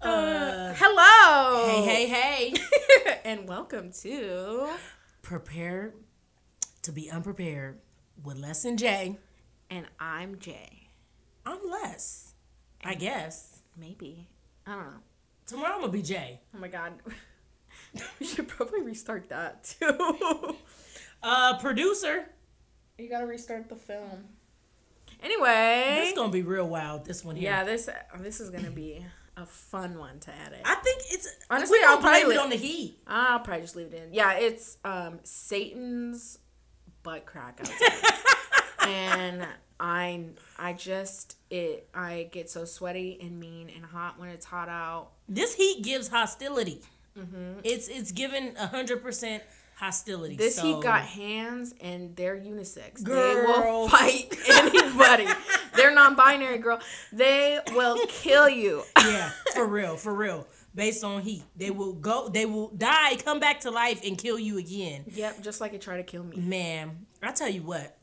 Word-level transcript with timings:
Uh, 0.00 0.74
hello. 0.76 1.66
hey, 1.84 2.06
hey, 2.06 2.08
hey. 2.08 2.54
and 3.24 3.48
welcome 3.48 3.92
to 3.92 4.68
Prepare 5.22 5.94
to 6.82 6.92
be 6.92 7.10
unprepared 7.10 7.78
with 8.24 8.36
Les 8.38 8.64
and 8.64 8.78
J. 8.78 9.16
and 9.70 9.86
I'm 10.00 10.38
J. 10.38 10.88
I'm 11.46 11.58
Les, 11.70 12.34
I 12.84 12.94
guess. 12.94 13.60
Maybe. 13.76 14.28
I 14.66 14.74
don't 14.74 14.84
know. 14.84 15.00
Tomorrow 15.46 15.74
I'm 15.74 15.80
gonna 15.82 15.92
be 15.92 16.02
J. 16.02 16.40
Oh 16.54 16.58
my 16.58 16.68
god. 16.68 16.94
we 18.20 18.26
should 18.26 18.48
probably 18.48 18.82
restart 18.82 19.28
that 19.28 19.64
too. 19.78 20.56
Uh, 21.22 21.56
producer. 21.58 22.26
you 22.98 23.08
gotta 23.08 23.26
restart 23.26 23.68
the 23.68 23.76
film. 23.76 24.24
This 25.22 25.30
Anyway. 25.32 26.04
is 26.08 26.12
gonna 26.14 26.32
be 26.32 26.42
real 26.42 26.68
wild. 26.68 27.04
This 27.04 27.24
one 27.24 27.36
here. 27.36 27.50
yeah, 27.50 27.64
this 27.64 27.88
this 28.20 28.40
is 28.40 28.50
gonna 28.50 28.70
be 28.70 29.04
a 29.36 29.46
fun 29.46 29.98
one 29.98 30.18
to 30.20 30.30
edit. 30.46 30.60
I 30.64 30.74
think 30.76 31.02
it's 31.10 31.28
Honestly, 31.50 31.78
I'll 31.86 31.98
probably 31.98 32.24
blame 32.24 32.38
it 32.38 32.40
on 32.42 32.50
the 32.50 32.56
heat. 32.56 32.98
I'll 33.06 33.40
probably 33.40 33.62
just 33.62 33.76
leave 33.76 33.92
it 33.92 34.02
in. 34.06 34.12
Yeah, 34.14 34.32
it's 34.34 34.78
um 34.84 35.20
Satan's 35.22 36.38
butt 37.02 37.24
crack 37.26 37.60
outside. 37.60 38.12
and 38.88 39.46
I 39.80 40.24
I 40.58 40.72
just 40.74 41.36
it 41.50 41.88
I 41.94 42.28
get 42.32 42.50
so 42.50 42.64
sweaty 42.64 43.18
and 43.20 43.38
mean 43.40 43.70
and 43.74 43.84
hot 43.84 44.18
when 44.18 44.28
it's 44.28 44.46
hot 44.46 44.68
out. 44.68 45.12
This 45.28 45.54
heat 45.54 45.82
gives 45.84 46.08
hostility. 46.08 46.82
It's 47.62 47.88
it's 47.88 48.10
given 48.12 48.54
hundred 48.56 49.02
percent 49.02 49.42
hostility. 49.76 50.36
This 50.36 50.56
so- 50.56 50.62
heat 50.62 50.80
got 50.82 51.02
hands 51.02 51.74
and 51.80 52.14
they're 52.16 52.36
unisex. 52.36 52.98
They 53.00 53.12
will 53.12 53.88
fight 53.88 54.34
they're 55.76 55.94
non-binary, 55.94 56.58
girl. 56.58 56.80
They 57.12 57.58
will 57.72 57.98
kill 58.08 58.48
you. 58.48 58.82
yeah, 58.98 59.30
for 59.54 59.66
real, 59.66 59.96
for 59.96 60.14
real. 60.14 60.46
Based 60.74 61.04
on 61.04 61.20
heat, 61.22 61.42
they 61.54 61.70
will 61.70 61.92
go. 61.92 62.28
They 62.28 62.46
will 62.46 62.68
die, 62.68 63.16
come 63.16 63.40
back 63.40 63.60
to 63.60 63.70
life, 63.70 64.00
and 64.04 64.16
kill 64.16 64.38
you 64.38 64.58
again. 64.58 65.04
yep, 65.06 65.42
just 65.42 65.60
like 65.60 65.74
it 65.74 65.82
tried 65.82 65.98
to 65.98 66.02
kill 66.02 66.24
me. 66.24 66.38
Man, 66.38 67.06
I 67.22 67.32
tell 67.32 67.48
you 67.48 67.62
what. 67.62 67.98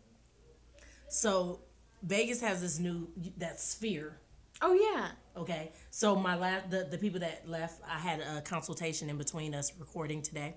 So 1.09 1.61
Vegas 2.03 2.41
has 2.41 2.61
this 2.61 2.79
new 2.79 3.09
that 3.37 3.59
sphere. 3.59 4.19
Oh 4.61 4.73
yeah. 4.73 5.09
Okay, 5.37 5.71
so 5.89 6.15
my 6.15 6.35
last 6.35 6.69
the 6.69 6.87
the 6.89 6.97
people 6.97 7.21
that 7.21 7.47
left, 7.47 7.81
I 7.87 7.97
had 7.97 8.19
a 8.19 8.41
consultation 8.41 9.09
in 9.09 9.17
between 9.17 9.55
us 9.55 9.71
recording 9.79 10.21
today, 10.21 10.55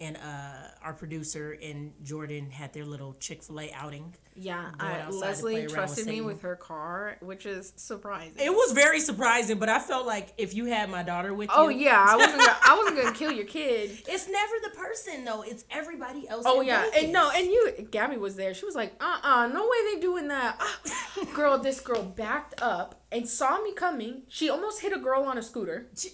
and 0.00 0.16
uh 0.16 0.68
our 0.82 0.94
producer 0.94 1.58
and 1.62 1.92
Jordan 2.02 2.50
had 2.50 2.72
their 2.72 2.84
little 2.84 3.14
Chick 3.20 3.42
Fil 3.42 3.60
A 3.60 3.72
outing. 3.72 4.14
Yeah, 4.34 4.70
I, 4.80 5.08
Leslie 5.10 5.54
around 5.54 5.64
with 5.64 5.74
trusted 5.74 6.06
me 6.06 6.22
with 6.22 6.40
her 6.42 6.56
car, 6.56 7.18
which 7.20 7.44
is 7.44 7.74
surprising. 7.76 8.38
It 8.38 8.50
was 8.50 8.72
very 8.72 9.00
surprising, 9.00 9.58
but 9.58 9.68
I 9.68 9.78
felt 9.78 10.06
like 10.06 10.32
if 10.38 10.54
you 10.54 10.64
had 10.64 10.88
my 10.88 11.02
daughter 11.02 11.34
with 11.34 11.50
oh 11.52 11.68
you, 11.68 11.76
oh 11.76 11.80
yeah, 11.80 12.06
I 12.08 12.16
wasn't. 12.16 12.38
Gonna, 12.38 12.56
I 12.66 12.78
wasn't 12.78 12.96
gonna 13.02 13.16
kill 13.16 13.32
your 13.32 13.44
kid. 13.44 13.90
it's 14.08 14.28
never 14.28 14.54
the 14.62 14.70
person 14.70 15.24
though; 15.24 15.42
it's 15.42 15.64
everybody 15.70 16.26
else. 16.28 16.44
Oh 16.46 16.62
yeah, 16.62 16.84
Vegas. 16.84 17.02
and 17.02 17.12
no, 17.12 17.30
and 17.34 17.46
you, 17.46 17.88
Gabby 17.90 18.16
was 18.16 18.36
there. 18.36 18.54
She 18.54 18.64
was 18.64 18.74
like, 18.74 18.94
"Uh, 19.00 19.18
uh 19.22 19.46
no 19.52 19.62
way 19.64 19.94
they 19.94 20.00
doing 20.00 20.28
that." 20.28 20.56
Ah, 20.58 21.24
girl, 21.34 21.58
this 21.58 21.80
girl 21.80 22.02
backed 22.02 22.62
up 22.62 23.02
and 23.12 23.28
saw 23.28 23.60
me 23.62 23.74
coming. 23.74 24.22
She 24.28 24.48
almost 24.48 24.80
hit 24.80 24.92
a 24.94 24.98
girl 24.98 25.24
on 25.24 25.36
a 25.36 25.42
scooter, 25.42 25.88
She- 25.96 26.12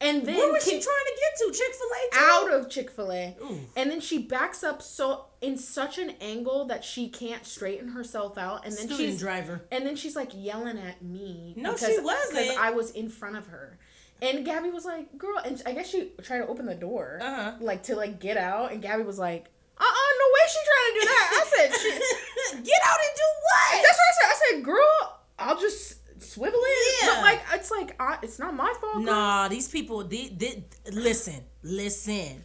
and 0.00 0.24
then 0.24 0.36
Where 0.36 0.52
was 0.52 0.64
she 0.64 0.70
trying 0.70 0.82
to 0.82 1.20
get 1.20 1.38
to? 1.38 1.52
Chick 1.58 1.74
Fil 1.74 1.88
A. 2.20 2.24
out 2.24 2.52
of 2.52 2.70
Chick 2.70 2.90
Fil 2.90 3.12
A, 3.12 3.36
and 3.76 3.90
then 3.90 4.00
she 4.00 4.18
backs 4.18 4.62
up 4.62 4.80
so 4.82 5.26
in 5.40 5.56
such 5.56 5.98
an 5.98 6.10
angle 6.20 6.64
that 6.66 6.84
she 6.84 7.08
can't 7.08 7.44
straighten 7.46 7.88
herself 7.88 8.38
out, 8.38 8.64
and 8.64 8.72
then 8.74 8.86
Student 8.86 8.98
she's 8.98 9.20
driver. 9.20 9.62
and 9.72 9.84
then 9.86 9.96
she's 9.96 10.14
like 10.16 10.30
yelling 10.34 10.78
at 10.78 11.02
me. 11.02 11.54
No, 11.56 11.72
because, 11.72 11.88
she 11.94 12.00
wasn't. 12.00 12.38
Because 12.38 12.56
I 12.56 12.70
was 12.70 12.90
in 12.92 13.08
front 13.08 13.36
of 13.36 13.46
her. 13.48 13.78
And 14.20 14.44
Gabby 14.44 14.70
was 14.70 14.84
like, 14.84 15.16
girl, 15.16 15.38
and 15.44 15.62
I 15.64 15.72
guess 15.72 15.88
she 15.88 16.10
tried 16.22 16.38
to 16.38 16.46
open 16.48 16.66
the 16.66 16.74
door, 16.74 17.20
Uh-huh. 17.22 17.52
like 17.60 17.84
to 17.84 17.94
like 17.94 18.18
get 18.18 18.36
out. 18.36 18.72
And 18.72 18.82
Gabby 18.82 19.04
was 19.04 19.18
like, 19.18 19.46
uh 19.80 19.84
uh 19.84 20.10
no 20.18 20.26
way 20.34 20.44
she 20.48 20.58
trying 20.66 20.92
to 20.92 21.00
do 21.00 21.06
that. 21.06 21.30
I 21.32 21.56
said, 21.56 21.80
she, 21.80 21.90
Get 22.64 22.80
out 22.84 22.98
and 22.98 23.14
do 23.16 23.28
what? 23.44 23.82
that's 23.84 23.98
what 23.98 24.08
I 24.10 24.14
said. 24.18 24.26
I 24.28 24.50
said, 24.56 24.64
girl, 24.64 25.20
I'll 25.38 25.60
just 25.60 25.97
swivel 26.28 26.60
it. 26.62 26.96
Yeah. 27.02 27.14
But 27.14 27.22
like, 27.22 27.40
it's 27.54 27.70
like, 27.70 27.96
I, 28.00 28.18
it's 28.22 28.38
not 28.38 28.54
my 28.54 28.72
fault. 28.80 28.94
girl. 28.94 29.02
Nah, 29.04 29.48
these 29.48 29.68
people. 29.68 30.04
They, 30.04 30.28
they, 30.28 30.64
listen, 30.92 31.40
listen. 31.62 32.44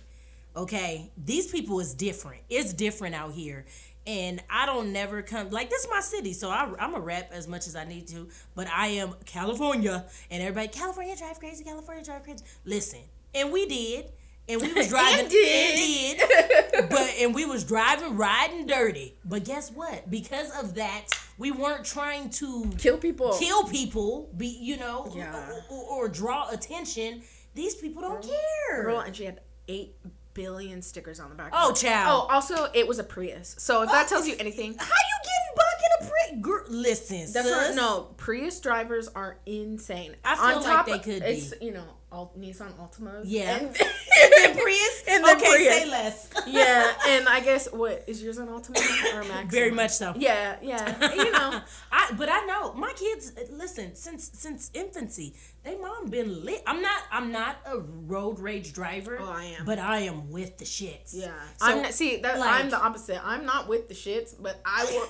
Okay, 0.55 1.11
these 1.17 1.47
people 1.47 1.79
is 1.79 1.94
different. 1.95 2.41
It's 2.49 2.73
different 2.73 3.16
out 3.16 3.33
here, 3.33 3.66
and 4.05 4.39
I 4.51 4.67
don't 4.67 4.94
never 4.94 5.23
come 5.23 5.49
like 5.49 5.69
this. 5.71 5.83
Is 5.85 5.89
my 5.89 5.99
city, 6.01 6.33
so 6.33 6.49
I, 6.51 6.71
I'm 6.79 6.94
a 6.94 6.99
rep 6.99 7.31
as 7.33 7.47
much 7.47 7.66
as 7.66 7.75
I 7.75 7.85
need 7.85 8.07
to. 8.09 8.27
But 8.53 8.67
I 8.67 8.88
am 8.88 9.16
California, 9.25 10.05
and 10.29 10.44
everybody 10.44 10.67
California 10.67 11.15
drive 11.15 11.39
crazy. 11.39 11.63
California 11.63 12.03
drive 12.03 12.23
crazy. 12.23 12.44
Listen, 12.65 13.00
and 13.33 13.51
we 13.51 13.65
did, 13.65 14.05
and 14.47 14.61
we 14.61 14.71
was 14.73 14.89
driving. 14.89 15.21
And 15.21 15.29
did. 15.29 16.19
and 16.21 16.29
did. 16.29 16.69
but 16.89 17.09
and 17.19 17.33
we 17.35 17.45
was 17.45 17.63
driving, 17.63 18.16
riding 18.17 18.66
dirty. 18.66 19.16
But 19.25 19.44
guess 19.45 19.71
what? 19.71 20.09
Because 20.09 20.51
of 20.61 20.75
that, 20.75 21.05
we 21.38 21.51
weren't 21.51 21.85
trying 21.85 22.29
to 22.31 22.69
Kill 22.77 22.97
people. 22.97 23.33
kill 23.38 23.63
people, 23.66 24.29
be 24.38 24.47
you 24.47 24.77
know, 24.77 25.11
Yeah. 25.16 25.49
or, 25.69 25.77
or 25.83 26.07
draw 26.09 26.49
attention. 26.49 27.23
These 27.55 27.75
people 27.75 28.01
don't 28.01 28.23
care. 28.23 28.83
Girl, 28.83 28.99
and 28.99 29.16
she 29.16 29.25
had 29.25 29.41
eight 29.67 29.95
billion 30.33 30.81
stickers 30.81 31.19
on 31.19 31.29
the 31.29 31.35
back. 31.35 31.51
Oh, 31.53 31.71
child. 31.73 32.27
Oh, 32.29 32.33
also, 32.33 32.67
it 32.73 32.88
was 32.88 32.97
a 33.00 33.03
Prius. 33.03 33.55
So 33.59 33.83
if 33.83 33.91
that 33.91 34.07
tells 34.07 34.27
you 34.27 34.35
anything, 34.39 34.75
How 34.77 34.85
you 34.85 35.17
getting 35.23 35.50
in 35.50 35.55
a 36.00 36.06
prick? 36.06 36.42
Girl, 36.42 36.64
listen, 36.70 37.31
That's 37.31 37.50
not, 37.50 37.76
no, 37.76 38.08
Prius 38.18 38.59
drivers 38.59 39.08
are 39.09 39.38
insane. 39.46 40.16
I 40.24 40.36
feel 40.36 40.62
like 40.62 40.86
they 40.86 41.00
could 41.00 41.24
be. 41.24 41.30
It's 41.30 41.54
you 41.62 41.72
know, 41.72 41.86
all 42.12 42.34
Nissan 42.40 42.72
Altimas. 42.74 43.24
Yeah. 43.26 43.58
and, 43.58 43.68
And 44.46 44.58
Prius. 44.58 45.04
And 45.08 45.26
okay, 45.26 45.46
Prius. 45.46 45.74
say 45.74 45.90
less. 45.90 46.30
yeah, 46.48 46.94
and 47.08 47.28
I 47.28 47.40
guess 47.42 47.68
what 47.72 48.04
is 48.08 48.24
yours 48.24 48.38
an 48.38 48.48
Altima 48.48 48.78
or 49.14 49.22
a 49.22 49.26
Maxima? 49.28 49.50
Very 49.52 49.72
much 49.72 49.92
so. 49.92 50.14
Yeah, 50.18 50.56
yeah. 50.62 51.14
You 51.14 51.31
know, 51.31 51.62
I 51.92 52.12
but 52.18 52.30
I 52.31 52.46
know 52.46 52.74
my 52.74 52.94
kids. 52.94 53.34
Listen, 53.52 53.96
since 53.96 54.31
since 54.34 54.72
infancy, 54.74 55.36
they 55.63 55.78
mom 55.78 56.09
been 56.09 56.44
lit. 56.46 56.62
I'm 56.68 56.81
not. 56.81 57.01
I'm 57.12 57.31
not 57.31 57.57
a 57.66 57.78
road 57.79 58.40
rage 58.40 58.74
driver. 58.74 59.18
Oh, 59.19 59.31
I 59.31 59.44
am. 59.59 59.66
But 59.66 59.79
I 59.79 60.00
am 60.00 60.29
with 60.31 60.57
the 60.57 60.66
shits. 60.66 61.12
yeah. 61.13 61.28
So, 61.57 61.66
I'm 61.68 61.81
not, 61.84 61.94
see 61.94 62.18
that 62.18 62.40
like- 62.40 62.63
I'm 62.63 62.69
the 62.69 62.78
opposite. 62.79 63.19
I'm 63.25 63.46
not 63.46 63.68
with 63.68 63.88
the 63.88 63.94
shits, 63.96 64.35
but 64.40 64.59
I 64.66 64.84
will. 64.91 65.07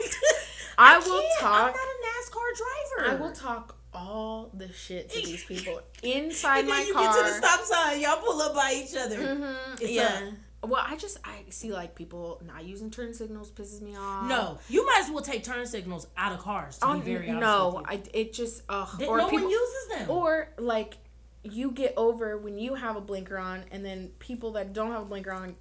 I 0.77 0.97
will 0.99 1.21
can't. 1.21 1.39
talk. 1.39 1.59
I'm 1.61 1.67
not 1.67 1.75
a 1.75 1.99
NASCAR 2.07 3.05
driver. 3.05 3.11
I 3.11 3.15
will 3.21 3.31
talk 3.33 3.75
all 3.95 4.49
the 4.55 4.71
shit 4.73 5.09
to 5.11 5.21
these 5.23 5.43
people 5.43 5.79
inside 6.03 6.59
And 6.61 6.67
then 6.69 6.77
my 6.79 6.83
you 6.83 6.93
car. 6.93 7.03
get 7.13 7.17
to 7.17 7.23
the 7.31 7.47
stop 7.47 7.61
sign, 7.61 8.01
y'all 8.01 8.17
pull 8.17 8.41
up 8.41 8.55
by 8.55 8.73
each 8.83 8.95
other. 8.97 9.17
Mhm, 9.17 9.55
It's 9.81 9.91
yeah. 9.91 10.31
Well, 10.63 10.83
I 10.85 10.95
just 10.95 11.17
I 11.25 11.43
see 11.49 11.71
like 11.73 11.93
people 11.95 12.41
not 12.45 12.63
using 12.65 12.89
turn 12.89 13.13
signals 13.13 13.51
pisses 13.51 13.81
me 13.81 13.95
off. 13.97 14.27
No, 14.29 14.59
you 14.69 14.85
might 14.85 15.01
as 15.03 15.11
well 15.11 15.21
take 15.23 15.43
turn 15.43 15.65
signals 15.65 16.07
out 16.17 16.31
of 16.33 16.39
cars. 16.39 16.77
To 16.79 16.87
Oh, 16.87 16.93
be 16.99 17.13
very 17.13 17.29
honest 17.29 17.41
no. 17.41 17.83
I 17.85 18.01
it 18.13 18.33
just 18.33 18.63
ugh. 18.69 18.87
That 18.99 19.07
or 19.07 19.17
no 19.17 19.29
people, 19.29 19.45
one 19.45 19.51
uses 19.51 19.87
them. 19.89 20.09
or 20.09 20.49
like 20.57 20.95
you 21.43 21.71
get 21.71 21.93
over 21.97 22.37
when 22.37 22.57
you 22.57 22.75
have 22.75 22.95
a 22.95 23.01
blinker 23.01 23.37
on, 23.37 23.63
and 23.71 23.83
then 23.85 24.11
people 24.19 24.51
that 24.53 24.71
don't 24.73 24.91
have 24.91 25.01
a 25.01 25.05
blinker 25.05 25.31
on 25.31 25.55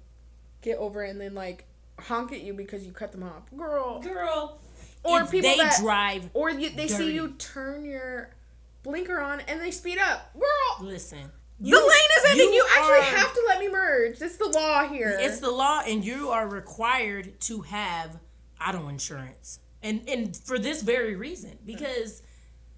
get 0.61 0.77
over 0.77 1.03
and 1.03 1.19
then 1.19 1.33
like 1.35 1.65
honk 1.99 2.31
at 2.31 2.41
you 2.41 2.53
because 2.53 2.85
you 2.85 2.91
cut 2.93 3.11
them 3.11 3.23
off, 3.23 3.43
girl. 3.55 3.99
girl, 4.01 4.59
Or 5.03 5.25
people 5.25 5.49
they 5.51 5.57
that- 5.57 5.77
drive. 5.81 6.29
Or 6.33 6.49
you, 6.49 6.69
they 6.69 6.87
see 6.87 7.11
you 7.13 7.31
turn 7.37 7.83
your 7.83 8.29
blinker 8.83 9.19
on 9.19 9.41
and 9.41 9.59
they 9.59 9.71
speed 9.71 9.97
up, 9.99 10.33
girl. 10.33 10.87
Listen, 10.87 11.31
the 11.71 11.77
lane 11.77 12.11
is 12.17 12.31
ending. 12.31 12.47
You, 12.49 12.53
you 12.55 12.65
actually 12.75 12.99
are- 12.99 13.17
have 13.17 13.33
to 13.33 13.43
let 13.47 13.59
me 13.59 13.69
merge. 13.69 14.21
It's 14.21 14.37
the 14.37 14.47
law 14.49 14.87
here. 14.87 15.17
It's 15.19 15.39
the 15.39 15.51
law, 15.51 15.81
and 15.85 16.03
you 16.03 16.29
are 16.29 16.47
required 16.47 17.39
to 17.41 17.61
have 17.61 18.17
auto 18.65 18.87
insurance, 18.87 19.59
and 19.81 20.07
and 20.07 20.35
for 20.35 20.57
this 20.59 20.81
very 20.81 21.15
reason, 21.15 21.57
because 21.65 22.21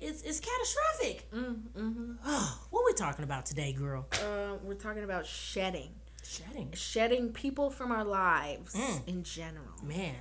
it's 0.01 0.21
it's 0.23 0.39
catastrophic. 0.39 1.29
Mm, 1.31 1.61
mm-hmm. 1.77 2.11
what 2.69 2.85
we 2.85 2.93
talking 2.93 3.23
about 3.23 3.45
today, 3.45 3.73
girl? 3.73 4.07
uh, 4.13 4.55
we're 4.63 4.73
talking 4.75 5.03
about 5.03 5.25
shedding. 5.25 5.91
Shedding, 6.23 6.71
shedding 6.73 7.29
people 7.33 7.69
from 7.69 7.91
our 7.91 8.03
lives 8.03 8.73
Mm. 8.73 9.07
in 9.07 9.23
general. 9.23 9.75
man. 9.83 10.15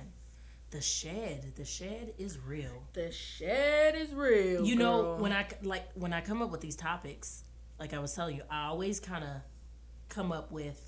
The 0.71 0.81
shed, 0.81 1.53
the 1.55 1.63
shed 1.63 2.13
is 2.17 2.37
real. 2.37 2.83
The 2.93 3.09
shed 3.11 3.95
is 3.95 4.13
real. 4.13 4.65
you 4.65 4.75
know 4.75 5.15
when 5.15 5.31
i 5.31 5.47
like 5.63 5.87
when 5.93 6.11
i 6.11 6.19
come 6.19 6.41
up 6.41 6.51
with 6.51 6.59
these 6.61 6.75
topics 6.75 7.43
like 7.79 7.93
i 7.93 7.99
was 7.99 8.13
telling 8.13 8.35
you 8.35 8.43
i 8.49 8.65
always 8.65 8.99
kind 8.99 9.23
of 9.23 9.29
come 10.09 10.31
up 10.31 10.51
with 10.51 10.79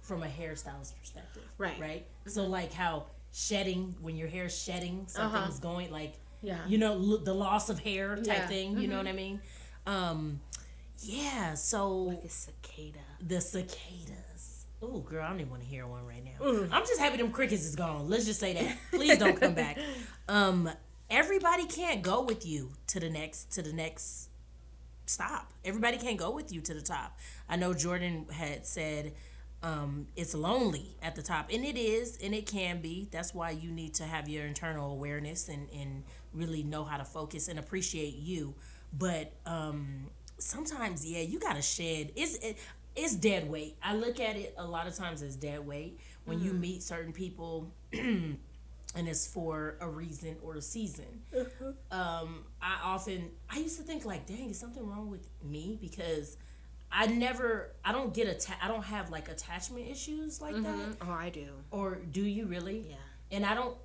from 0.00 0.22
a 0.22 0.26
hairstylist 0.26 0.92
perspective 1.00 1.42
Right. 1.58 1.78
right 1.80 2.06
so 2.26 2.44
like 2.46 2.72
how 2.72 3.06
shedding 3.32 3.94
when 4.00 4.16
your 4.16 4.28
hair's 4.28 4.56
shedding 4.56 5.04
something's 5.08 5.58
Uh-huh. 5.58 5.58
going 5.74 5.90
like 5.90 6.14
Yeah. 6.42 6.58
you 6.66 6.78
know 6.78 6.94
lo- 6.94 7.18
the 7.18 7.34
loss 7.34 7.68
of 7.68 7.78
hair 7.80 8.16
type 8.16 8.26
Yeah. 8.26 8.34
Mm-hmm. 8.40 8.48
thing 8.48 8.78
you 8.78 8.88
know 8.88 8.98
what 8.98 9.06
i 9.06 9.12
mean 9.12 9.40
um 9.86 10.40
yeah 11.02 11.54
so 11.54 12.18
the 12.22 12.28
cicada. 12.28 13.00
the 13.20 13.40
cicadas 13.40 14.66
oh 14.82 15.00
girl 15.00 15.24
i 15.24 15.28
don't 15.28 15.40
even 15.40 15.50
want 15.50 15.62
to 15.62 15.68
hear 15.68 15.86
one 15.86 16.06
right 16.06 16.22
now 16.24 16.68
i'm 16.72 16.82
just 16.86 16.98
happy 17.00 17.16
them 17.16 17.30
crickets 17.30 17.64
is 17.64 17.76
gone 17.76 18.08
let's 18.08 18.24
just 18.24 18.40
say 18.40 18.52
that 18.54 18.76
please 18.92 19.18
don't 19.18 19.38
come 19.40 19.54
back 19.54 19.78
um 20.28 20.68
everybody 21.10 21.66
can't 21.66 22.02
go 22.02 22.22
with 22.22 22.46
you 22.46 22.72
to 22.86 22.98
the 23.00 23.10
next 23.10 23.52
to 23.52 23.62
the 23.62 23.72
next 23.72 24.28
stop. 25.06 25.52
Everybody 25.64 25.98
can't 25.98 26.18
go 26.18 26.30
with 26.30 26.52
you 26.52 26.60
to 26.62 26.74
the 26.74 26.82
top. 26.82 27.18
I 27.48 27.56
know 27.56 27.74
Jordan 27.74 28.26
had 28.30 28.66
said 28.66 29.14
um, 29.62 30.06
it's 30.16 30.34
lonely 30.34 30.96
at 31.02 31.16
the 31.16 31.22
top, 31.22 31.50
and 31.52 31.64
it 31.64 31.76
is, 31.76 32.18
and 32.22 32.34
it 32.34 32.46
can 32.46 32.80
be. 32.80 33.08
That's 33.10 33.34
why 33.34 33.50
you 33.50 33.70
need 33.70 33.94
to 33.94 34.04
have 34.04 34.28
your 34.28 34.46
internal 34.46 34.92
awareness 34.92 35.48
and 35.48 35.68
and 35.70 36.04
really 36.32 36.62
know 36.62 36.84
how 36.84 36.98
to 36.98 37.04
focus 37.04 37.48
and 37.48 37.58
appreciate 37.58 38.16
you. 38.16 38.54
But 38.92 39.32
um, 39.46 40.08
sometimes, 40.38 41.04
yeah, 41.04 41.22
you 41.22 41.40
gotta 41.40 41.62
shed. 41.62 42.12
It's 42.14 42.36
it, 42.36 42.58
it's 42.94 43.14
dead 43.14 43.48
weight. 43.50 43.76
I 43.82 43.94
look 43.94 44.20
at 44.20 44.36
it 44.36 44.54
a 44.56 44.64
lot 44.64 44.86
of 44.86 44.94
times 44.94 45.22
as 45.22 45.36
dead 45.36 45.66
weight 45.66 45.98
when 46.24 46.40
you 46.40 46.52
meet 46.52 46.82
certain 46.82 47.12
people. 47.12 47.72
and 48.96 49.08
it's 49.08 49.26
for 49.26 49.76
a 49.80 49.88
reason 49.88 50.36
or 50.42 50.56
a 50.56 50.62
season. 50.62 51.22
Um, 51.90 52.44
I 52.60 52.78
often 52.82 53.30
I 53.48 53.58
used 53.58 53.76
to 53.76 53.82
think 53.82 54.04
like, 54.04 54.26
dang, 54.26 54.50
is 54.50 54.58
something 54.58 54.86
wrong 54.86 55.10
with 55.10 55.28
me 55.42 55.78
because 55.80 56.36
I 56.90 57.06
never 57.06 57.72
I 57.84 57.92
don't 57.92 58.12
get 58.14 58.26
atta- 58.28 58.62
I 58.62 58.68
don't 58.68 58.84
have 58.84 59.10
like 59.10 59.28
attachment 59.28 59.88
issues 59.88 60.40
like 60.40 60.60
that. 60.62 60.96
Oh, 61.02 61.10
I 61.10 61.30
do. 61.30 61.48
Or 61.70 61.96
do 61.96 62.22
you 62.22 62.46
really? 62.46 62.86
Yeah. 62.88 62.96
And 63.30 63.44
I 63.44 63.54
don't 63.54 63.76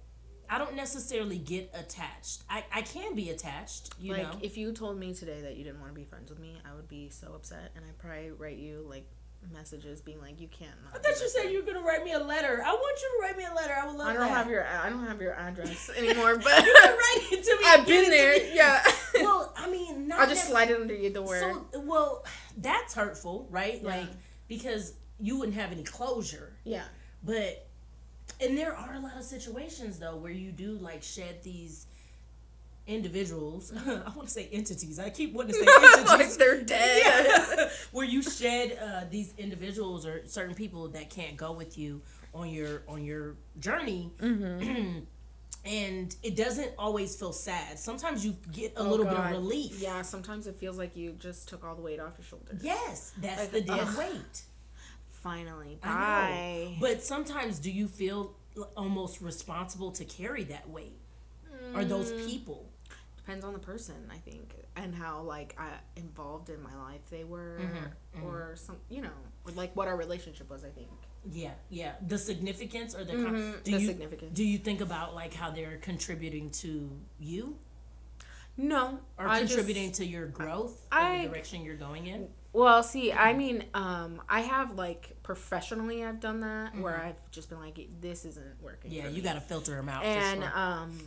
I 0.49 0.57
don't 0.57 0.75
necessarily 0.75 1.37
get 1.37 1.71
attached. 1.73 2.43
I, 2.49 2.65
I 2.73 2.81
can 2.81 3.15
be 3.15 3.29
attached, 3.29 3.93
you 3.97 4.11
like 4.11 4.23
know. 4.23 4.39
if 4.41 4.57
you 4.57 4.73
told 4.73 4.97
me 4.99 5.13
today 5.13 5.39
that 5.43 5.55
you 5.55 5.63
didn't 5.63 5.79
want 5.79 5.93
to 5.93 5.97
be 5.97 6.03
friends 6.03 6.29
with 6.29 6.39
me, 6.39 6.57
I 6.69 6.75
would 6.75 6.89
be 6.89 7.09
so 7.09 7.31
upset, 7.33 7.71
and 7.73 7.85
I'd 7.87 7.97
probably 7.97 8.31
write 8.31 8.57
you 8.57 8.85
like 8.89 9.07
messages 9.51 10.01
being 10.01 10.19
like, 10.21 10.39
"You 10.41 10.47
can't." 10.47 10.71
Not 10.83 10.95
I 10.95 10.97
thought 10.99 11.13
you 11.13 11.19
this." 11.19 11.33
said 11.33 11.51
you 11.51 11.59
were 11.63 11.65
gonna 11.73 11.85
write 11.85 12.03
me 12.03 12.11
a 12.13 12.19
letter. 12.19 12.61
I 12.65 12.71
want 12.71 12.99
you 13.01 13.09
to 13.17 13.21
write 13.27 13.37
me 13.37 13.45
a 13.45 13.53
letter. 13.53 13.73
I 13.73 13.85
would 13.87 13.95
love 13.95 14.07
I 14.07 14.13
don't 14.13 14.21
that. 14.27 14.29
have 14.37 14.49
your 14.49 14.67
I 14.67 14.89
don't 14.89 15.05
have 15.07 15.21
your 15.21 15.33
address 15.33 15.89
anymore, 15.97 16.37
but 16.37 16.65
You 16.65 16.75
can 16.81 16.91
write 16.91 17.27
it 17.31 17.43
to 17.43 17.55
me. 17.57 17.63
I've 17.65 17.85
been 17.87 18.09
there. 18.09 18.53
Yeah. 18.53 18.83
Well, 19.15 19.53
I 19.57 19.69
mean, 19.69 20.07
not 20.07 20.21
I'll 20.21 20.27
just 20.27 20.47
slide 20.47 20.71
it 20.71 20.79
under 20.79 20.95
your 20.95 21.11
door. 21.11 21.37
So, 21.37 21.65
well, 21.81 22.23
that's 22.57 22.93
hurtful, 22.93 23.45
right? 23.51 23.79
Yeah. 23.81 23.87
Like 23.89 24.07
because 24.47 24.93
you 25.19 25.37
wouldn't 25.37 25.57
have 25.57 25.71
any 25.71 25.83
closure. 25.83 26.53
yeah. 26.63 26.83
But 27.23 27.67
and 28.39 28.57
there 28.57 28.73
are 28.75 28.93
a 28.95 28.99
lot 28.99 29.17
of 29.17 29.23
situations 29.23 29.99
though 29.99 30.15
where 30.15 30.31
you 30.31 30.51
do 30.53 30.71
like 30.73 31.03
shed 31.03 31.43
these 31.43 31.87
individuals. 32.87 33.71
I 33.87 34.09
want 34.15 34.23
to 34.27 34.29
say 34.29 34.49
entities. 34.51 34.99
I 34.99 35.09
keep 35.09 35.33
wanting 35.33 35.53
to 35.53 35.59
say 35.59 35.65
like 35.65 35.97
entities. 36.09 36.37
they're 36.37 36.61
dead. 36.61 37.01
Yeah. 37.57 37.69
where 37.91 38.05
you 38.05 38.21
shed 38.21 38.77
uh, 38.81 39.01
these 39.09 39.33
individuals 39.37 40.05
or 40.05 40.25
certain 40.27 40.55
people 40.55 40.87
that 40.89 41.09
can't 41.09 41.37
go 41.37 41.51
with 41.51 41.77
you 41.77 42.01
on 42.33 42.49
your 42.49 42.83
on 42.87 43.03
your 43.03 43.35
journey. 43.59 44.11
Mm-hmm. 44.19 44.99
and 45.65 46.15
it 46.23 46.35
doesn't 46.35 46.71
always 46.79 47.15
feel 47.15 47.33
sad. 47.33 47.77
Sometimes 47.77 48.25
you 48.25 48.35
get 48.51 48.73
a 48.75 48.79
Oh, 48.79 48.89
little 48.89 49.05
bit 49.05 49.15
of 49.15 49.29
relief. 49.31 49.79
Yeah, 49.79 50.01
sometimes 50.01 50.47
it 50.47 50.55
feels 50.55 50.77
like 50.77 50.95
you 50.95 51.11
just 51.19 51.47
took 51.49 51.63
all 51.63 51.75
the 51.75 51.81
weight 51.83 51.99
off 51.99 52.13
your 52.17 52.25
shoulders. 52.25 52.61
Yes, 52.63 53.13
that's 53.21 53.41
Like, 53.41 53.51
the 53.51 53.61
dead 53.61 53.79
ugh. 53.81 53.97
weight. 53.97 54.41
Finally, 55.09 55.77
bye. 55.83 56.75
But 56.81 57.03
sometimes 57.03 57.59
do 57.59 57.69
you 57.69 57.87
feel 57.87 58.33
almost 58.75 59.21
responsible 59.21 59.91
to 59.91 60.03
carry 60.03 60.43
that 60.45 60.67
weight? 60.67 60.97
Or 61.75 61.85
those 61.85 62.11
Mm. 62.11 62.25
people? 62.27 62.70
Depends 63.23 63.45
on 63.45 63.53
the 63.53 63.59
person, 63.59 63.95
I 64.11 64.17
think, 64.17 64.55
and 64.75 64.95
how 64.95 65.21
like 65.21 65.55
I, 65.59 65.69
involved 65.95 66.49
in 66.49 66.61
my 66.61 66.75
life 66.75 67.01
they 67.11 67.23
were, 67.23 67.59
Mm-hmm, 67.61 68.25
or 68.25 68.55
some, 68.55 68.77
you 68.89 69.01
know, 69.01 69.11
or 69.45 69.51
like 69.53 69.75
what 69.75 69.87
our 69.87 69.95
relationship 69.95 70.49
was. 70.49 70.63
I 70.65 70.69
think. 70.69 70.89
Yeah, 71.31 71.51
yeah. 71.69 71.93
The 72.07 72.17
significance 72.17 72.95
or 72.95 73.03
the 73.03 73.13
con- 73.13 73.35
Mhm, 73.35 73.63
do 73.63 73.71
the 73.73 73.79
you 73.79 73.87
significance. 73.87 74.35
do 74.35 74.43
you 74.43 74.57
think 74.57 74.81
about 74.81 75.13
like 75.13 75.33
how 75.35 75.51
they're 75.51 75.77
contributing 75.77 76.49
to 76.61 76.89
you 77.19 77.57
No, 78.57 78.99
or 79.19 79.27
I 79.27 79.41
just- 79.41 79.53
contributing 79.53 79.91
to 79.93 80.05
your 80.05 80.25
growth 80.25 80.87
I- 80.91 81.23
the 81.23 81.27
direction 81.29 81.63
you're 81.63 81.75
going 81.75 82.07
in? 82.07 82.27
Well, 82.53 82.81
see, 82.83 83.13
I 83.13 83.33
mean, 83.33 83.63
um, 83.75 84.21
I 84.27 84.41
have 84.41 84.75
like 84.77 85.15
professionally, 85.23 86.03
I've 86.03 86.19
done 86.19 86.41
that 86.41 86.75
where 86.75 86.93
Mm-hmm. 86.95 87.07
I've 87.09 87.31
just 87.31 87.49
been 87.49 87.59
like, 87.59 87.87
this 88.01 88.25
isn't 88.25 88.61
working. 88.61 88.91
Yeah, 88.91 89.07
you 89.09 89.21
got 89.21 89.33
to 89.33 89.41
filter 89.41 89.75
them 89.75 89.87
out. 89.89 90.03
and 90.03 90.41
for 90.43 90.49
sure. 90.49 90.57
um, 90.59 90.99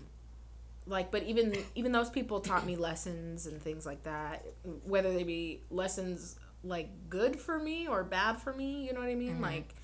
like, 0.86 1.10
but 1.10 1.22
even 1.24 1.56
even 1.74 1.92
those 1.92 2.10
people 2.10 2.40
taught 2.40 2.66
me 2.66 2.76
lessons 2.76 3.46
and 3.46 3.60
things 3.60 3.86
like 3.86 4.02
that, 4.04 4.44
whether 4.84 5.12
they 5.12 5.24
be 5.24 5.60
lessons 5.70 6.36
like 6.62 6.88
good 7.08 7.38
for 7.38 7.58
me 7.58 7.86
or 7.86 8.04
bad 8.04 8.40
for 8.40 8.52
me. 8.52 8.86
You 8.86 8.92
know 8.92 9.00
what 9.00 9.08
I 9.08 9.14
mean? 9.14 9.34
Mm-hmm. 9.34 9.42
Like, 9.42 9.74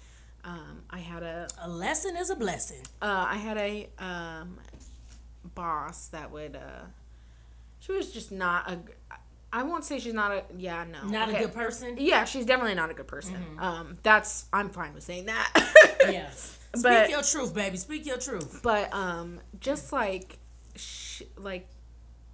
um, 0.45 0.83
I 0.91 0.99
had 0.99 1.23
a 1.23 1.49
a 1.61 1.69
lesson 1.69 2.17
is 2.17 2.31
a 2.31 2.37
blessing. 2.37 2.83
uh, 3.03 3.27
I 3.29 3.37
had 3.37 3.57
a 3.57 3.89
um, 3.99 4.59
boss 5.55 6.09
that 6.09 6.31
would. 6.31 6.57
Uh, 6.57 6.85
she 7.81 7.93
was 7.93 8.13
just 8.13 8.31
not 8.33 8.71
a. 8.71 8.79
I 9.53 9.65
won't 9.65 9.85
say 9.85 9.99
she's 9.99 10.15
not 10.15 10.33
a. 10.33 10.45
Yeah, 10.57 10.85
no. 10.85 11.09
Not 11.09 11.29
okay. 11.31 11.39
a 11.39 11.41
good 11.47 11.55
person. 11.55 11.97
Yeah, 11.99 12.25
she's 12.25 12.47
definitely 12.47 12.75
not 12.75 12.91
a 12.91 12.95
good 12.95 13.09
person. 13.09 13.35
Mm-hmm. 13.35 13.59
Um, 13.59 13.99
that's 14.03 14.45
I'm 14.53 14.69
fine 14.71 14.95
with 14.95 15.03
saying 15.05 15.27
that. 15.27 15.53
Yeah. 16.11 16.31
Speak 16.31 16.83
But- 16.83 17.11
your 17.11 17.23
truth, 17.23 17.55
baby. 17.55 17.77
Speak 17.77 18.07
your 18.07 18.17
truth. 18.17 18.61
but 18.63 18.93
um, 18.95 19.39
just 19.61 19.93
like, 19.93 20.39
she, 20.77 21.27
like, 21.37 21.69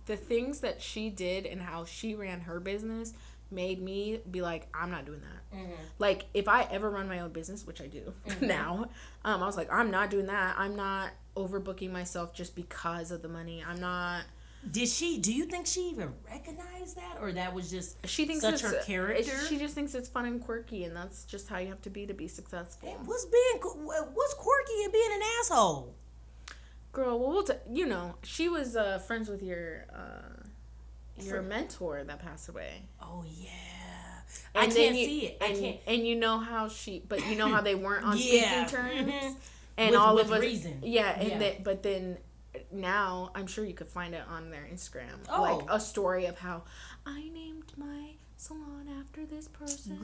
the 0.06 0.16
things 0.16 0.60
that 0.60 0.80
she 0.80 1.10
did 1.10 1.46
and 1.46 1.60
how 1.60 1.84
she 1.84 2.14
ran 2.14 2.40
her 2.42 2.60
business 2.60 3.12
made 3.50 3.80
me 3.80 4.20
be 4.30 4.42
like, 4.42 4.66
I'm 4.74 4.90
not 4.90 5.04
doing 5.04 5.20
that. 5.20 5.56
Mm-hmm. 5.56 5.72
Like, 5.98 6.26
if 6.34 6.48
I 6.48 6.62
ever 6.70 6.90
run 6.90 7.08
my 7.08 7.20
own 7.20 7.32
business, 7.32 7.66
which 7.66 7.80
I 7.80 7.86
do 7.86 8.12
now, 8.40 8.88
um, 9.24 9.42
I 9.42 9.46
was 9.46 9.56
like, 9.56 9.72
I'm 9.72 9.90
not 9.90 10.10
doing 10.10 10.26
that. 10.26 10.56
I'm 10.58 10.76
not 10.76 11.10
overbooking 11.36 11.92
myself 11.92 12.34
just 12.34 12.56
because 12.56 13.10
of 13.10 13.22
the 13.22 13.28
money. 13.28 13.62
I'm 13.66 13.80
not. 13.80 14.22
Did 14.68 14.88
she? 14.88 15.18
Do 15.18 15.32
you 15.32 15.44
think 15.44 15.66
she 15.66 15.90
even 15.90 16.12
recognized 16.28 16.96
that, 16.96 17.18
or 17.20 17.30
that 17.32 17.54
was 17.54 17.70
just 17.70 18.04
She 18.08 18.26
thinks 18.26 18.42
such 18.42 18.54
it's, 18.54 18.62
her 18.62 18.80
character? 18.84 19.30
She 19.48 19.58
just 19.58 19.76
thinks 19.76 19.94
it's 19.94 20.08
fun 20.08 20.26
and 20.26 20.42
quirky, 20.42 20.84
and 20.84 20.96
that's 20.96 21.24
just 21.24 21.48
how 21.48 21.58
you 21.58 21.68
have 21.68 21.82
to 21.82 21.90
be 21.90 22.04
to 22.06 22.14
be 22.14 22.26
successful. 22.26 22.98
What's 23.04 23.26
being 23.26 23.62
what's 23.62 24.34
quirky 24.34 24.82
and 24.82 24.92
being 24.92 25.10
an 25.12 25.20
asshole? 25.40 25.94
Girl, 26.96 27.18
well, 27.18 27.30
we'll 27.30 27.42
t- 27.42 27.52
you 27.70 27.84
know, 27.84 28.14
she 28.22 28.48
was 28.48 28.74
uh, 28.74 28.98
friends 29.00 29.28
with 29.28 29.42
your 29.42 29.84
uh, 29.94 30.30
your 31.20 31.42
mentor 31.42 32.02
that 32.04 32.20
passed 32.20 32.48
away. 32.48 32.84
Oh 33.02 33.22
yeah, 33.38 33.50
I 34.54 34.64
And 34.64 34.74
can't 34.74 34.94
you, 34.96 35.04
see 35.04 35.26
it. 35.26 35.36
I 35.42 35.46
and, 35.48 35.58
can't. 35.60 35.76
And 35.86 36.06
you 36.06 36.14
know 36.16 36.38
how 36.38 36.68
she, 36.68 37.02
but 37.06 37.26
you 37.28 37.36
know 37.36 37.48
how 37.48 37.60
they 37.60 37.74
weren't 37.74 38.04
on 38.06 38.16
Yeah, 38.18 38.66
speaking 38.66 38.82
terms, 38.82 39.12
mhm. 39.12 39.36
and 39.76 39.90
With- 39.90 40.00
all 40.00 40.14
with 40.14 40.24
of 40.26 40.32
us, 40.32 40.40
reason. 40.40 40.78
yeah, 40.82 41.18
and 41.20 41.28
Yeah. 41.28 41.38
Then, 41.38 41.54
but 41.62 41.82
then 41.82 42.16
now 42.72 43.30
I'm 43.34 43.46
sure 43.46 43.62
you 43.66 43.74
could 43.74 43.90
find 43.90 44.14
it 44.14 44.22
on 44.30 44.48
their 44.50 44.66
Instagram, 44.72 45.18
Oh. 45.28 45.42
like 45.42 45.66
a 45.68 45.78
story 45.78 46.24
of 46.24 46.38
how 46.38 46.62
I 47.04 47.28
named 47.28 47.72
my 47.76 48.12
salon 48.38 48.88
after 49.00 49.26
this 49.26 49.48
person. 49.48 49.98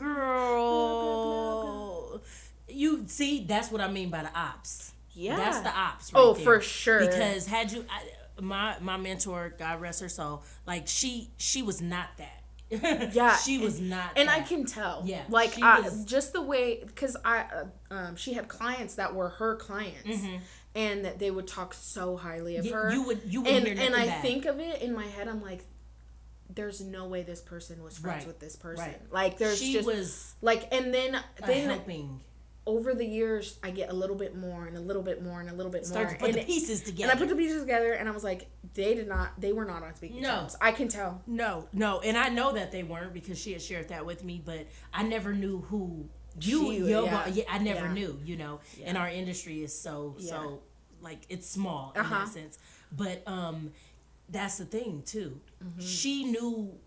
Girl, 0.92 2.22
you 2.68 3.04
see, 3.06 3.44
that's 3.44 3.70
what 3.72 3.80
I 3.80 3.88
mean 3.90 4.11
by 4.11 4.25
the 4.25 4.38
ops. 4.38 4.92
Yeah, 5.14 5.37
That's 5.37 5.61
the 5.61 5.69
ops. 5.76 6.12
Right 6.12 6.21
oh, 6.21 6.35
there. 6.35 6.45
for 6.45 6.61
sure. 6.61 7.00
Because 7.00 7.47
had 7.47 7.71
you, 7.73 7.85
I, 7.90 8.40
my 8.40 8.76
my 8.81 8.97
mentor, 8.97 9.54
God 9.59 9.81
rest 9.81 10.00
her 10.00 10.09
soul, 10.09 10.42
like 10.66 10.88
she 10.88 11.31
she 11.37 11.62
was 11.62 11.81
not 11.83 12.09
that. 12.19 12.38
Yeah, 13.14 13.37
she 13.37 13.59
was 13.59 13.78
not. 13.81 14.12
and 14.16 14.31
I 14.31 14.40
can 14.40 14.64
tell. 14.64 15.02
Yeah, 15.04 15.23
like 15.28 15.61
I, 15.62 15.81
was- 15.81 16.04
just 16.07 16.33
the 16.33 16.40
way 16.40 16.83
because 16.87 17.16
I 17.25 17.40
uh, 17.90 17.95
um 17.95 18.16
she 18.16 18.33
had 18.33 18.49
clients 18.49 18.95
that 18.95 19.14
were 19.14 19.28
her 19.28 19.57
clients, 19.57 20.19
and 20.75 21.04
that 21.04 21.19
they 21.19 21.31
would 21.31 21.47
talk 21.47 21.75
so 21.75 22.16
highly 22.16 22.57
of 22.57 22.64
Mm-hmm. 22.64 22.75
You- 22.75 22.81
her. 22.83 22.92
you 22.95 23.02
would 23.02 23.21
you 23.26 23.40
would 23.42 23.50
and 23.66 23.78
and 23.78 23.95
I 23.95 24.07
back. 24.07 24.23
think 24.23 24.47
of 24.47 24.59
it 24.59 24.81
in 24.81 24.95
my 24.95 25.04
head. 25.04 25.28
I'm 25.28 25.42
like, 25.42 25.64
there's 26.49 26.81
no 26.81 27.07
way 27.07 27.23
this 27.23 27.42
person 27.42 27.83
was 27.85 27.99
friends 27.99 28.21
Right, 28.21 28.26
with 28.28 28.38
this 28.40 28.57
person. 28.57 28.87
right. 28.87 29.12
Like 29.12 29.37
there's 29.37 29.59
she 29.61 29.75
just 29.75 29.87
was 29.87 30.35
like, 30.40 30.73
and 30.73 30.95
then 30.95 31.19
then 31.47 31.69
helping. 31.69 32.21
Over 32.64 32.95
the 32.95 33.04
years, 33.04 33.59
I 33.62 33.71
get 33.71 33.90
a 33.90 33.92
little 33.92 34.14
bit 34.16 34.37
more 34.37 34.66
and 34.66 34.76
a 34.76 34.81
little 34.81 35.02
bit 35.02 35.23
more 35.23 35.40
and 35.40 35.50
a 35.50 35.52
little 35.52 35.73
bit 35.73 35.85
Start 35.85 36.04
more. 36.07 36.12
to 36.14 36.19
put 36.21 36.28
and, 36.31 36.38
the 36.38 36.45
pieces 36.45 36.83
together. 36.83 37.11
and. 37.11 37.19
I 37.19 37.21
put 37.21 37.28
the 37.28 37.35
pieces 37.37 37.61
together, 37.62 37.92
and 37.95 38.09
I 38.09 38.12
was 38.12 38.23
like, 38.23 38.49
they 38.75 38.95
did 38.95 39.09
not. 39.09 39.33
They 39.40 39.52
were 39.52 39.64
not 39.64 39.83
on 39.83 39.95
speaking 39.97 40.23
No. 40.23 40.40
terms. 40.40 40.57
I 40.61 40.71
can 40.73 40.87
tell. 40.88 41.23
No, 41.26 41.69
no, 41.73 42.00
and 42.00 42.16
I 42.16 42.28
know 42.28 42.52
that 42.52 42.71
they 42.71 42.83
weren't 42.85 43.12
because 43.12 43.38
she 43.38 43.52
had 43.52 43.62
shared 43.62 43.88
that 43.88 44.07
with 44.07 44.23
me, 44.25 44.40
but 44.45 44.66
I 44.95 45.02
never 45.02 45.33
knew 45.35 45.61
who 45.62 46.09
you. 46.40 46.61
She- 46.71 46.76
your 46.76 47.04
yeah. 47.04 47.26
yeah, 47.28 47.45
I 47.50 47.59
never 47.59 47.87
Yeah. 47.87 47.92
knew. 47.92 48.21
You 48.25 48.37
know, 48.37 48.61
and 48.85 48.97
our 48.97 49.09
industry 49.09 49.62
is 49.64 49.76
so 49.78 50.14
Yeah. 50.19 50.31
so 50.31 50.62
like 51.00 51.19
it's 51.28 51.49
small 51.50 51.92
in 51.97 52.00
Uh-huh. 52.02 52.19
that 52.25 52.28
sense. 52.28 52.59
But 52.92 53.26
um, 53.26 53.73
that's 54.28 54.59
the 54.59 54.64
thing 54.66 55.02
too. 55.04 55.40
Mm-hmm. 55.62 55.81
She 55.81 56.25
knew 56.25 56.78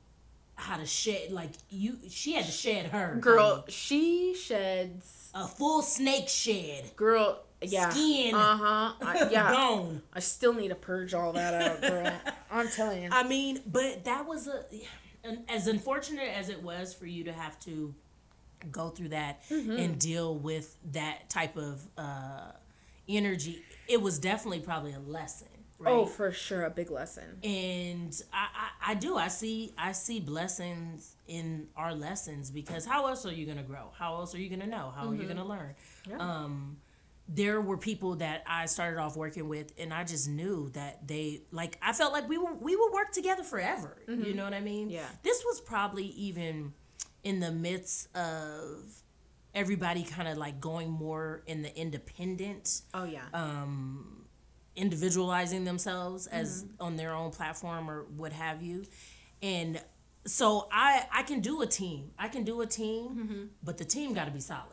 how 0.55 0.77
to 0.77 0.85
shed. 0.85 1.31
Like 1.31 1.51
you, 1.69 1.97
she 2.09 2.33
had 2.33 2.45
to 2.45 2.51
shed 2.51 2.87
her 2.87 3.17
Girl, 3.19 3.49
honey. 3.61 3.63
she 3.71 4.33
sheds. 4.35 5.29
a 5.33 5.47
full 5.47 5.81
snake 5.81 6.27
shed. 6.29 6.95
Girl, 6.95 7.39
yeah. 7.61 7.89
Skin. 7.89 8.35
Uh 8.35 8.57
huh. 9.01 9.27
Yeah. 9.31 9.51
Gone. 9.51 10.01
I 10.13 10.19
still 10.19 10.53
need 10.53 10.69
to 10.69 10.75
purge 10.75 11.13
all 11.13 11.33
that 11.33 11.53
out, 11.61 11.81
girl. 11.81 12.11
I'm 12.51 12.67
telling 12.69 13.03
you. 13.03 13.09
I 13.11 13.23
mean, 13.23 13.61
but 13.65 14.05
that 14.05 14.25
was 14.27 14.47
a 14.47 14.63
as 15.49 15.67
unfortunate 15.67 16.29
as 16.37 16.49
it 16.49 16.61
was 16.61 16.93
for 16.93 17.07
you 17.07 17.23
to 17.23 17.33
have 17.33 17.59
to 17.61 17.93
go 18.71 18.89
through 18.89 19.09
that 19.09 19.41
Mm-hmm. 19.49 19.71
and 19.71 19.99
deal 19.99 20.35
with 20.35 20.75
that 20.91 21.29
type 21.29 21.57
of 21.57 21.81
uh, 21.97 22.51
energy. 23.09 23.63
It 23.87 24.01
was 24.01 24.19
definitely 24.19 24.59
probably 24.59 24.93
a 24.93 24.99
lesson. 24.99 25.47
Right? 25.77 25.91
Oh, 25.91 26.05
for 26.05 26.31
sure, 26.31 26.63
a 26.63 26.69
big 26.69 26.89
lesson. 26.89 27.37
and 27.43 28.21
I, 28.31 28.47
I, 28.87 28.91
I 28.91 28.93
do 28.95 29.17
I 29.17 29.27
see 29.27 29.73
I 29.77 29.91
see 29.91 30.19
blessings 30.21 31.15
in 31.27 31.67
our 31.75 31.93
lessons 31.93 32.49
because 32.49 32.85
how 32.85 33.07
else 33.07 33.25
are 33.25 33.33
you 33.33 33.45
gonna 33.45 33.63
grow? 33.63 33.91
How 33.97 34.15
else 34.15 34.33
are 34.33 34.39
you 34.39 34.49
gonna 34.49 34.67
know? 34.67 34.93
How 34.95 35.09
are 35.09 35.15
you 35.15 35.27
gonna 35.27 35.45
learn? 35.45 35.75
Yeah. 36.09 36.17
Um, 36.17 36.77
there 37.27 37.59
were 37.59 37.77
people 37.77 38.15
that 38.17 38.43
I 38.47 38.67
started 38.67 38.99
off 38.99 39.17
working 39.17 39.49
with, 39.49 39.73
and 39.79 39.91
I 39.93 40.03
just 40.03 40.29
knew 40.29 40.69
that 40.73 41.07
they 41.07 41.41
like 41.51 41.77
I 41.81 41.91
felt 41.91 42.13
like 42.13 42.29
we 42.29 42.37
were 42.37 42.53
we 42.53 42.75
would 42.75 42.93
work 42.93 43.11
together 43.11 43.43
forever. 43.43 43.97
You 44.07 44.33
know 44.33 44.43
what 44.45 44.53
I 44.53 44.61
mean? 44.61 44.89
Yeah. 44.89 45.07
This 45.23 45.43
was 45.43 45.59
probably 45.59 46.05
even 46.05 46.73
in 47.23 47.39
the 47.39 47.51
midst 47.51 48.15
of 48.15 49.01
everybody 49.53 50.03
kind 50.03 50.27
of 50.27 50.37
like 50.37 50.61
going 50.61 50.89
more 50.91 51.41
in 51.47 51.63
the 51.63 51.75
independent 51.77 52.81
Oh 52.93 53.05
yeah. 53.05 53.23
um, 53.33 54.24
individualizing 54.75 55.63
themselves 55.63 56.27
as 56.27 56.63
mm-hmm. 56.63 56.83
on 56.83 56.95
their 56.95 57.13
own 57.13 57.31
platform 57.31 57.89
or 57.89 58.03
what 58.15 58.33
have 58.33 58.61
you. 58.61 58.85
And 59.41 59.81
so 60.27 60.67
i 60.71 61.05
i 61.13 61.23
can 61.23 61.39
do 61.39 61.61
a 61.61 61.67
team. 61.67 62.11
I 62.17 62.27
can 62.27 62.43
do 62.43 62.61
a 62.61 62.65
team 62.65 63.09
mm-hmm. 63.09 63.43
but 63.63 63.77
the 63.77 63.85
team 63.85 64.13
got 64.13 64.25
to 64.25 64.31
be 64.31 64.39
solid. 64.39 64.71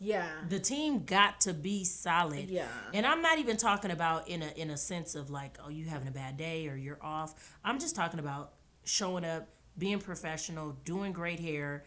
Yeah. 0.00 0.28
the 0.48 0.58
team 0.58 1.04
got 1.04 1.40
to 1.42 1.54
be 1.54 1.84
solid. 1.84 2.48
Yeah. 2.48 2.66
and 2.92 3.04
i'm 3.06 3.22
not 3.22 3.38
even 3.38 3.56
talking 3.56 3.90
about 3.90 4.28
in 4.28 4.42
a 4.42 4.48
in 4.56 4.70
a 4.70 4.76
sense 4.76 5.14
of 5.14 5.30
like 5.30 5.58
oh 5.64 5.68
you 5.68 5.86
having 5.86 6.08
a 6.08 6.12
bad 6.12 6.36
day 6.36 6.68
or 6.68 6.76
you're 6.76 7.02
off. 7.02 7.34
I'm 7.64 7.78
just 7.78 7.96
talking 7.96 8.20
about 8.20 8.52
showing 8.84 9.24
up 9.24 9.48
being 9.76 9.98
professional 9.98 10.76
doing 10.84 11.12
great 11.12 11.40
hair 11.40 11.84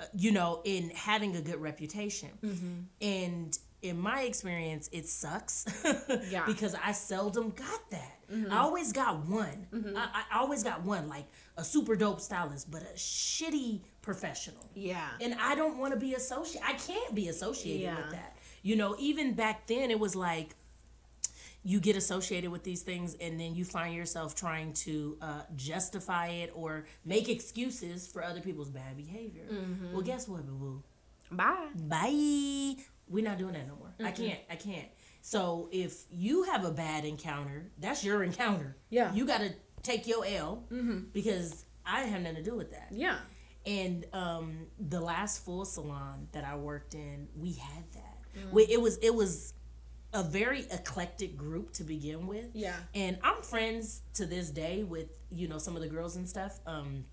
uh, 0.00 0.04
you 0.16 0.32
know 0.32 0.60
in 0.64 0.90
having 0.90 1.36
a 1.36 1.40
good 1.40 1.60
reputation. 1.60 2.30
Mm-hmm. 2.42 2.80
And 3.00 3.58
in 3.84 3.98
my 3.98 4.22
experience 4.22 4.88
it 4.92 5.06
sucks 5.08 5.64
Yeah. 6.30 6.44
because 6.46 6.74
i 6.82 6.92
seldom 6.92 7.50
got 7.50 7.90
that 7.90 8.18
i 8.50 8.58
always 8.58 8.92
got 8.92 9.26
one 9.26 9.66
I, 9.96 10.24
I 10.32 10.38
always 10.38 10.62
got 10.64 10.82
one 10.82 11.08
like 11.08 11.26
a 11.56 11.62
super 11.64 11.94
dope 11.96 12.20
stylist 12.20 12.70
but 12.70 12.82
a 12.82 12.94
shitty 12.96 13.80
professional 14.02 14.68
Yeah. 14.74 15.08
and 15.20 15.34
I 15.40 15.54
don't 15.54 15.78
want 15.78 15.92
to 15.94 15.98
be 15.98 16.14
associated. 16.14 16.68
I 16.68 16.72
can't 16.74 17.14
be 17.14 17.28
associated 17.28 17.82
Yeah. 17.82 17.96
with 17.96 18.10
that. 18.10 18.36
You 18.62 18.76
know, 18.76 18.96
even 18.98 19.32
back 19.34 19.66
then, 19.66 19.90
it 19.90 19.98
was 19.98 20.14
like 20.14 20.54
you 21.62 21.80
get 21.80 21.96
associated 21.96 22.50
with 22.50 22.64
these 22.64 22.82
things, 22.82 23.14
and 23.20 23.40
then 23.40 23.54
you 23.54 23.64
find 23.64 23.94
yourself 23.94 24.34
trying 24.34 24.74
to 24.86 25.16
uh, 25.22 25.42
justify 25.56 26.26
it 26.28 26.50
or 26.54 26.84
make 27.06 27.28
excuses 27.30 28.06
for 28.06 28.22
other 28.22 28.40
people's 28.42 28.68
bad 28.68 28.94
behavior. 28.96 29.44
Mm-hmm. 29.50 29.92
Well, 29.94 30.02
guess 30.02 30.28
what, 30.28 30.44
boo 30.46 30.58
boo? 30.58 30.82
Bye. 31.30 31.68
Bye. 31.74 32.76
We're 33.08 33.24
not 33.24 33.38
doing 33.38 33.52
that 33.54 33.66
no 33.66 33.76
more. 33.76 33.94
I 34.04 34.10
can't. 34.10 34.40
I 34.50 34.56
can't. 34.56 34.88
So 35.20 35.68
if 35.72 36.04
you 36.10 36.42
have 36.44 36.64
a 36.64 36.70
bad 36.70 37.04
encounter, 37.04 37.70
that's 37.78 38.04
your 38.04 38.22
encounter. 38.22 38.76
Yeah. 38.90 39.12
You 39.14 39.26
got 39.26 39.40
to 39.40 39.52
take 39.82 40.06
your 40.06 40.24
L 40.26 40.64
because 41.12 41.64
I 41.86 42.00
have 42.00 42.22
nothing 42.22 42.36
to 42.36 42.42
do 42.42 42.54
with 42.56 42.72
that. 42.72 42.88
Yeah. 42.90 43.16
And 43.66 44.04
um, 44.12 44.66
the 44.78 45.00
last 45.00 45.44
full 45.44 45.64
salon 45.64 46.28
that 46.32 46.44
I 46.44 46.56
worked 46.56 46.94
in, 46.94 47.28
we 47.36 47.52
had 47.52 47.84
that. 47.94 48.18
Mm. 48.36 48.52
We, 48.52 48.64
it 48.64 48.80
was 48.80 48.98
it 48.98 49.14
was 49.14 49.54
a 50.12 50.22
very 50.22 50.66
eclectic 50.70 51.36
group 51.36 51.72
to 51.74 51.84
begin 51.84 52.26
with. 52.26 52.46
Yeah. 52.52 52.76
And 52.94 53.18
I'm 53.22 53.42
friends 53.42 54.02
to 54.14 54.26
this 54.26 54.50
day 54.50 54.82
with 54.82 55.08
you 55.30 55.48
know 55.48 55.58
some 55.58 55.76
of 55.76 55.82
the 55.82 55.88
girls 55.88 56.16
and 56.16 56.28
stuff. 56.28 56.60
Um, 56.66 57.04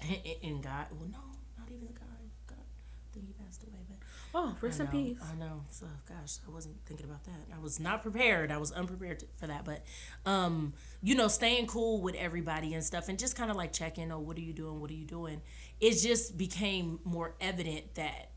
and, 0.00 0.18
and 0.42 0.62
God, 0.62 0.86
well, 0.92 1.08
no, 1.10 1.18
not 1.58 1.68
even 1.70 1.86
the 1.86 1.92
guy. 1.92 2.06
God, 2.46 2.56
I 2.58 3.14
think 3.14 3.26
he 3.26 3.32
passed 3.44 3.62
away, 3.62 3.80
but 3.88 3.98
Oh, 4.34 4.56
rest 4.62 4.80
in 4.80 4.86
peace. 4.88 5.18
I 5.22 5.36
know. 5.38 5.64
So, 5.68 5.86
gosh, 6.08 6.38
I 6.46 6.50
wasn't 6.50 6.76
thinking 6.86 7.04
about 7.06 7.24
that. 7.24 7.54
I 7.54 7.58
was 7.58 7.78
not 7.78 8.00
prepared. 8.02 8.50
I 8.50 8.56
was 8.56 8.72
unprepared 8.72 9.20
to, 9.20 9.26
for 9.36 9.46
that. 9.46 9.64
But, 9.64 9.84
um, 10.24 10.72
you 11.02 11.14
know, 11.14 11.28
staying 11.28 11.66
cool 11.66 12.00
with 12.00 12.14
everybody 12.14 12.72
and 12.74 12.82
stuff, 12.82 13.08
and 13.10 13.18
just 13.18 13.36
kind 13.36 13.50
of 13.50 13.56
like 13.56 13.72
checking, 13.72 14.10
oh, 14.10 14.20
what 14.20 14.36
are 14.38 14.40
you 14.42 14.54
doing? 14.54 14.80
What 14.80 14.90
are 14.90 14.94
you 14.94 15.04
doing? 15.04 15.42
It 15.80 15.92
just 16.02 16.38
became 16.38 16.98
more 17.04 17.34
evident 17.40 17.94
that 17.96 18.30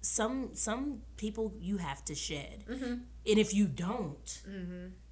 some 0.00 0.50
some 0.54 1.02
people 1.16 1.52
you 1.58 1.78
have 1.78 2.04
to 2.04 2.14
shed, 2.14 2.64
Mm-hmm. 2.70 2.84
and 2.92 3.04
if 3.38 3.52
you 3.54 3.66
don't, 3.66 4.42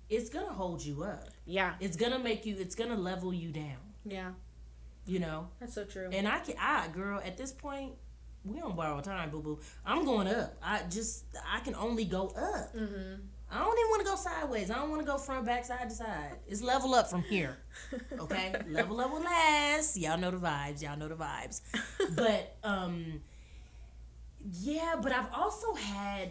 it's 0.08 0.28
gonna 0.30 0.52
hold 0.52 0.84
you 0.84 1.02
up. 1.02 1.28
Yeah. 1.44 1.74
It's 1.80 1.96
gonna 1.96 2.18
make 2.18 2.46
you. 2.46 2.56
It's 2.58 2.74
gonna 2.74 2.96
level 2.96 3.32
you 3.34 3.50
down. 3.50 3.78
Yeah. 4.04 4.30
You 5.06 5.18
know. 5.20 5.48
That's 5.58 5.74
so 5.74 5.84
true. 5.84 6.08
And 6.12 6.28
I 6.28 6.38
can, 6.40 6.54
I 6.60 6.88
girl, 6.88 7.20
at 7.24 7.36
this 7.36 7.52
point, 7.52 7.92
we 8.46 8.60
don't 8.60 8.76
borrow 8.76 9.00
time, 9.00 9.30
boo 9.30 9.40
boo. 9.40 9.58
I'm 9.84 10.04
going 10.04 10.28
up. 10.28 10.56
I 10.62 10.82
just, 10.90 11.24
I 11.50 11.60
can 11.60 11.74
only 11.74 12.04
go 12.04 12.28
up. 12.28 12.74
Mm-hmm. 12.76 13.22
I 13.50 13.58
don't 13.58 13.78
even 13.78 13.90
want 13.90 14.04
to 14.04 14.10
go 14.10 14.16
sideways. 14.16 14.70
I 14.70 14.74
don't 14.74 14.90
want 14.90 15.02
to 15.02 15.06
go 15.06 15.18
front, 15.18 15.46
back, 15.46 15.64
side 15.64 15.88
to 15.88 15.94
side. 15.94 16.36
It's 16.48 16.62
level 16.62 16.94
up 16.94 17.08
from 17.08 17.22
here. 17.22 17.58
Okay, 18.18 18.54
level 18.68 19.00
up 19.00 19.12
will 19.12 19.22
last. 19.22 19.96
Y'all 19.96 20.18
know 20.18 20.30
the 20.30 20.38
vibes. 20.38 20.82
Y'all 20.82 20.96
know 20.96 21.08
the 21.08 21.14
vibes. 21.14 21.60
But 22.16 22.56
um, 22.64 23.20
yeah. 24.60 24.96
But 25.00 25.12
I've 25.12 25.32
also 25.32 25.74
had 25.74 26.30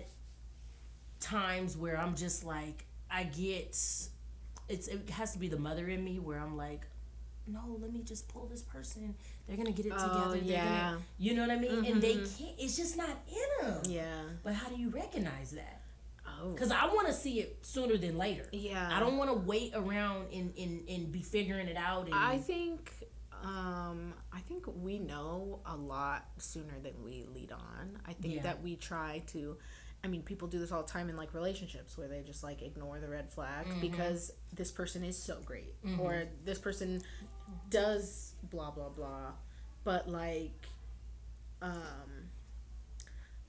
times 1.20 1.78
where 1.78 1.98
I'm 1.98 2.16
just 2.16 2.44
like, 2.44 2.86
I 3.10 3.24
get, 3.24 3.68
it's 4.68 4.88
it 4.88 5.10
has 5.12 5.34
to 5.34 5.40
be 5.40 5.48
the 5.48 5.60
mother 5.60 5.88
in 5.88 6.04
me 6.04 6.20
where 6.20 6.40
I'm 6.40 6.58
like, 6.58 6.82
no, 7.48 7.78
let 7.80 7.92
me 7.94 8.02
just 8.04 8.28
pull 8.28 8.48
this 8.48 8.62
person. 8.62 9.16
They're 9.48 9.58
gonna 9.58 9.72
get 9.72 9.86
it 9.86 9.94
Oh, 9.96 10.08
together. 10.08 10.32
They're 10.40 10.44
yeah. 10.58 10.90
gonna, 10.92 11.02
you 11.18 11.34
know 11.36 11.42
what 11.44 11.52
I 11.52 11.60
mean? 11.60 11.86
And 11.86 12.02
they 12.02 12.16
can't. 12.16 12.56
It's 12.58 12.76
just 12.78 12.98
not 12.98 13.10
in 13.28 13.68
them. 13.68 13.82
yeah. 13.88 14.22
But 14.44 14.54
how 14.54 14.70
do 14.70 14.76
you 14.78 14.90
recognize 14.90 15.52
that? 15.52 15.82
Oh. 16.28 16.50
Because 16.52 16.72
I 16.72 16.86
want 16.88 17.08
to 17.08 17.14
see 17.14 17.40
it 17.40 17.60
sooner 17.62 17.98
than 17.98 18.18
later. 18.18 18.46
Yeah. 18.52 18.90
I 18.92 19.00
don't 19.00 19.18
want 19.18 19.30
to 19.30 19.38
wait 19.38 19.74
around 19.76 20.34
and, 20.34 20.52
and, 20.58 20.90
and 20.90 21.12
be 21.12 21.22
figuring 21.22 21.68
it 21.68 21.78
out. 21.78 22.06
And, 22.06 22.16
I 22.16 22.38
think 22.38 22.92
um 23.44 24.14
I 24.34 24.40
think 24.40 24.64
we 24.82 24.98
know 24.98 25.60
a 25.66 25.76
lot 25.76 26.26
sooner 26.38 26.74
than 26.82 26.94
we 27.04 27.26
lead 27.34 27.52
on. 27.52 28.00
I 28.06 28.14
think 28.14 28.36
Yeah. 28.36 28.42
that 28.44 28.64
we 28.64 28.76
try 28.76 29.22
to 29.34 29.58
I 30.04 30.08
mean 30.08 30.22
people 30.24 30.48
do 30.48 30.58
this 30.60 30.72
all 30.72 30.84
the 30.84 30.90
time 30.92 31.10
in 31.10 31.18
like 31.18 31.34
relationships 31.34 31.98
where 31.98 32.08
they 32.08 32.22
just 32.22 32.44
like 32.44 32.62
ignore 32.62 33.00
the 33.00 33.10
red 33.10 33.30
flag 33.32 33.66
Mm-hmm. 33.68 33.82
because 33.82 34.32
this 34.54 34.72
person 34.72 35.04
is 35.04 35.22
so 35.22 35.38
great 35.46 35.76
or 36.00 36.26
this 36.44 36.58
person 36.60 37.02
does 37.76 38.34
blah 38.52 38.72
blah 38.72 38.90
blah 38.90 39.32
but 39.84 40.10
like 40.10 40.68
um 41.62 42.30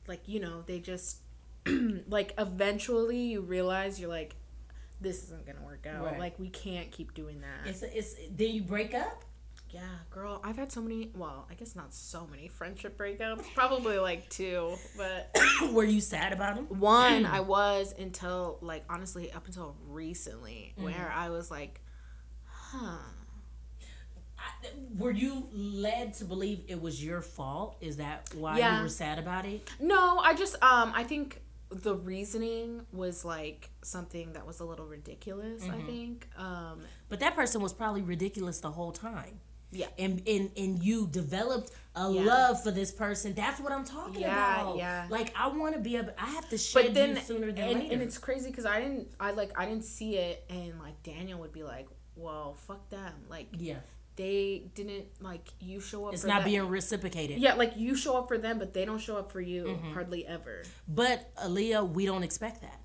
like 0.06 0.21
you 0.26 0.40
know 0.40 0.62
they 0.66 0.78
just 0.78 1.18
like 2.09 2.33
eventually 2.38 3.18
you 3.18 3.40
realize 3.40 4.00
you're 4.00 4.11
like 4.11 4.35
this 5.00 5.25
isn't 5.25 5.45
gonna 5.47 5.64
work 5.64 5.87
out 5.87 6.04
Right. 6.04 6.18
like 6.18 6.38
we 6.38 6.49
can't 6.49 6.90
keep 6.90 7.12
doing 7.14 7.40
that 7.42 7.68
it's 7.68 7.83
it's 7.83 8.14
then 8.30 8.50
you 8.54 8.62
break 8.62 8.95
up. 8.95 9.25
yeah, 9.71 9.80
girl, 10.11 10.40
I've 10.45 10.56
had 10.56 10.71
so 10.73 10.80
many. 10.80 11.11
Well, 11.14 11.47
I 11.50 11.54
guess 11.54 11.75
not 11.76 11.92
so 11.92 12.26
many 12.30 12.49
friendship 12.49 12.97
breakups. 12.97 13.45
Probably 13.54 13.99
like 13.99 14.28
two, 14.30 14.75
but 14.97 15.37
Were 15.73 15.85
you 15.85 16.00
sad 16.00 16.33
about 16.33 16.54
them? 16.54 16.66
one 16.78 17.26
I 17.38 17.40
was 17.40 17.92
until 17.99 18.59
like 18.62 18.85
honestly 18.88 19.30
up 19.33 19.45
until 19.47 19.76
recently, 19.88 20.73
where 20.76 21.12
I 21.14 21.28
was 21.30 21.50
like, 21.50 21.80
huh. 22.47 22.97
Were 24.99 25.11
you 25.11 25.49
led 25.53 26.15
to 26.15 26.25
believe 26.25 26.62
it 26.69 26.81
was 26.81 27.03
your 27.05 27.21
fault? 27.23 27.76
Is 27.81 27.97
that 27.99 28.29
why 28.35 28.59
Yeah. 28.59 28.76
you 28.79 28.83
were 28.85 28.88
sad 28.88 29.19
about 29.19 29.45
it? 29.47 29.69
No, 29.81 30.19
I 30.19 30.35
just 30.35 30.55
um 30.62 30.93
I 30.95 31.05
think 31.05 31.43
the 31.71 31.95
reasoning 31.95 32.87
was 32.93 33.25
like 33.25 33.71
something 33.83 34.33
that 34.35 34.47
was 34.47 34.61
a 34.61 34.65
little 34.65 34.87
ridiculous. 34.87 35.62
I 35.65 35.81
think 35.83 36.29
um 36.38 36.81
But 37.09 37.21
that 37.21 37.35
person 37.35 37.61
was 37.61 37.73
probably 37.73 38.03
ridiculous 38.03 38.61
the 38.61 38.71
whole 38.71 38.93
time. 38.93 39.41
Yeah. 39.73 39.88
And 39.99 40.23
and 40.29 40.50
and 40.57 40.83
you 40.83 41.09
developed 41.09 41.73
a 41.97 42.11
Yeah. 42.11 42.23
love 42.23 42.62
for 42.62 42.71
this 42.71 42.93
person. 42.93 43.35
That's 43.35 43.61
what 43.61 43.73
I'm 43.73 43.85
talking 43.85 44.21
Yeah, 44.23 44.61
about. 44.61 44.76
yeah. 44.76 45.07
Like 45.11 45.35
I 45.37 45.49
want 45.49 45.75
to 45.75 45.81
be 45.81 45.97
a. 45.97 46.15
I 46.19 46.26
have 46.26 46.49
to 46.50 46.59
shed 46.59 46.85
but 46.85 46.95
then 46.95 47.17
you 47.17 47.21
sooner 47.23 47.50
than 47.53 47.59
and, 47.69 47.81
later. 47.81 47.93
and 47.95 48.03
it's 48.03 48.17
crazy 48.17 48.49
because 48.50 48.65
I 48.65 48.81
didn't 48.81 49.09
I 49.19 49.33
like 49.33 49.59
I 49.59 49.67
didn't 49.67 49.85
see 49.85 50.17
it 50.17 50.45
and 50.49 50.79
like 50.81 51.03
Daniel 51.03 51.41
would 51.41 51.53
be 51.53 51.65
like, 51.65 51.88
well, 52.15 52.55
fuck 52.55 52.88
them. 52.91 53.12
Like 53.29 53.49
yeah. 53.59 53.79
They 54.16 54.70
didn't 54.75 55.06
like 55.20 55.49
you 55.61 55.80
show 55.80 56.06
up. 56.06 56.14
It's 56.14 56.23
for 56.23 56.28
not 56.28 56.44
being 56.44 56.66
reciprocated. 56.68 57.38
Yeah, 57.38 57.54
like 57.54 57.76
you 57.76 57.94
show 57.94 58.16
up 58.16 58.28
for 58.28 58.38
them, 58.38 58.58
but 58.58 58.73
they 58.75 58.85
don't 58.85 58.99
show 59.00 59.16
up 59.16 59.30
for 59.32 59.40
you 59.40 59.64
Mm-hmm. 59.64 59.92
hardly 59.92 60.26
ever. 60.26 60.62
But 60.88 61.35
Aaliyah, 61.37 61.90
we 61.90 62.06
don't 62.06 62.23
expect 62.23 62.62
that. 62.62 62.80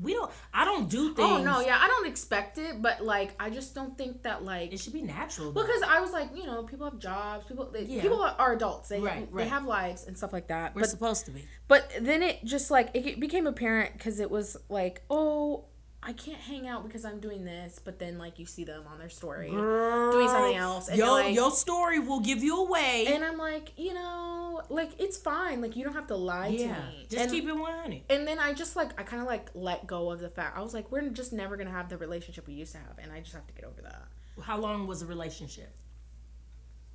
We 0.00 0.12
don't. 0.12 0.30
I 0.52 0.66
don't 0.66 0.90
do 0.90 1.14
things. 1.14 1.26
Oh 1.30 1.42
no, 1.42 1.60
yeah, 1.60 1.78
I 1.80 1.88
don't 1.88 2.06
expect 2.06 2.58
it, 2.58 2.82
but 2.82 3.02
like 3.02 3.34
I 3.40 3.48
just 3.48 3.74
don't 3.74 3.96
think 3.96 4.24
that 4.24 4.44
like 4.44 4.72
It 4.72 4.78
should 4.78 4.92
be 4.92 5.00
natural. 5.00 5.52
though. 5.52 5.62
because 5.62 5.80
I 5.82 6.00
was 6.00 6.12
like, 6.12 6.36
you 6.36 6.44
know, 6.44 6.62
people 6.64 6.84
have 6.88 6.98
jobs, 6.98 7.46
people 7.46 7.70
they, 7.72 7.84
Yeah. 7.84 8.02
people 8.02 8.20
are 8.22 8.52
adults, 8.52 8.90
they 8.90 9.00
Right, 9.00 9.26
they 9.26 9.32
right. 9.44 9.48
have 9.48 9.64
lives 9.64 10.06
and 10.06 10.14
stuff 10.16 10.34
like 10.34 10.48
that. 10.48 10.74
we're 10.74 10.82
But 10.82 10.90
supposed 10.90 11.24
to 11.26 11.30
be. 11.30 11.46
but 11.66 11.90
then 12.00 12.22
it 12.22 12.44
just 12.44 12.70
like 12.70 12.90
it 12.92 13.18
became 13.18 13.46
apparent 13.46 13.94
because 13.94 14.20
it 14.20 14.30
was 14.30 14.58
like, 14.68 15.00
oh, 15.08 15.64
I 16.08 16.12
can't 16.12 16.38
hang 16.40 16.68
out 16.68 16.84
because 16.84 17.04
I'm 17.04 17.18
doing 17.18 17.44
this, 17.44 17.80
but 17.84 17.98
then 17.98 18.16
like 18.16 18.38
you 18.38 18.46
see 18.46 18.62
them 18.62 18.84
on 18.88 19.00
their 19.00 19.08
story 19.08 19.50
Girl, 19.50 20.12
doing 20.12 20.28
something 20.28 20.56
else, 20.56 20.86
and 20.88 20.96
Your, 20.96 21.08
like, 21.08 21.34
your 21.34 21.50
story 21.50 21.98
will 21.98 22.20
give 22.20 22.44
you 22.44 22.60
away. 22.64 23.06
and 23.08 23.24
I'm 23.24 23.36
like, 23.38 23.72
you 23.76 23.92
know, 23.92 24.62
like 24.68 24.92
it's 25.00 25.16
fine. 25.16 25.60
Like 25.60 25.74
you 25.74 25.82
don't 25.82 25.94
have 25.94 26.06
to 26.06 26.14
lie 26.16 26.46
yeah, 26.46 26.76
to 26.76 26.80
me. 26.82 27.06
just 27.10 27.22
and, 27.24 27.30
keep 27.32 27.48
it 27.48 27.52
100. 27.52 28.02
and 28.08 28.24
then 28.24 28.38
I 28.38 28.52
just 28.52 28.76
like 28.76 28.98
I 29.00 29.02
kind 29.02 29.20
of 29.20 29.26
like 29.26 29.50
let 29.54 29.88
go 29.88 30.12
of 30.12 30.20
the 30.20 30.28
fact 30.28 30.56
I 30.56 30.62
was 30.62 30.72
like, 30.74 30.92
we're 30.92 31.08
just 31.08 31.32
never 31.32 31.56
gonna 31.56 31.72
have 31.72 31.88
the 31.88 31.96
relationship 31.98 32.46
we 32.46 32.54
used 32.54 32.70
to 32.72 32.78
have, 32.78 32.98
and 33.02 33.10
I 33.10 33.18
just 33.18 33.34
have 33.34 33.46
to 33.48 33.52
get 33.52 33.64
over 33.64 33.82
that. 33.82 34.06
How 34.42 34.58
long 34.58 34.86
was 34.86 35.00
the 35.00 35.06
relationship? 35.06 35.74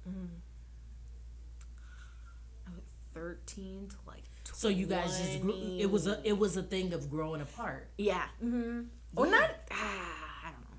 Was 0.05 0.15
thirteen 3.13 3.89
to 3.89 3.95
like. 4.07 4.23
20. 4.43 4.57
So 4.57 4.67
you 4.69 4.85
guys 4.87 5.19
just 5.19 5.41
grew, 5.41 5.53
it 5.79 5.89
was 5.91 6.07
a 6.07 6.19
it 6.27 6.37
was 6.37 6.57
a 6.57 6.63
thing 6.63 6.93
of 6.93 7.09
growing 7.09 7.41
apart. 7.41 7.89
yeah. 7.97 8.23
Mm-hmm. 8.43 8.81
Or 9.15 9.25
Yeah. 9.25 9.31
not. 9.31 9.49
Ah, 9.71 10.39
I 10.47 10.51
don't 10.51 10.61
know. 10.61 10.77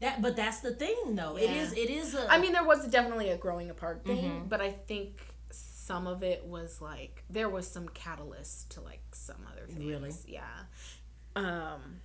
That 0.00 0.20
but 0.22 0.36
that's 0.36 0.60
the 0.60 0.74
thing 0.74 1.14
though. 1.16 1.36
It 1.36 1.50
Yeah. 1.50 1.62
is 1.62 1.72
it 1.72 1.90
is 1.90 2.14
a 2.14 2.30
I 2.30 2.38
mean, 2.38 2.52
there 2.52 2.64
was 2.64 2.86
definitely 2.88 3.30
a 3.30 3.36
growing 3.38 3.70
apart 3.70 4.04
thing, 4.04 4.24
Mm-hmm. 4.24 4.48
but 4.48 4.60
I 4.60 4.70
think 4.70 5.20
some 5.50 6.06
of 6.06 6.22
it 6.22 6.44
was 6.44 6.80
like 6.80 7.24
there 7.30 7.48
was 7.48 7.66
some 7.68 7.88
catalyst 7.90 8.70
to 8.72 8.80
like 8.80 9.02
some 9.12 9.46
other 9.52 9.66
things. 9.66 9.78
Really? 9.84 10.12
Yeah. 10.26 10.42
Um, 11.36 12.00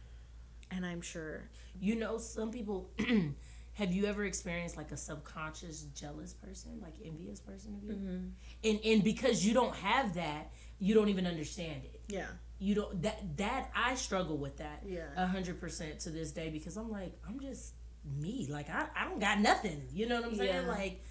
and 0.69 0.85
I'm 0.85 1.01
sure. 1.01 1.49
you 1.79 1.95
know 1.95 2.17
some 2.17 2.51
people 2.51 2.91
have 3.73 3.91
you 3.93 4.05
ever 4.05 4.25
experienced 4.25 4.75
like 4.77 4.91
a 4.91 4.97
subconscious 4.97 5.83
jealous 5.95 6.33
person, 6.33 6.79
like 6.81 6.93
envious 7.03 7.39
person 7.39 7.73
of 7.75 7.83
you? 7.83 7.93
Mm-hmm. 7.93 8.27
And 8.69 8.79
and 8.85 9.03
because 9.03 9.45
you 9.45 9.53
don't 9.53 9.75
have 9.75 10.13
that, 10.15 10.51
you 10.79 10.93
don't 10.93 11.09
even 11.09 11.25
understand 11.25 11.83
it. 11.85 12.01
Yeah. 12.07 12.27
You 12.63 12.75
don't 12.75 13.01
that 13.01 13.37
that 13.37 13.71
I 13.75 13.95
struggle 13.95 14.37
with 14.37 14.57
that 14.57 14.83
Yeah. 14.87 15.05
a 15.17 15.25
hundred 15.25 15.59
percent 15.59 15.99
to 16.01 16.11
this 16.11 16.31
day 16.31 16.49
because 16.49 16.77
I'm 16.77 16.91
like 16.91 17.13
I'm 17.27 17.39
just 17.39 17.73
me 18.19 18.47
like 18.51 18.69
I, 18.69 18.85
I 18.95 19.05
don't 19.05 19.19
got 19.19 19.39
nothing 19.39 19.81
you 19.91 20.07
know 20.07 20.17
what 20.21 20.25
I'm 20.29 20.35
saying 20.35 20.65
Yeah. 20.65 20.71
like 20.71 21.03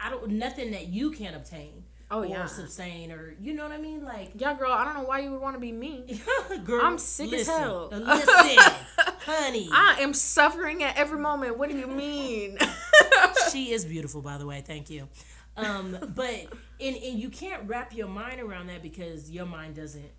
I 0.00 0.08
don't 0.10 0.28
nothing 0.30 0.70
that 0.70 0.86
you 0.88 1.10
can't 1.10 1.34
obtain 1.34 1.82
Oh, 2.10 2.20
or 2.20 2.26
yeah. 2.26 2.46
sustain 2.46 3.10
or 3.10 3.34
you 3.40 3.54
know 3.54 3.64
what 3.64 3.72
I 3.72 3.78
mean 3.78 4.04
like 4.04 4.30
Yeah, 4.36 4.54
girl. 4.54 4.70
I 4.70 4.84
don't 4.84 4.94
know 4.94 5.02
why 5.02 5.18
you 5.20 5.32
would 5.32 5.40
want 5.40 5.56
to 5.56 5.60
be 5.60 5.72
me. 5.72 6.20
girl 6.64 6.80
I'm 6.84 6.98
sick 6.98 7.32
as 7.32 7.48
hell. 7.48 7.88
listen 7.92 8.58
honey 9.26 9.68
I 9.72 9.96
am 10.00 10.14
suffering 10.14 10.84
at 10.84 10.96
every 10.96 11.18
moment. 11.18 11.58
What 11.58 11.70
do 11.70 11.76
you 11.76 11.88
mean? 11.88 12.56
she 13.52 13.72
is 13.72 13.84
beautiful 13.84 14.22
by 14.22 14.38
the 14.38 14.46
way 14.46 14.62
thank 14.64 14.90
you 14.90 15.08
um 15.56 15.96
but 16.14 16.46
and, 16.80 16.96
and 16.96 17.18
you 17.18 17.28
can't 17.30 17.66
wrap 17.68 17.94
your 17.94 18.08
mind 18.08 18.40
around 18.40 18.66
that 18.68 18.82
because 18.82 19.30
your 19.30 19.46
mind 19.46 19.74
doesn't 19.76 20.10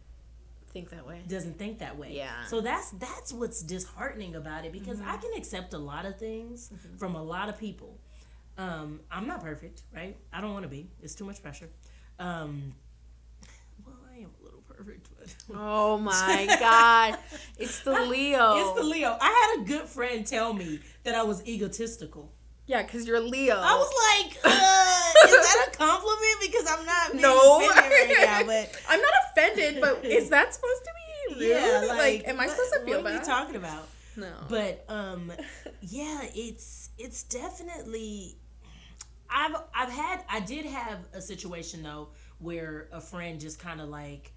Think 0.76 0.90
that 0.90 1.08
way. 1.08 1.22
doesn't 1.28 1.58
think 1.58 1.80
that 1.80 1.98
way. 1.98 2.12
Yeah. 2.12 2.28
Mm-hmm. 2.28 2.50
so 2.50 2.60
that's 2.62 2.90
that's 2.92 3.32
what's 3.32 3.62
disheartening 3.64 4.36
about 4.36 4.66
it 4.66 4.72
because 4.74 5.00
i 5.00 5.16
can 5.24 5.32
accept 5.38 5.74
a 5.74 5.78
lot 5.78 6.06
of 6.06 6.20
things 6.20 6.70
from 7.00 7.16
a 7.16 7.24
lot 7.24 7.48
of 7.50 7.58
people. 7.58 7.98
Um 8.58 9.00
i'm 9.10 9.26
not 9.26 9.40
perfect 9.42 9.84
right? 9.96 10.16
I 10.34 10.42
don't 10.42 10.52
want 10.54 10.64
to 10.64 10.70
be. 10.70 10.90
It's 11.02 11.16
too 11.16 11.24
much 11.26 11.42
pressure. 11.42 11.70
Um 12.20 12.74
well 13.86 13.96
i 14.14 14.18
am 14.18 14.32
a 14.42 14.44
little 14.44 14.64
perfect 14.68 15.08
but 15.18 15.34
Oh 15.56 15.98
my 15.98 16.46
god, 16.60 17.20
it's 17.58 17.80
the 17.88 17.92
Leo. 18.14 18.46
it's 18.58 18.74
the 18.82 18.84
leo. 18.86 19.18
I 19.22 19.32
had 19.56 19.64
a 19.64 19.66
good 19.66 19.88
friend 19.88 20.28
tell 20.28 20.52
me 20.54 20.80
that 21.06 21.16
i 21.16 21.24
was 21.24 21.40
egotistical 21.48 22.32
yeah, 22.68 22.82
because 22.84 23.08
you're 23.08 23.20
Leo. 23.20 23.56
I 23.56 23.76
was 23.76 23.94
like, 24.12 24.38
uh, 24.44 25.28
is 25.30 25.46
that 25.46 25.68
a 25.74 25.78
compliment? 25.78 26.38
Because 26.42 26.66
I'm 26.70 26.86
not 26.86 27.12
being 27.12 27.22
no, 27.22 27.60
offended 27.68 27.92
right 27.92 28.18
now, 28.20 28.44
but 28.46 28.82
I'm 28.90 29.02
not 29.02 29.12
offended. 29.32 29.82
But 29.82 30.06
is 30.06 30.30
that 30.30 30.54
supposed 30.54 30.84
to 30.84 30.90
be 31.36 31.36
rude? 31.46 31.50
yeah, 31.52 31.86
like, 31.98 32.28
am 32.28 32.40
I 32.40 32.46
what- 32.48 32.52
supposed 32.56 32.74
to 32.74 32.80
feel 32.86 33.02
what 33.04 33.12
are 33.12 33.16
bad? 33.18 33.22
we 33.22 33.26
talking 33.28 33.56
about? 33.56 33.88
no, 34.18 34.32
But 34.50 34.86
um, 34.90 35.32
yeah, 35.82 36.22
it's 36.34 36.90
it's 36.98 37.24
definitely. 37.24 38.38
I've 39.30 39.56
I've 39.74 39.90
had 39.92 40.24
I 40.30 40.40
did 40.40 40.66
have 40.66 41.00
a 41.14 41.20
situation 41.22 41.82
though 41.84 42.10
where 42.40 42.88
a 42.92 43.02
friend 43.02 43.40
just 43.40 43.60
kind 43.60 43.82
of 43.82 43.90
like 43.90 44.32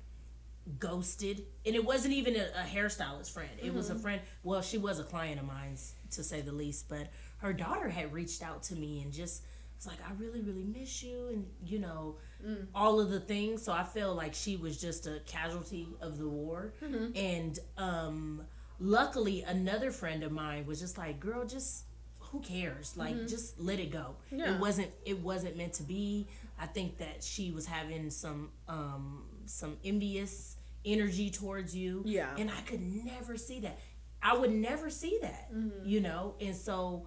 ghosted 0.78 1.44
and 1.64 1.74
it 1.74 1.84
wasn't 1.84 2.12
even 2.12 2.36
a, 2.36 2.46
a 2.60 2.64
hairstylist 2.64 3.30
friend 3.32 3.50
it 3.62 3.72
was 3.72 3.88
a 3.90 3.94
Mm-hmm. 3.94 4.02
friend 4.02 4.20
well 4.42 4.60
she 4.62 4.78
was 4.78 4.98
a 4.98 5.04
client 5.04 5.40
of 5.40 5.46
mine 5.46 5.76
to 6.10 6.22
say 6.22 6.40
the 6.40 6.52
least 6.52 6.88
but 6.88 7.08
her 7.38 7.52
daughter 7.52 7.88
had 7.88 8.12
reached 8.12 8.42
out 8.42 8.62
to 8.64 8.74
me 8.74 9.00
and 9.02 9.12
just 9.12 9.44
was 9.76 9.86
like 9.86 9.98
i 10.08 10.12
really 10.18 10.40
really 10.40 10.64
miss 10.64 11.02
you 11.02 11.28
and 11.32 11.46
you 11.64 11.78
know 11.78 12.16
Mm. 12.46 12.66
all 12.72 13.00
of 13.00 13.10
the 13.10 13.18
things 13.18 13.64
so 13.64 13.72
i 13.72 13.82
feel 13.82 14.14
like 14.14 14.32
she 14.32 14.56
was 14.56 14.80
just 14.80 15.08
a 15.08 15.18
casualty 15.26 15.88
of 16.00 16.18
the 16.18 16.28
war 16.28 16.72
Mm-hmm. 16.80 17.16
and 17.16 17.58
um 17.76 18.42
luckily 18.78 19.42
another 19.42 19.90
friend 19.90 20.22
of 20.22 20.30
mine 20.30 20.64
was 20.66 20.78
just 20.78 20.96
like 20.98 21.18
girl 21.18 21.44
just 21.44 21.84
who 22.20 22.38
cares 22.40 22.94
like 22.96 23.26
just 23.26 23.58
let 23.58 23.80
it 23.80 23.90
go 23.90 24.14
Mm-hmm. 24.32 24.38
Yeah. 24.40 24.54
it 24.54 24.60
wasn't 24.60 24.90
it 25.04 25.18
wasn't 25.20 25.56
meant 25.56 25.72
to 25.74 25.82
be 25.82 26.28
i 26.60 26.66
think 26.66 26.98
that 26.98 27.24
she 27.24 27.50
was 27.50 27.66
having 27.66 28.08
some 28.10 28.50
um 28.68 29.24
some 29.46 29.76
envious 29.84 30.57
energy 30.84 31.30
towards 31.30 31.74
you 31.76 32.02
Yeah. 32.06 32.34
and 32.38 32.50
i 32.50 32.60
could 32.62 32.80
never 32.80 33.36
see 33.36 33.60
that 33.60 33.78
i 34.22 34.36
would 34.36 34.52
never 34.52 34.90
see 34.90 35.18
that 35.22 35.52
Mm-hmm. 35.52 35.86
you 35.88 36.00
know 36.00 36.34
and 36.40 36.54
so 36.56 37.06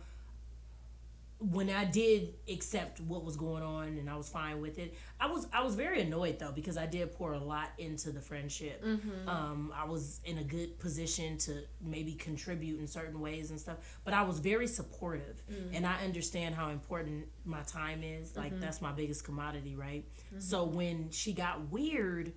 when 1.40 1.72
I 1.72 1.86
did 1.86 2.36
accept 2.48 3.00
what 3.00 3.26
was 3.26 3.36
going 3.36 3.64
on 3.64 3.88
and 3.98 4.08
I 4.08 4.16
was 4.16 4.30
fine 4.30 4.62
with 4.62 4.78
it, 4.78 4.94
I 5.20 5.26
was 5.26 5.48
I 5.52 5.64
was 5.64 5.74
very 5.74 6.00
annoyed 6.02 6.38
though 6.38 6.52
because 6.52 6.78
I 6.78 6.86
did 6.86 7.12
pour 7.14 7.34
a 7.34 7.40
lot 7.40 7.70
into 7.80 8.12
the 8.12 8.22
friendship. 8.22 8.84
Mm-hmm. 8.86 9.28
Um, 9.28 9.74
I 9.76 9.86
was 9.86 10.20
in 10.24 10.38
a 10.38 10.44
good 10.44 10.78
position 10.78 11.40
to 11.40 11.64
maybe 11.84 12.14
contribute 12.14 12.80
in 12.80 12.86
certain 12.86 13.20
ways 13.20 13.50
and 13.50 13.60
stuff, 13.60 13.78
but 14.06 14.14
I 14.14 14.22
was 14.22 14.38
very 14.38 14.68
supportive, 14.68 15.42
Mm. 15.52 15.78
and 15.78 15.88
I 15.88 16.04
understand 16.04 16.54
how 16.54 16.70
important 16.70 17.26
my 17.44 17.64
time 17.64 18.04
is. 18.04 18.38
Like 18.38 18.52
Mm-hmm. 18.52 18.62
that's 18.62 18.80
my 18.80 18.92
biggest 18.92 19.24
commodity, 19.24 19.76
right? 19.76 20.06
So 20.38 20.64
when 20.66 21.10
she 21.10 21.34
got 21.34 21.72
weird, 21.72 22.34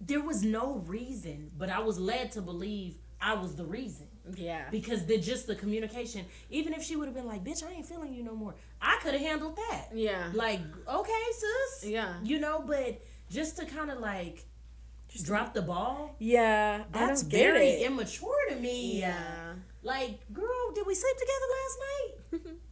there 0.00 0.20
was 0.20 0.42
no 0.42 0.76
reason, 0.86 1.50
but 1.56 1.70
I 1.70 1.80
was 1.80 1.98
led 1.98 2.32
to 2.32 2.42
believe 2.42 2.96
I 3.20 3.34
was 3.34 3.56
the 3.56 3.64
reason 3.64 4.06
yeah, 4.36 4.64
because 4.70 5.06
the 5.06 5.18
just 5.18 5.46
the 5.46 5.54
communication. 5.56 6.24
Even 6.50 6.72
if 6.72 6.82
she 6.82 6.94
would 6.96 7.06
have 7.06 7.14
been 7.14 7.26
like, 7.26 7.42
"Bitch, 7.42 7.64
I 7.66 7.72
ain't 7.72 7.86
feeling 7.86 8.12
you 8.14 8.22
no 8.22 8.34
more," 8.34 8.54
I 8.80 8.98
could 9.02 9.14
have 9.14 9.22
handled 9.22 9.56
that. 9.56 9.88
yeah, 9.94 10.30
Like, 10.34 10.60
okay, 10.86 11.22
sis. 11.32 11.90
Yeah. 11.90 12.14
You 12.22 12.38
know, 12.38 12.62
but 12.66 13.00
just 13.30 13.56
to 13.58 13.64
kind 13.66 13.90
of 13.90 13.98
like 13.98 14.44
just 15.08 15.24
drop 15.26 15.54
the 15.54 15.62
ball. 15.62 16.14
yeah. 16.18 16.84
That's 16.92 17.22
very 17.22 17.66
it. 17.68 17.86
immature 17.90 18.36
to 18.50 18.56
me. 18.56 19.00
Yeah, 19.00 19.54
Like, 19.82 20.20
girl, 20.32 20.72
did 20.74 20.86
we 20.86 20.94
sleep 20.94 21.16
together 21.16 21.46
last 21.58 21.78
night? 22.44 22.56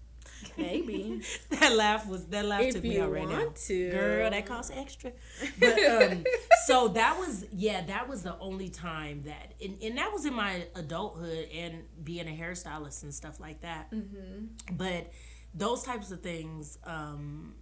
maybe. 0.56 1.20
that 1.50 1.74
laugh 1.74 2.06
was 2.08 2.26
that 2.26 2.44
laugh 2.44 2.62
If 2.62 2.74
took 2.74 2.82
me 2.82 2.98
out 3.00 3.12
right 3.12 3.28
now. 3.28 3.52
to. 3.66 3.90
Girl, 3.90 4.30
that 4.30 4.46
costs 4.46 4.72
extra. 4.74 5.12
But 5.58 5.78
um 5.84 6.24
so 6.66 6.88
that 6.88 7.18
was 7.18 7.46
yeah, 7.52 7.84
that 7.86 8.08
was 8.08 8.22
the 8.22 8.38
only 8.38 8.68
time 8.68 9.22
that 9.22 9.54
and, 9.62 9.76
and 9.82 9.98
that 9.98 10.12
was 10.12 10.24
in 10.26 10.34
my 10.34 10.64
adulthood 10.74 11.48
and 11.54 11.84
being 12.04 12.28
a 12.28 12.32
hairstylist 12.42 13.02
and 13.02 13.14
stuff 13.14 13.40
like 13.40 13.60
that. 13.62 13.90
Mm-hmm. 13.92 14.46
But 14.76 15.12
those 15.54 15.82
types 15.82 16.10
of 16.10 16.20
things 16.22 16.78
um 16.84 17.54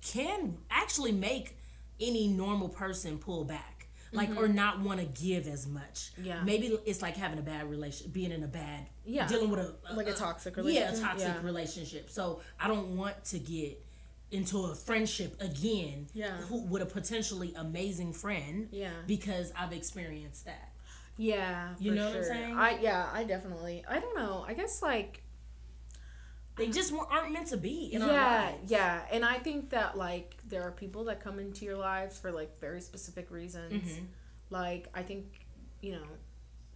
can 0.00 0.56
actually 0.70 1.12
make 1.12 1.56
any 2.00 2.26
normal 2.28 2.68
person 2.68 3.18
pull 3.18 3.44
back. 3.44 3.79
Like 4.12 4.36
or 4.36 4.48
not 4.48 4.80
want 4.80 4.98
to 5.00 5.06
give 5.06 5.46
as 5.46 5.66
much. 5.66 6.10
Mm-hmm. 6.14 6.24
Yeah. 6.24 6.42
Maybe 6.42 6.66
it's 6.84 7.00
like 7.00 7.16
having 7.16 7.38
a 7.38 7.42
bad 7.42 7.70
relation, 7.70 8.10
being 8.10 8.32
in 8.32 8.42
a 8.42 8.48
bad, 8.48 8.86
Yeah. 9.04 9.26
dealing 9.28 9.50
with 9.50 9.60
a, 9.60 9.74
Like 9.94 10.08
a 10.08 10.12
toxic 10.14 10.56
relationship. 10.56 10.92
yeah, 10.94 10.98
a 10.98 11.00
toxic 11.00 11.28
Yeah. 11.28 11.42
relationship. 11.42 12.10
So 12.10 12.40
I 12.58 12.66
don't 12.68 12.96
want 12.96 13.22
to 13.26 13.38
get 13.38 13.84
into 14.32 14.58
a 14.66 14.74
friendship 14.74 15.40
again 15.40 16.08
Yeah. 16.12 16.36
who, 16.42 16.62
with 16.62 16.82
a 16.82 16.86
potentially 16.86 17.52
amazing 17.56 18.12
friend 18.12 18.68
Yeah. 18.72 18.90
because 19.06 19.52
I've 19.56 19.72
experienced 19.72 20.44
that. 20.44 20.72
Yeah, 21.16 21.74
You 21.78 21.94
know 21.94 22.08
what 22.08 22.16
I'm 22.16 22.24
saying? 22.24 22.56
I 22.56 22.78
yeah, 22.80 23.08
I 23.12 23.24
definitely. 23.24 23.84
I 23.88 24.00
don't 24.00 24.16
know. 24.16 24.44
I 24.46 24.54
guess 24.54 24.80
like 24.82 25.22
They 26.56 26.68
just 26.68 26.92
wa- 26.92 27.06
aren't 27.10 27.32
meant 27.32 27.46
to 27.48 27.56
be 27.56 27.90
in 27.92 28.02
our 28.02 28.10
yeah, 28.10 28.26
lives. 28.26 28.70
yeah, 28.70 29.00
and 29.10 29.24
I 29.24 29.38
think 29.38 29.70
that 29.70 29.96
like 29.96 30.36
there 30.46 30.62
are 30.62 30.72
people 30.72 31.04
that 31.04 31.22
come 31.22 31.38
into 31.38 31.64
your 31.64 31.76
lives 31.76 32.18
for 32.18 32.30
like 32.30 32.58
very 32.60 32.80
specific 32.80 33.30
reasons. 33.30 33.72
Mm-hmm. 33.72 34.04
Like 34.50 34.88
I 34.94 35.02
think 35.02 35.46
you 35.80 35.92
know, 35.92 36.06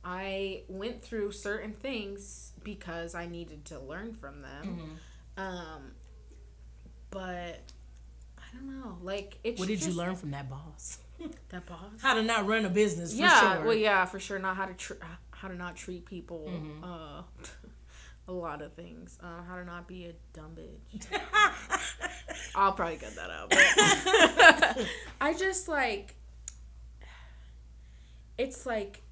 I 0.05 0.63
went 0.69 1.03
through 1.03 1.33
certain 1.33 1.73
things 1.73 2.53
because 2.63 3.15
I 3.15 3.27
needed 3.27 3.65
to 3.67 3.79
learn 3.79 4.15
from 4.15 4.41
them. 4.41 4.65
Mm-hmm. 4.65 4.95
Um, 5.37 5.93
but 7.11 7.63
I 8.39 8.43
don't 8.55 8.81
know. 8.81 8.99
Like 9.03 9.39
it's 9.45 9.59
What 9.59 9.69
did 9.69 9.83
you 9.85 9.93
learn 9.93 10.17
from 10.17 10.31
that 10.33 10.49
boss? 10.49 10.99
That 11.51 11.65
boss. 11.65 11.79
How 12.03 12.15
to 12.15 12.23
not 12.23 12.47
run 12.47 12.65
a 12.65 12.69
business 12.69 13.13
for 13.15 13.21
yeah, 13.21 13.55
sure. 13.55 13.65
well, 13.65 13.75
yeah, 13.77 14.05
for 14.05 14.19
sure. 14.19 14.39
Not 14.39 14.57
how 14.57 14.67
to 14.67 14.75
tr- 14.75 14.95
how 15.31 15.49
to 15.49 15.55
not 15.55 15.77
treat 15.77 16.05
people. 16.05 16.51
Mm-hmm. 16.51 16.85
Uh, 16.85 17.23
a 18.29 18.33
lot 18.33 18.63
of 18.63 18.73
things. 18.75 19.19
Uh, 19.23 19.43
how 19.49 19.57
to 19.57 19.65
not 19.65 19.87
be 19.87 20.07
a 20.07 20.13
dumb 20.33 20.57
bitch. 20.57 21.07
I'll 22.55 22.73
probably 22.73 22.97
cut 22.97 23.15
that 23.17 23.31
out. 23.31 23.51
But 23.51 24.87
I 25.21 25.35
just 25.35 25.69
like. 25.69 26.15
It's 28.37 28.67
like 28.67 29.03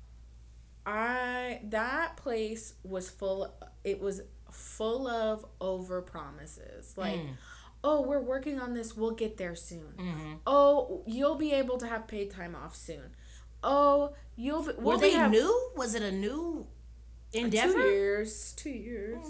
I 0.85 1.61
that 1.65 2.17
place 2.17 2.75
was 2.83 3.09
full. 3.09 3.53
It 3.85 4.01
was 4.01 4.23
full 4.51 5.07
of 5.07 5.45
over 5.61 6.03
promises. 6.03 6.95
Like, 6.97 7.21
Mm. 7.21 7.31
oh, 7.85 8.03
we're 8.03 8.21
working 8.21 8.59
on 8.61 8.75
this. 8.75 8.97
We'll 8.97 9.13
get 9.13 9.37
there 9.37 9.55
soon. 9.55 9.95
Mm-hmm. 9.97 10.33
Oh, 10.47 11.03
you'll 11.07 11.37
be 11.37 11.53
able 11.53 11.79
to 11.79 11.87
have 11.87 12.09
paid 12.09 12.31
time 12.33 12.57
off 12.57 12.75
soon. 12.75 13.15
Oh, 13.63 14.15
you'll 14.37 14.65
be. 14.65 14.73
Were 14.73 14.99
they 14.99 15.13
have 15.13 15.31
new? 15.31 15.71
Was 15.77 15.95
it 15.95 16.03
a 16.03 16.11
new 16.11 16.67
endeavor? 17.33 17.73
Two 17.75 17.89
years. 17.89 18.53
Two 18.57 18.71
years. 18.71 19.25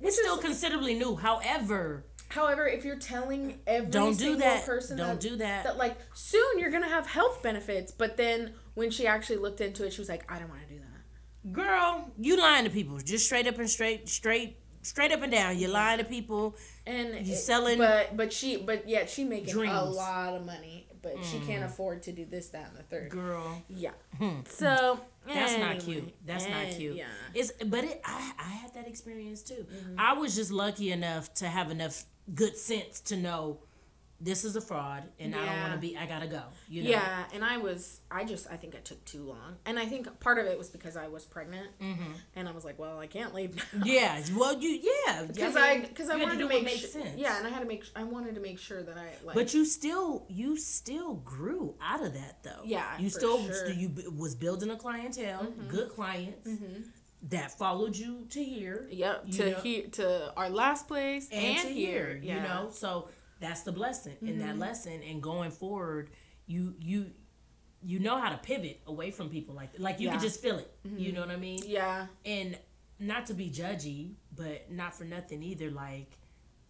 It's 0.00 0.18
still 0.18 0.38
considerably 0.38 0.94
new. 0.94 1.16
However, 1.16 2.04
However, 2.28 2.66
if 2.66 2.84
you're 2.84 2.98
telling 2.98 3.60
every 3.66 3.90
don't 3.90 4.12
do 4.18 4.24
single 4.24 4.40
that. 4.40 4.66
person 4.66 4.96
Don't 4.96 5.08
that, 5.08 5.20
do 5.20 5.36
that. 5.36 5.64
that 5.64 5.76
like 5.76 5.96
soon 6.14 6.58
you're 6.58 6.70
gonna 6.70 6.88
have 6.88 7.06
health 7.06 7.42
benefits, 7.42 7.92
but 7.92 8.16
then 8.16 8.54
when 8.74 8.90
she 8.90 9.06
actually 9.06 9.36
looked 9.36 9.60
into 9.60 9.84
it, 9.86 9.92
she 9.92 10.00
was 10.00 10.08
like, 10.08 10.30
I 10.30 10.38
don't 10.40 10.48
want 10.48 10.62
to 10.66 10.74
do 10.74 10.80
that. 10.80 11.52
Girl, 11.52 12.10
you 12.18 12.36
lying 12.36 12.64
to 12.64 12.70
people. 12.70 12.98
Just 12.98 13.26
straight 13.26 13.46
up 13.46 13.58
and 13.58 13.70
straight, 13.70 14.08
straight, 14.08 14.56
straight 14.82 15.12
up 15.12 15.22
and 15.22 15.30
down. 15.30 15.58
You're 15.58 15.70
lying 15.70 15.98
to 15.98 16.04
people. 16.04 16.56
And 16.86 17.24
You 17.26 17.34
it- 17.34 17.36
selling 17.36 17.78
but 17.78 18.16
but 18.16 18.32
she 18.32 18.56
but 18.56 18.88
yet 18.88 19.08
she 19.08 19.22
making 19.24 19.50
a 19.50 19.52
dreams. 19.52 19.72
Mm. 19.72 19.94
lot 19.94 20.34
of 20.34 20.44
money, 20.44 20.88
but 21.04 21.24
she 21.24 21.38
can't 21.40 21.62
afford 21.62 22.02
to 22.04 22.12
do 22.12 22.24
this, 22.24 22.48
that, 22.48 22.70
and 22.70 22.78
the 22.78 22.82
third. 22.82 23.10
Girl, 23.10 23.62
Yeah. 23.68 23.90
So 24.48 24.98
that's 25.26 25.56
not 25.58 25.78
cute. 25.78 26.12
That's 26.26 26.48
not 26.48 26.66
cute. 26.70 26.96
Yeah. 26.96 27.04
It's 27.34 27.52
but 27.66 27.84
it. 27.84 28.00
I 28.04 28.32
I 28.38 28.48
had 28.48 28.74
that 28.74 28.88
experience 28.88 29.42
too. 29.42 29.66
Mm-hmm. 29.72 29.94
I 29.98 30.14
was 30.14 30.34
just 30.34 30.50
lucky 30.50 30.90
enough 30.90 31.32
to 31.34 31.46
have 31.46 31.70
enough 31.70 32.04
good 32.34 32.56
sense 32.56 33.00
to 33.02 33.16
know 33.16 33.58
this 34.24 34.44
is 34.44 34.56
a 34.56 34.60
fraud 34.60 35.04
and 35.20 35.34
I 35.34 35.44
don't 35.44 35.60
want 35.60 35.72
to 35.74 35.78
be. 35.78 35.96
I 35.96 36.06
gotta 36.06 36.26
go. 36.26 36.42
You 36.68 36.82
know. 36.84 36.90
Yeah, 36.90 37.24
and 37.34 37.44
I 37.44 37.58
was, 37.58 38.00
I 38.10 38.24
just, 38.24 38.50
I 38.50 38.56
think 38.56 38.74
I 38.74 38.78
took 38.78 39.04
too 39.04 39.22
long, 39.22 39.56
and 39.66 39.78
I 39.78 39.84
think 39.84 40.18
part 40.18 40.38
of 40.38 40.46
it 40.46 40.56
was 40.58 40.70
because 40.70 40.96
I 40.96 41.08
was 41.08 41.24
pregnant, 41.24 41.68
Mm-hmm. 41.80 42.12
and 42.36 42.48
I 42.48 42.52
was 42.52 42.64
like, 42.64 42.78
well, 42.78 42.98
I 42.98 43.06
can't 43.06 43.34
leave 43.34 43.54
now. 43.74 43.82
Yeah. 43.84 44.20
Well, 44.34 44.58
you. 44.58 44.80
Yeah. 45.06 45.24
because 45.26 45.56
I, 45.68 45.80
because 45.80 46.08
I 46.08 46.16
wanted 46.16 46.38
do 46.38 46.48
to 46.48 46.62
make 46.62 46.68
sure, 46.68 46.88
sense. 46.88 47.16
yeah, 47.18 47.36
and 47.38 47.46
I 47.46 47.50
had 47.50 47.60
to 47.60 47.66
make, 47.66 47.84
I 47.94 48.04
wanted 48.04 48.34
to 48.36 48.40
make 48.40 48.58
sure 48.58 48.82
that 48.82 48.96
I 48.96 49.08
like, 49.26 49.34
But 49.34 49.52
you 49.52 49.64
still, 49.64 50.24
you 50.28 50.56
still 50.56 51.14
grew 51.16 51.74
out 51.82 52.02
of 52.02 52.14
that 52.14 52.42
though. 52.42 52.62
Yeah, 52.64 52.98
you 52.98 53.10
still, 53.10 53.46
sure. 53.46 53.70
you 53.70 53.92
was 54.16 54.34
building 54.34 54.70
a 54.70 54.76
clientele, 54.76 55.52
good 55.68 55.90
clients 55.90 56.48
that 57.30 57.56
followed 57.58 57.96
you 57.96 58.26
to 58.30 58.42
here. 58.44 58.86
yep, 58.90 59.28
to 59.30 59.50
know, 59.52 59.58
here, 59.60 59.86
to 59.92 60.32
our 60.36 60.50
last 60.50 60.86
place 60.88 61.28
and, 61.32 61.44
and, 61.44 61.68
to 61.68 61.68
here, 61.68 61.90
here, 62.06 62.20
yeah. 62.22 62.34
you 62.36 62.40
know. 62.42 62.68
So 62.70 63.08
that's 63.40 63.62
the 63.62 63.72
blessing 63.72 64.16
in 64.22 64.38
that 64.38 64.50
mm-hmm. 64.50 64.60
lesson, 64.60 65.00
and 65.08 65.22
going 65.22 65.50
forward, 65.50 66.10
you 66.46 66.74
you 66.80 67.10
you 67.82 67.98
know 67.98 68.18
how 68.18 68.30
to 68.30 68.38
pivot 68.38 68.80
away 68.86 69.10
from 69.10 69.28
people 69.28 69.54
like 69.54 69.72
that. 69.72 69.80
Like 69.80 70.00
you 70.00 70.06
Yeah. 70.06 70.12
can 70.14 70.22
just 70.22 70.40
feel 70.40 70.58
it. 70.58 70.74
You 70.84 70.90
mm-hmm. 70.90 71.14
know 71.14 71.20
what 71.20 71.30
I 71.30 71.36
mean? 71.36 71.60
yeah, 71.66 72.06
And 72.24 72.58
not 72.98 73.26
to 73.26 73.34
be 73.34 73.50
judgy, 73.50 74.14
but 74.34 74.70
not 74.70 74.94
for 74.94 75.04
nothing 75.04 75.42
either. 75.42 75.70
Like 75.70 76.18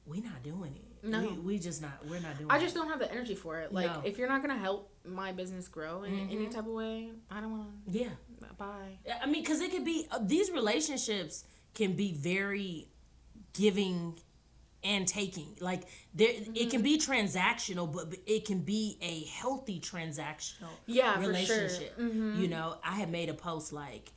we 0.07 0.21
not 0.21 0.43
doing 0.43 0.75
it. 0.75 1.09
No. 1.09 1.21
we, 1.21 1.29
we 1.39 1.59
just 1.59 1.83
not. 1.83 2.05
We're 2.09 2.21
not 2.21 2.39
doing. 2.39 2.51
It. 2.51 2.53
I 2.53 2.57
it. 2.57 2.61
just 2.61 2.75
don't 2.75 2.89
have 2.89 2.99
the 2.99 3.11
energy 3.11 3.35
for 3.35 3.61
it. 3.61 3.73
Like, 3.73 3.87
No. 3.87 4.03
if 4.05 4.19
you're 4.19 4.29
not 4.29 4.41
gonna 4.41 4.59
help 4.59 4.91
my 5.05 5.33
business 5.33 5.69
grow 5.69 6.03
in 6.03 6.15
any 6.15 6.37
mm-hmm. 6.37 6.51
type 6.51 6.67
of 6.67 6.73
way, 6.73 7.11
I 7.31 7.41
don't 7.41 7.53
want 7.53 7.87
to. 7.87 7.99
Yeah. 7.99 8.09
Bye. 8.59 8.99
I 9.23 9.27
mean, 9.27 9.43
because 9.43 9.61
it 9.61 9.71
could 9.71 9.85
be 9.85 10.07
uh, 10.11 10.19
these 10.23 10.51
relationships 10.51 11.45
can 11.75 11.95
be 11.95 12.13
very 12.13 12.89
giving 13.53 14.19
and 14.85 15.09
taking. 15.09 15.57
Like 15.61 15.85
there, 16.15 16.31
it 16.31 16.71
can 16.71 16.81
mm-hmm. 16.81 16.83
be 16.83 16.99
transactional, 16.99 17.93
but 17.93 18.15
it 18.27 18.45
can 18.45 18.61
be 18.61 18.99
a 19.01 19.25
healthy 19.25 19.81
transactional 19.81 20.69
Yeah, 20.87 21.15
for 21.15 21.23
sure. 21.23 21.29
relationship. 21.29 21.99
Mm-hmm. 21.99 22.41
You 22.41 22.49
know, 22.49 22.77
I 22.85 22.93
had 22.93 23.11
made 23.11 23.29
a 23.29 23.35
post 23.35 23.73
like. 23.73 24.13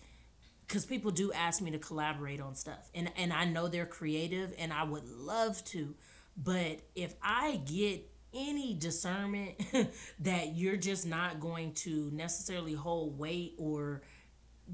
Because 0.68 0.86
people 0.86 1.12
do 1.12 1.32
ask 1.32 1.62
me 1.62 1.72
to 1.72 1.80
collaborate 1.80 2.42
on 2.42 2.54
stuff, 2.54 2.92
and 2.94 3.10
and 3.16 3.32
I 3.32 3.46
know 3.46 3.70
they're 3.70 3.86
creative, 3.86 4.54
and 4.60 4.74
I 4.74 4.84
would 4.84 5.08
love 5.08 5.64
to, 5.68 5.96
but 6.36 6.82
if 6.94 7.14
I 7.24 7.62
get 7.66 8.06
any 8.34 8.74
discernment 8.74 9.56
that 10.20 10.56
you're 10.56 10.76
just 10.76 11.06
not 11.06 11.40
going 11.40 11.74
to 11.74 12.10
necessarily 12.14 12.74
hold 12.74 13.18
weight 13.18 13.56
or 13.58 14.02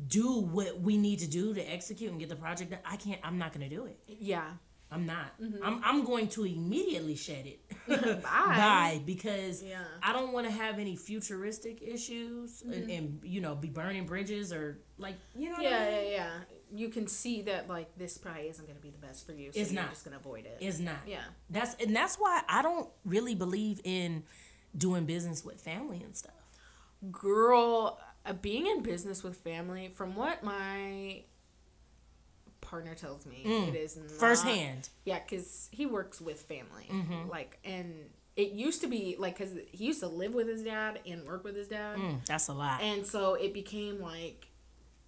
do 0.07 0.39
what 0.39 0.81
we 0.81 0.97
need 0.97 1.19
to 1.19 1.27
do 1.27 1.53
to 1.53 1.61
execute 1.61 2.09
and 2.09 2.19
get 2.19 2.29
the 2.29 2.35
project 2.35 2.71
done, 2.71 2.79
I 2.85 2.95
can't. 2.95 3.19
I'm 3.23 3.37
not 3.37 3.53
going 3.53 3.69
to 3.69 3.75
do 3.75 3.85
it. 3.85 3.99
Yeah. 4.07 4.45
I'm 4.93 5.05
not. 5.05 5.33
I'm, 5.63 5.81
I'm 5.83 6.03
going 6.05 6.27
to 6.29 6.45
immediately 6.45 7.15
shed 7.15 7.45
it. 7.47 7.59
Bye. 7.87 8.21
Bye. 8.23 9.01
Because 9.05 9.63
Yeah. 9.63 9.83
I 10.01 10.13
don't 10.13 10.31
want 10.33 10.45
to 10.45 10.51
have 10.53 10.79
any 10.79 10.95
futuristic 10.95 11.81
issues 11.81 12.61
and, 12.61 12.89
and, 12.89 13.19
you 13.23 13.41
know, 13.41 13.55
be 13.55 13.69
burning 13.69 14.05
bridges 14.05 14.53
or 14.53 14.79
like, 14.97 15.15
you 15.35 15.47
know 15.49 15.55
what 15.55 15.63
Yeah, 15.63 15.77
I 15.77 15.79
mean? 16.01 16.11
yeah, 16.11 16.17
yeah. 16.17 16.29
You 16.75 16.89
can 16.89 17.07
see 17.07 17.41
that 17.43 17.67
like 17.69 17.95
this 17.97 18.17
probably 18.17 18.47
isn't 18.49 18.65
gonna 18.67 18.79
be 18.79 18.89
the 18.89 18.97
best 19.05 19.25
for 19.27 19.31
you, 19.33 19.51
so 19.51 19.59
It's 19.59 19.71
you're 19.71 19.81
not. 19.83 19.91
just 19.91 20.03
gonna 20.05 20.17
avoid 20.17 20.45
it. 20.45 20.57
It's 20.59 20.79
not. 20.79 20.97
Yeah. 21.05 21.21
That's 21.49 21.75
and 21.75 21.95
that's 21.95 22.15
why 22.15 22.41
I 22.49 22.61
don't 22.63 22.89
really 23.05 23.35
believe 23.35 23.79
in 23.83 24.23
doing 24.75 25.05
business 25.05 25.45
with 25.45 25.61
family 25.61 26.01
and 26.03 26.15
stuff. 26.15 26.33
Girl, 27.11 27.99
uh, 28.25 28.33
being 28.33 28.65
in 28.67 28.81
business 28.81 29.23
with 29.23 29.35
family, 29.37 29.89
from 29.93 30.15
what 30.15 30.43
my 30.43 31.23
partner 32.73 32.95
tells 32.95 33.25
me, 33.25 33.41
it 33.45 33.75
is 33.75 33.95
not, 33.97 34.07
Mm. 34.07 34.11
Firsthand. 34.11 34.89
Yeah, 35.05 35.19
because 35.19 35.69
he 35.71 35.85
works 35.85 36.19
with 36.19 36.41
family, 36.41 36.87
Mm-hmm. 36.89 37.29
like, 37.29 37.59
and 37.63 37.93
it 38.35 38.51
used 38.53 38.81
to 38.81 38.87
be 38.87 39.15
like 39.19 39.37
because 39.37 39.53
he 39.71 39.85
used 39.85 39.99
to 39.99 40.07
live 40.07 40.33
with 40.33 40.47
his 40.47 40.63
dad 40.63 40.99
and 41.05 41.23
work 41.27 41.43
with 41.43 41.55
his 41.55 41.67
dad, 41.67 41.97
Mm, 41.99 42.25
that's 42.25 42.47
a 42.47 42.53
lot. 42.53 42.81
and 42.81 43.05
so 43.05 43.35
it 43.35 43.53
became 43.53 44.01
like. 44.01 44.47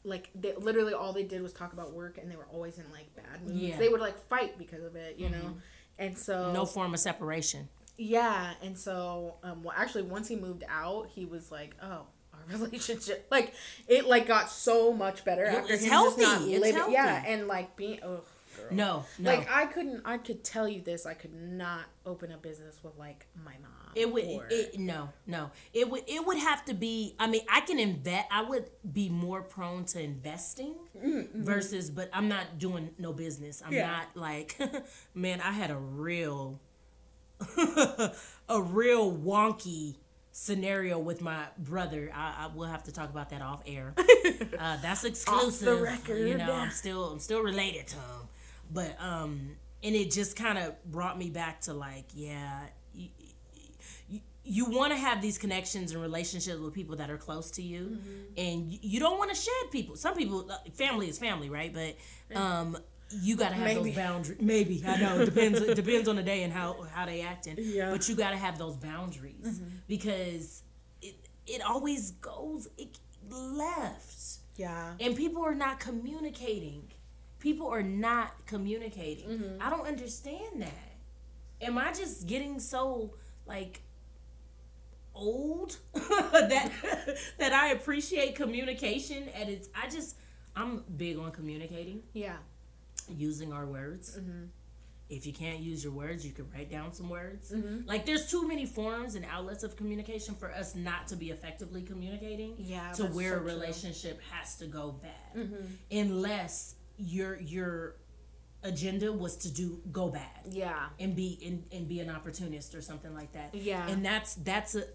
Like 0.07 0.29
they, 0.35 0.53
literally, 0.53 0.93
all 0.93 1.13
they 1.13 1.23
did 1.23 1.41
was 1.41 1.51
talk 1.51 1.73
about 1.73 1.91
work, 1.93 2.19
and 2.19 2.29
they 2.29 2.35
were 2.35 2.45
always 2.53 2.77
in 2.77 2.85
like 2.91 3.07
bad 3.15 3.41
moods. 3.41 3.55
Yeah. 3.59 3.69
Mm-hmm. 3.71 3.79
They 3.79 3.89
would 3.89 4.01
like 4.01 4.19
fight 4.29 4.55
because 4.59 4.83
of 4.83 4.95
it, 4.95 5.17
you 5.17 5.29
know. 5.29 5.57
And 5.97 6.15
so 6.15 6.51
no 6.53 6.63
form 6.67 6.93
of 6.93 6.99
separation. 6.99 7.69
yeah, 7.97 8.53
and 8.61 8.77
so 8.77 9.37
um, 9.41 9.63
well, 9.63 9.73
actually, 9.75 10.03
once 10.03 10.27
he 10.27 10.35
moved 10.35 10.63
out, 10.69 11.07
he 11.15 11.25
was 11.25 11.51
like, 11.51 11.73
"Oh, 11.81 12.01
relationship, 12.59 13.27
like 13.31 13.53
it, 13.87 14.05
like 14.07 14.27
got 14.27 14.49
so 14.49 14.93
much 14.93 15.23
better 15.25 15.45
after 15.45 15.73
it's 15.73 15.83
him 15.83 15.89
just 15.91 16.17
not 16.19 16.27
healthy. 16.37 16.53
It's 16.55 16.61
living- 16.65 16.91
Yeah, 16.93 17.23
and 17.25 17.47
like 17.47 17.75
being, 17.75 17.99
oh, 18.03 18.21
girl. 18.55 18.67
No, 18.71 19.05
no. 19.19 19.29
like 19.35 19.49
I 19.51 19.65
couldn't, 19.65 20.01
I 20.05 20.17
could 20.17 20.43
tell 20.43 20.67
you 20.67 20.81
this, 20.81 21.05
I 21.05 21.13
could 21.13 21.33
not 21.33 21.85
open 22.05 22.31
a 22.31 22.37
business 22.37 22.77
with 22.83 22.97
like 22.97 23.25
my 23.43 23.51
mom. 23.61 23.71
It 23.95 24.11
would 24.11 24.25
or- 24.25 24.47
it, 24.49 24.77
no 24.77 25.07
no 25.25 25.51
it 25.73 25.89
would 25.89 26.03
it 26.05 26.25
would 26.27 26.37
have 26.37 26.65
to 26.65 26.73
be 26.73 27.15
I 27.17 27.27
mean 27.27 27.43
I 27.49 27.61
can 27.61 27.79
invest 27.79 28.25
I 28.29 28.41
would 28.41 28.69
be 28.91 29.07
more 29.07 29.41
prone 29.41 29.85
to 29.85 30.01
investing 30.01 30.73
versus 31.33 31.89
but 31.89 32.09
I'm 32.11 32.27
not 32.27 32.59
doing 32.59 32.89
no 32.97 33.13
business 33.13 33.61
I'm 33.65 33.67
Mm-hmm, 33.71 33.75
Yeah. 33.77 33.87
not 33.87 34.07
like 34.15 34.59
man 35.13 35.39
I 35.39 35.51
had 35.53 35.71
a 35.71 35.77
real 35.77 36.59
a 38.49 38.61
real 38.61 39.11
wonky 39.15 39.95
scenario 40.37 40.99
with 40.99 41.21
my 41.21 41.45
brother. 41.57 42.11
I, 42.13 42.45
I 42.45 42.47
will 42.53 42.65
have 42.65 42.83
to 42.83 42.91
talk 42.91 43.09
about 43.09 43.29
that 43.29 43.41
off 43.41 43.63
air. 43.65 43.93
Uh, 44.59 44.77
that's 44.81 45.03
exclusive 45.03 45.79
record. 45.81 46.27
you 46.27 46.37
know 46.37 46.51
I'm 46.51 46.71
still 46.71 47.05
I'm 47.11 47.19
still 47.19 47.41
related 47.41 47.87
to 47.87 47.95
him. 47.95 48.21
But 48.73 48.95
um 49.01 49.51
and 49.83 49.95
it 49.95 50.11
just 50.11 50.35
kind 50.35 50.57
of 50.57 50.73
brought 50.91 51.17
me 51.17 51.29
back 51.29 51.61
to 51.61 51.73
like 51.73 52.05
yeah 52.13 52.61
you, 52.93 53.09
you, 54.09 54.19
you 54.43 54.65
want 54.65 54.91
to 54.91 54.97
have 54.97 55.21
these 55.21 55.37
connections 55.37 55.91
and 55.91 56.01
relationships 56.01 56.59
with 56.59 56.73
people 56.73 56.95
that 56.97 57.09
are 57.09 57.17
close 57.17 57.51
to 57.51 57.61
you 57.61 57.81
Mm-hmm. 57.99 58.21
and 58.37 58.71
you, 58.71 58.79
you 58.81 58.99
don't 58.99 59.17
want 59.19 59.29
to 59.29 59.35
shed 59.35 59.71
people. 59.71 59.95
Some 59.95 60.15
people 60.15 60.49
uh, 60.51 60.57
family 60.73 61.07
is 61.09 61.17
family 61.19 61.49
right? 61.49 61.71
But 61.73 61.95
um 62.37 62.77
you 63.11 63.35
gotta 63.35 63.55
have 63.55 63.65
Maybe. 63.65 63.89
those 63.91 63.95
boundaries 63.95 64.41
maybe 64.41 64.83
i 64.87 64.97
know 64.99 65.19
it 65.19 65.25
depends 65.25 65.61
it 65.61 65.75
depends 65.75 66.09
on 66.09 66.15
the 66.15 66.23
day 66.23 66.43
and 66.43 66.51
how 66.51 66.81
how 66.91 67.05
they 67.05 67.21
acting 67.21 67.55
Yeah. 67.59 67.91
but 67.91 68.09
you 68.09 68.15
gotta 68.15 68.35
have 68.37 68.57
those 68.57 68.75
boundaries 68.75 69.61
because 69.87 70.63
it 71.01 71.15
it 71.45 71.61
always 71.61 72.11
goes 72.11 72.67
it 72.77 72.97
left 73.29 74.39
yeah, 74.57 74.93
and 74.99 75.15
people 75.15 75.43
are 75.43 75.55
not 75.55 75.79
communicating. 75.79 76.83
People 77.39 77.67
are 77.67 77.83
not 77.83 78.45
communicating. 78.45 79.27
Mm-hmm. 79.27 79.61
I 79.61 79.69
don't 79.69 79.85
understand 79.85 80.61
that. 80.61 80.93
Am 81.61 81.77
I 81.77 81.91
just 81.91 82.25
getting 82.27 82.59
so 82.59 83.15
like 83.45 83.81
old 85.13 85.77
that 85.93 86.71
that 87.37 87.53
I 87.53 87.71
appreciate 87.71 88.35
communication 88.35 89.29
and 89.35 89.49
it's 89.49 89.69
I 89.75 89.89
just 89.89 90.17
I'm 90.55 90.83
big 90.95 91.17
on 91.17 91.31
communicating, 91.31 92.01
yeah, 92.13 92.37
using 93.09 93.53
our 93.53 93.65
words. 93.65 94.17
Mm-hmm. 94.17 94.45
If 95.07 95.27
you 95.27 95.33
can't 95.33 95.59
use 95.59 95.83
your 95.83 95.93
words, 95.93 96.25
you 96.25 96.31
can 96.31 96.49
write 96.51 96.71
down 96.71 96.91
some 96.91 97.09
words. 97.09 97.51
Mm-hmm. 97.51 97.87
Like 97.87 98.05
there's 98.07 98.29
too 98.29 98.47
many 98.47 98.65
forms 98.65 99.13
and 99.15 99.23
outlets 99.31 99.63
of 99.63 99.75
communication 99.75 100.33
for 100.33 100.51
us 100.51 100.73
not 100.73 101.05
to 101.07 101.15
be 101.15 101.29
effectively 101.29 101.83
communicating 101.83 102.55
Yeah, 102.57 102.91
to 102.93 103.03
where 103.05 103.31
so 103.31 103.35
a 103.35 103.39
true. 103.39 103.47
relationship 103.47 104.19
has 104.31 104.55
to 104.57 104.65
go 104.65 104.91
bad 105.01 105.37
Mm-hmm. 105.43 105.65
unless 105.99 106.75
your 106.97 107.39
your 107.39 107.95
agenda 108.63 109.11
was 109.13 109.35
to 109.37 109.53
do 109.53 109.79
go 109.91 110.09
bad 110.09 110.39
yeah, 110.49 110.87
and 110.99 111.15
be 111.15 111.37
and, 111.45 111.63
and 111.71 111.87
be 111.87 111.99
an 111.99 112.09
opportunist 112.09 112.73
or 112.73 112.81
something 112.81 113.13
like 113.13 113.31
that 113.33 113.53
Yeah. 113.53 113.87
and 113.87 114.03
that's 114.03 114.33
that's 114.35 114.73
a, 114.73 114.85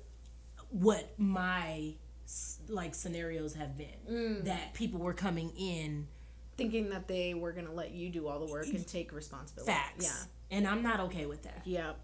what 0.71 1.13
my 1.19 1.95
like 2.69 2.95
scenarios 2.97 3.55
have 3.55 3.77
been 3.79 3.87
Mm. 4.11 4.45
that 4.45 4.75
people 4.75 4.99
were 5.01 5.13
coming 5.15 5.51
in 5.57 6.09
Thinking 6.61 6.91
that 6.91 7.09
they 7.09 7.35
were 7.35 7.53
gonna 7.53 7.73
let 7.73 7.93
you 7.93 8.11
do 8.11 8.29
all 8.29 8.45
the 8.45 8.53
work 8.53 8.67
and 8.67 8.87
take 8.87 9.13
responsibility. 9.13 9.73
facts, 9.73 10.05
Yeah. 10.05 10.57
and 10.57 10.67
I'm 10.69 10.83
not 10.83 11.01
okay 11.01 11.27
with 11.27 11.43
that. 11.45 11.63
Yeah. 11.65 11.87
Yep. 11.87 12.01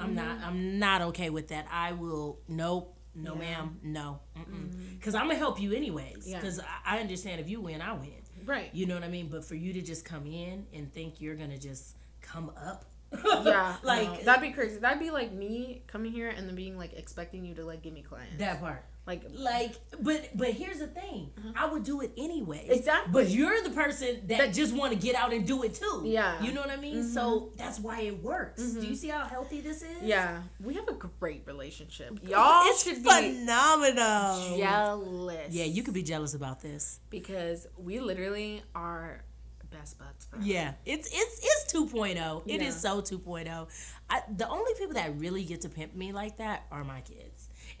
I'm 0.00 0.14
not. 0.14 0.38
Mm-hmm. 0.38 0.44
I'm 0.46 0.78
not 0.78 1.02
okay 1.02 1.30
with 1.30 1.48
that. 1.48 1.66
I 1.70 1.92
will. 1.92 2.40
Nope. 2.48 2.96
No, 3.14 3.34
Yeah. 3.34 3.40
ma'am. 3.40 3.78
No. 3.82 4.20
Because 4.34 5.14
mm-hmm. 5.14 5.16
I'm 5.16 5.28
gonna 5.28 5.38
help 5.38 5.60
you 5.60 5.72
anyways. 5.72 6.26
Because 6.32 6.60
I, 6.60 6.96
I 6.96 7.00
understand 7.00 7.40
if 7.40 7.48
you 7.48 7.60
win, 7.60 7.80
I 7.82 7.92
win. 7.92 8.10
Right. 8.44 8.70
You 8.72 8.86
know 8.86 8.94
what 8.94 9.04
I 9.04 9.08
mean? 9.08 9.28
But 9.28 9.44
for 9.44 9.54
you 9.54 9.72
to 9.74 9.82
just 9.82 10.04
come 10.04 10.26
in 10.26 10.66
and 10.72 10.92
think 10.92 11.20
you're 11.20 11.36
gonna 11.36 11.58
just 11.58 11.96
come 12.20 12.50
up, 12.56 12.84
Yeah. 13.12 13.76
like 13.82 14.08
no, 14.08 14.22
that'd 14.24 14.42
be 14.42 14.50
crazy. 14.52 14.78
That'd 14.78 15.00
be 15.00 15.10
like 15.10 15.32
me 15.32 15.82
coming 15.86 16.12
here 16.12 16.28
and 16.30 16.48
then 16.48 16.54
being 16.54 16.78
like 16.78 16.94
expecting 16.94 17.44
you 17.44 17.54
to 17.56 17.64
like 17.64 17.82
give 17.82 17.92
me 17.92 18.02
clients. 18.02 18.38
that 18.38 18.60
part. 18.60 18.84
Like 19.06 19.22
Like, 19.32 19.74
but 20.00 20.28
but 20.36 20.48
here's 20.50 20.78
the 20.78 20.86
thing. 20.86 21.30
I 21.56 21.66
would 21.66 21.82
do 21.84 22.00
it 22.00 22.12
anyways. 22.16 22.60
Uh-huh. 22.64 22.74
Exactly. 22.74 23.12
But 23.12 23.30
you're 23.30 23.62
the 23.62 23.70
person 23.70 24.20
that, 24.28 24.38
That- 24.38 24.54
just 24.54 24.74
want 24.74 24.92
to 24.92 24.98
get 24.98 25.14
out 25.16 25.32
and 25.32 25.46
do 25.46 25.62
it 25.64 25.74
too. 25.74 26.02
Yeah. 26.04 26.34
Mm-hmm. 26.34 26.44
You 26.44 26.52
know 26.52 26.60
what 26.60 26.70
I 26.70 26.76
mean? 26.76 27.02
So 27.08 27.50
that's 27.56 27.80
why 27.80 28.02
it 28.02 28.22
works. 28.22 28.62
Do 28.62 28.86
you 28.86 28.94
see 28.94 29.08
how 29.08 29.24
healthy 29.24 29.60
this 29.60 29.82
is? 29.82 30.02
yeah, 30.02 30.42
we 30.62 30.74
have 30.74 30.86
a 30.88 30.92
great 31.18 31.42
relationship. 31.46 32.18
Y'all 32.22 32.62
it's 32.68 32.84
should 32.84 33.02
be 33.02 33.10
phenomenal. 33.10 34.58
jealous. 34.58 35.46
Yeah, 35.50 35.64
you 35.64 35.82
could 35.82 35.94
be 35.94 36.02
jealous 36.02 36.34
about 36.34 36.60
this. 36.60 37.00
because 37.10 37.66
we 37.78 38.00
literally 38.00 38.62
are 38.74 39.24
best 39.70 39.98
buds. 39.98 40.26
Yeah, 40.42 40.72
it's 40.84 41.08
it's 41.12 41.40
it's 41.42 41.72
2.0. 41.72 42.42
It 42.46 42.60
Yeah. 42.60 42.68
is 42.68 42.74
so 42.80 43.00
2.0. 43.00 43.68
I, 44.12 44.22
the 44.36 44.48
only 44.48 44.72
people 44.74 44.94
that 44.94 45.16
really 45.18 45.44
get 45.44 45.60
to 45.60 45.68
pimp 45.68 45.94
me 45.94 46.10
like 46.12 46.38
that 46.38 46.66
are 46.72 46.82
my 46.82 47.00
kids, 47.02 47.29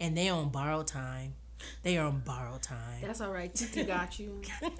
and 0.00 0.16
they 0.16 0.28
on 0.28 0.48
borrowed 0.48 0.86
time. 0.88 1.34
They 1.82 1.98
are 1.98 2.06
on 2.06 2.20
borrowed 2.20 2.62
time. 2.62 3.00
That's 3.02 3.20
all 3.20 3.30
right. 3.32 3.54
Titi 3.54 3.84
got 3.84 4.18
you. 4.18 4.40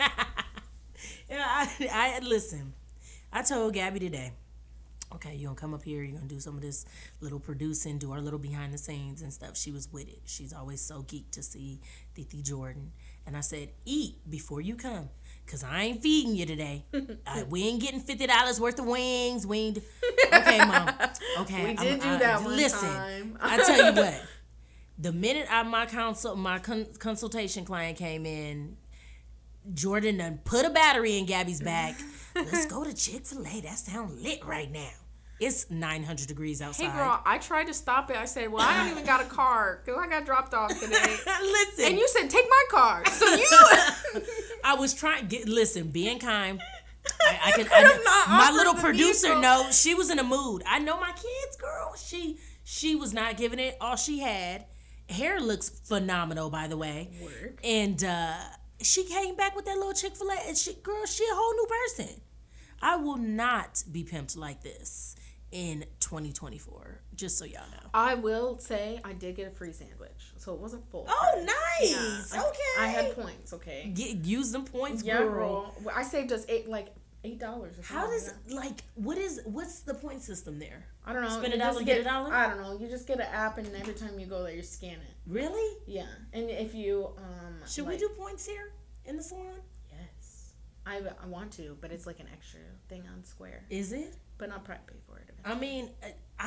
Yeah, 1.31 1.45
I, 1.47 1.69
I 1.93 2.19
listen. 2.23 2.75
I 3.33 3.43
told 3.43 3.73
Gabby 3.75 4.01
today. 4.01 4.33
Okay, 5.15 5.35
you're 5.35 5.49
gonna 5.49 5.61
come 5.61 5.75
up 5.75 5.83
here. 5.85 6.03
You're 6.03 6.17
gonna 6.17 6.29
do 6.29 6.41
some 6.41 6.57
of 6.57 6.61
this 6.63 6.85
little 7.21 7.41
producing, 7.41 7.99
do 7.99 8.13
our 8.13 8.21
little 8.21 8.39
behind 8.39 8.75
the 8.75 8.79
scenes 8.79 9.23
and 9.23 9.33
stuff. 9.33 9.57
She 9.57 9.71
was 9.73 9.91
with 9.93 10.09
it. 10.09 10.21
She's 10.27 10.53
always 10.53 10.81
so 10.81 11.03
geeked 11.03 11.31
to 11.33 11.43
see 11.43 11.81
Titi 12.15 12.43
Jordan. 12.43 12.93
And 13.27 13.37
I 13.37 13.41
said, 13.41 13.71
eat 13.87 14.17
before 14.29 14.61
you 14.61 14.75
come, 14.75 15.09
cause 15.47 15.65
I 15.65 15.83
ain't 15.85 16.03
feeding 16.03 16.35
you 16.35 16.47
today. 16.47 16.85
I, 16.93 17.07
uh, 17.41 17.45
we 17.47 17.63
ain't 17.63 17.81
getting 17.81 18.01
fifty 18.01 18.27
dollars 18.27 18.61
worth 18.61 18.79
of 18.79 18.87
wings. 18.87 19.47
We 19.47 19.59
ain't. 19.59 19.79
Okay, 20.33 20.59
mom. 20.59 20.89
Okay, 21.41 21.65
We 21.65 21.75
did 21.75 22.01
do 22.01 22.09
I- 22.09 22.17
that 22.19 22.43
one 22.43 22.57
Listen, 22.57 22.89
time. 22.89 23.39
I 23.41 23.57
tell 23.63 23.77
you 23.95 24.01
what. 24.01 24.23
The 25.01 25.13
minute 25.13 25.47
I, 25.51 25.63
my 25.63 25.87
consult 25.87 26.37
my 26.37 26.59
con- 26.59 26.87
consultation 26.99 27.65
client 27.65 27.97
came 27.97 28.27
in, 28.27 28.77
Jordan 29.73 30.19
done 30.19 30.41
put 30.45 30.67
a 30.67 30.71
battery 30.71 31.17
in 31.17 31.25
Gabby's 31.25 31.63
back. 31.63 31.99
Let's 32.35 32.67
go 32.67 32.85
to 32.85 32.93
Chick 32.93 33.25
Fil 33.27 33.47
A. 33.47 33.61
That 33.63 33.79
sound 33.79 34.21
lit 34.21 34.45
right 34.45 34.71
now. 34.71 34.91
It's 35.41 35.71
900 35.71 36.29
degrees 36.29 36.61
outside. 36.61 36.91
Hey 36.91 36.99
girl, 36.99 37.19
I 37.25 37.39
tried 37.39 37.69
to 37.69 37.75
stop 37.75 38.11
it. 38.11 38.17
I 38.19 38.27
said, 38.27 38.53
"Well, 38.53 38.61
I 38.61 38.77
don't 38.77 38.91
even 38.91 39.07
got 39.07 39.23
a 39.23 39.25
car 39.25 39.81
because 39.83 39.99
I 39.99 40.07
got 40.07 40.27
dropped 40.27 40.53
off 40.53 40.69
today." 40.79 40.93
listen, 41.27 41.85
And 41.87 41.99
you 41.99 42.07
said, 42.09 42.29
"Take 42.29 42.47
my 42.51 42.65
car." 42.71 43.03
So 43.11 43.25
you, 43.25 44.23
I 44.63 44.75
was 44.75 44.93
trying. 44.93 45.29
Get, 45.29 45.49
listen, 45.49 45.89
being 45.89 46.19
kind. 46.19 46.61
I, 47.23 47.39
I 47.47 47.53
can. 47.53 47.65
could 47.65 47.73
I 47.73 48.27
my 48.29 48.55
little 48.55 48.75
producer 48.75 49.29
vehicle. 49.29 49.41
know 49.41 49.71
she 49.71 49.95
was 49.95 50.11
in 50.11 50.19
a 50.19 50.25
mood. 50.25 50.63
I 50.67 50.79
know 50.79 51.01
my 51.01 51.13
kids, 51.13 51.57
girl. 51.59 51.95
She 51.97 52.37
she 52.63 52.95
was 52.95 53.15
not 53.15 53.39
giving 53.39 53.59
it 53.59 53.79
all 53.81 53.97
she 53.97 54.19
had. 54.19 54.67
Hair 55.11 55.41
looks 55.41 55.69
phenomenal, 55.69 56.51
by 56.51 56.67
the 56.69 56.77
way. 56.77 57.11
Word. 57.23 57.59
And 57.65 58.03
uh, 58.05 58.35
she 58.81 59.05
came 59.05 59.35
back 59.37 59.55
with 59.57 59.65
that 59.67 59.77
little 59.77 59.93
Chick 59.93 60.17
Fil 60.17 60.31
A, 60.31 60.37
and 60.49 60.57
she, 60.57 60.75
girl, 60.75 61.05
she 61.07 61.25
a 61.25 61.35
whole 61.35 61.53
new 61.55 61.67
person. 61.67 62.21
I 62.83 62.97
will 62.97 63.19
not 63.19 63.83
be 63.91 64.05
pimped 64.05 64.37
like 64.37 64.63
this 64.63 65.17
in 65.53 65.85
2024. 66.01 67.01
Just 67.15 67.37
so 67.39 67.45
y'all 67.45 67.61
know. 67.73 67.91
I 67.93 68.15
will 68.15 68.59
say 68.59 69.01
I 69.05 69.13
did 69.13 69.37
get 69.37 69.49
a 69.49 69.51
free 69.51 69.73
sandwich, 69.73 70.33
so 70.39 70.55
it 70.55 70.61
wasn't 70.61 70.89
full. 70.91 71.07
Oh, 71.09 71.45
nice. 71.45 72.33
I- 72.33 72.39
okay. 72.39 72.59
I 72.79 72.87
had 72.87 73.15
points. 73.15 73.53
Okay. 73.53 73.91
Get, 73.95 74.25
use 74.25 74.53
them 74.53 74.65
points, 74.65 75.03
Yeah, 75.03 75.19
girl. 75.19 75.75
girl. 75.85 75.93
I 75.95 76.03
saved 76.03 76.33
us 76.33 76.47
eight 76.49 76.69
like 76.69 76.89
eight 77.25 77.39
dollars. 77.39 77.77
How 77.83 78.07
does 78.07 78.33
like 78.49 78.83
what 78.95 79.19
is 79.19 79.41
what's 79.45 79.81
the 79.81 79.95
point 79.95 80.23
system 80.23 80.59
there? 80.59 80.87
I 81.05 81.13
don't 81.13 81.23
know. 81.23 81.29
Spend 81.31 81.55
a 81.55 81.59
dollar, 81.59 81.83
get 81.83 82.01
a 82.01 82.05
dollar? 82.05 82.33
I 82.33 82.49
don't 82.49 82.61
know. 82.61 82.79
You 82.79 82.89
just 82.89 83.07
get 83.07 83.19
an 83.21 83.27
app, 83.33 83.59
and 83.59 83.69
every 83.77 83.95
time 83.95 84.19
you 84.19 84.27
go 84.27 84.43
there, 84.43 84.55
you 84.55 84.63
scan 84.63 84.95
it. 84.95 85.15
Really? 85.27 85.77
Yeah, 85.87 86.07
and 86.33 86.51
if 86.51 86.75
you 86.75 87.11
um, 87.19 87.55
Should 87.67 87.85
like- 87.87 87.95
we 87.95 87.99
do 87.99 88.09
points 88.11 88.47
here 88.47 88.73
in 89.05 89.17
the 89.17 89.23
salon? 89.23 89.61
Yes, 89.91 90.53
I 90.87 91.01
I 91.23 91.27
want 91.27 91.53
to, 91.53 91.77
but 91.81 91.91
it's 91.93 92.07
like 92.07 92.21
an 92.21 92.29
extra 92.33 92.61
thing 92.89 93.03
on 93.15 93.25
Square. 93.25 93.65
Is 93.71 93.93
it? 93.93 94.17
But 94.39 94.51
I'll 94.51 94.59
probably 94.61 94.85
pay 94.87 94.97
for 95.07 95.19
it. 95.19 95.29
I 95.45 95.55
mean, 95.55 95.91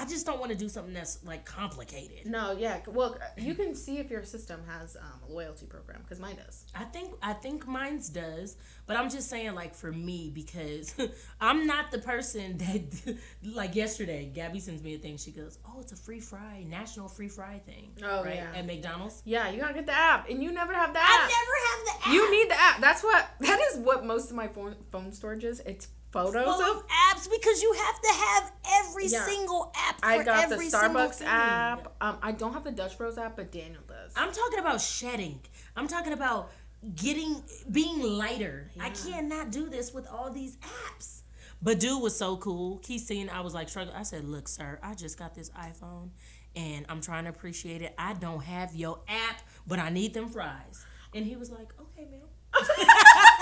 I- 0.02 0.06
just 0.06 0.26
don't 0.26 0.40
want 0.40 0.52
to 0.52 0.58
do 0.58 0.70
something 0.70 0.94
that's 0.94 1.24
like 1.24 1.46
complicated. 1.46 2.26
No, 2.26 2.52
yeah. 2.52 2.80
Well, 2.88 3.18
you 3.38 3.56
can 3.56 3.74
see 3.74 3.98
if 3.98 4.10
your 4.12 4.24
system 4.24 4.62
has 4.68 4.96
um, 4.96 5.30
a 5.30 5.32
loyalty 5.32 5.66
program 5.66 6.02
because 6.02 6.20
mine 6.20 6.36
does. 6.36 6.66
I 6.76 6.84
think 6.84 7.14
I 7.22 7.34
think 7.34 7.68
mine's 7.68 8.10
does, 8.10 8.58
but 8.86 8.98
I'm 8.98 9.10
just 9.10 9.30
saying 9.30 9.56
like 9.56 9.74
for 9.74 9.92
me 9.92 10.32
because 10.34 10.96
I'm 11.42 11.66
not 11.66 11.92
the 11.92 12.00
person 12.00 12.58
that 12.64 13.18
like 13.44 13.76
yesterday 13.76 14.30
Gabby 14.34 14.60
sends 14.60 14.84
me 14.84 14.96
a 14.96 14.98
thing. 14.98 15.18
She 15.18 15.32
goes, 15.32 15.60
"Oh, 15.68 15.80
it's 15.80 15.92
a 15.92 15.96
free 15.96 16.20
fry, 16.20 16.64
national 16.68 17.08
free 17.08 17.30
fry 17.30 17.60
thing." 17.66 17.92
Oh, 18.04 18.24
right 18.24 18.36
yeah. 18.36 18.52
at 18.60 18.66
McDonald's. 18.66 19.22
Yeah, 19.26 19.50
you 19.50 19.60
gotta 19.62 19.74
get 19.74 19.86
the 19.86 19.94
app, 19.98 20.30
and 20.30 20.44
you 20.44 20.52
never 20.52 20.74
have 20.74 20.94
the 20.94 21.00
app. 21.00 21.08
I 21.10 21.28
never 21.28 21.58
have 21.70 21.86
the 21.86 22.08
app. 22.08 22.14
You 22.14 22.32
need 22.32 22.50
the 22.50 22.60
app. 22.62 22.82
That's 22.82 23.04
what. 23.04 23.30
That 23.40 23.60
is 23.72 23.80
what 23.80 24.06
most 24.06 24.30
of 24.30 24.36
my 24.36 24.48
phone 24.48 24.76
phone 24.92 25.12
storage 25.12 25.44
is. 25.44 25.60
It's 25.62 25.88
photos 26.12 26.44
full 26.44 26.62
of. 26.62 26.78
of 26.78 26.84
apps 27.28 27.32
because 27.32 27.62
you 27.62 27.74
have 27.74 28.02
to 28.02 28.08
have 28.10 28.52
every 28.86 29.08
Yeah. 29.08 29.26
single 29.26 29.72
app. 29.76 30.00
For 30.00 30.06
I 30.06 30.24
got 30.24 30.50
the 30.50 30.56
Starbucks 30.56 31.22
app. 31.26 31.88
Um, 32.02 32.18
I 32.22 32.32
don't 32.32 32.54
have 32.54 32.64
the 32.64 32.72
Dutch 32.72 32.98
Bros 32.98 33.18
app, 33.18 33.36
but 33.36 33.52
Daniel 33.52 33.82
does. 33.88 34.14
I'm 34.16 34.32
talking 34.32 34.60
about 34.60 34.82
shedding. 34.82 35.42
I'm 35.76 35.88
talking 35.88 36.14
about 36.14 36.52
getting 36.96 37.44
being 37.72 38.02
lighter. 38.02 38.70
I 38.80 38.90
cannot 38.90 39.52
do 39.52 39.70
this 39.70 39.94
with 39.94 40.08
all 40.08 40.32
these 40.32 40.58
apps. 40.58 41.22
But 41.62 41.80
dude 41.80 42.02
was 42.02 42.18
so 42.18 42.36
cool. 42.38 42.82
He 42.86 43.00
seen 43.00 43.30
I 43.30 43.40
was 43.40 43.54
like 43.54 43.70
struggling. 43.70 43.96
I 43.96 44.04
said, 44.04 44.26
"Look, 44.26 44.48
sir, 44.50 44.80
I 44.84 44.96
just 44.96 45.18
got 45.18 45.34
this 45.34 45.50
iPhone, 45.52 46.10
and 46.58 46.86
I'm 46.90 47.00
trying 47.00 47.24
to 47.24 47.30
appreciate 47.30 47.82
it. 47.82 47.94
I 47.98 48.14
don't 48.14 48.44
have 48.44 48.76
your 48.76 49.00
app, 49.08 49.42
but 49.66 49.80
I 49.80 49.90
need 49.90 50.14
them 50.14 50.28
fries." 50.28 50.86
And 51.14 51.26
he 51.26 51.38
was 51.38 51.52
like, 51.52 51.70
"Okay, 51.80 52.06
ma'am." 52.12 52.22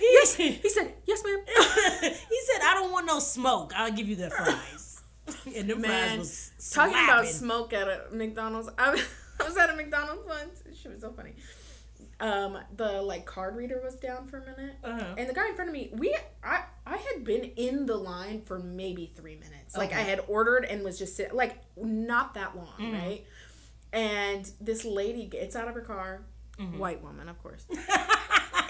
yes, 0.00 0.34
he 0.34 0.68
said 0.68 0.92
yes, 1.06 1.22
ma'am. 1.24 1.38
he 1.46 2.40
said, 2.52 2.60
"I 2.62 2.74
don't 2.74 2.92
want 2.92 3.06
no 3.06 3.18
smoke. 3.18 3.72
I'll 3.76 3.92
give 3.92 4.08
you 4.08 4.16
the 4.16 4.30
fries." 4.30 4.90
And 5.56 5.70
fries 5.70 5.78
Man, 5.80 6.18
was 6.18 6.52
talking 6.72 6.92
about 7.04 7.26
smoke 7.26 7.72
at 7.72 7.88
a 7.88 8.02
McDonald's. 8.12 8.68
I 8.78 8.90
was, 8.90 9.56
at 9.56 9.70
a 9.70 9.76
McDonald's 9.76 10.22
once. 10.26 10.62
She 10.80 10.88
was 10.88 11.00
so 11.00 11.12
funny. 11.12 11.32
Um, 12.20 12.58
the 12.76 13.00
like 13.02 13.24
card 13.24 13.56
reader 13.56 13.80
was 13.82 13.94
down 13.96 14.26
for 14.26 14.36
a 14.38 14.40
minute, 14.40 14.76
Uh-huh. 14.84 15.14
and 15.16 15.28
the 15.28 15.32
guy 15.32 15.48
in 15.48 15.54
front 15.54 15.68
of 15.70 15.74
me, 15.74 15.90
we, 15.94 16.14
I, 16.42 16.64
I 16.86 16.96
had 16.98 17.24
been 17.24 17.42
in 17.56 17.86
the 17.86 17.96
line 17.96 18.42
for 18.42 18.58
maybe 18.58 19.12
three 19.16 19.34
minutes. 19.36 19.76
Like 19.76 19.92
I 19.94 20.00
had 20.02 20.20
ordered 20.28 20.64
and 20.66 20.84
was 20.84 20.98
just 20.98 21.16
sitting, 21.16 21.34
like 21.34 21.56
not 21.76 22.34
that 22.34 22.54
long, 22.56 22.74
Mm. 22.78 22.92
right? 22.92 23.24
And 23.92 24.48
this 24.60 24.84
lady 24.84 25.24
gets 25.26 25.56
out 25.56 25.68
of 25.68 25.74
her 25.74 25.80
car, 25.80 26.22
Mm-hmm. 26.58 26.78
white 26.78 27.02
woman, 27.02 27.28
of 27.28 27.42
course, 27.42 27.66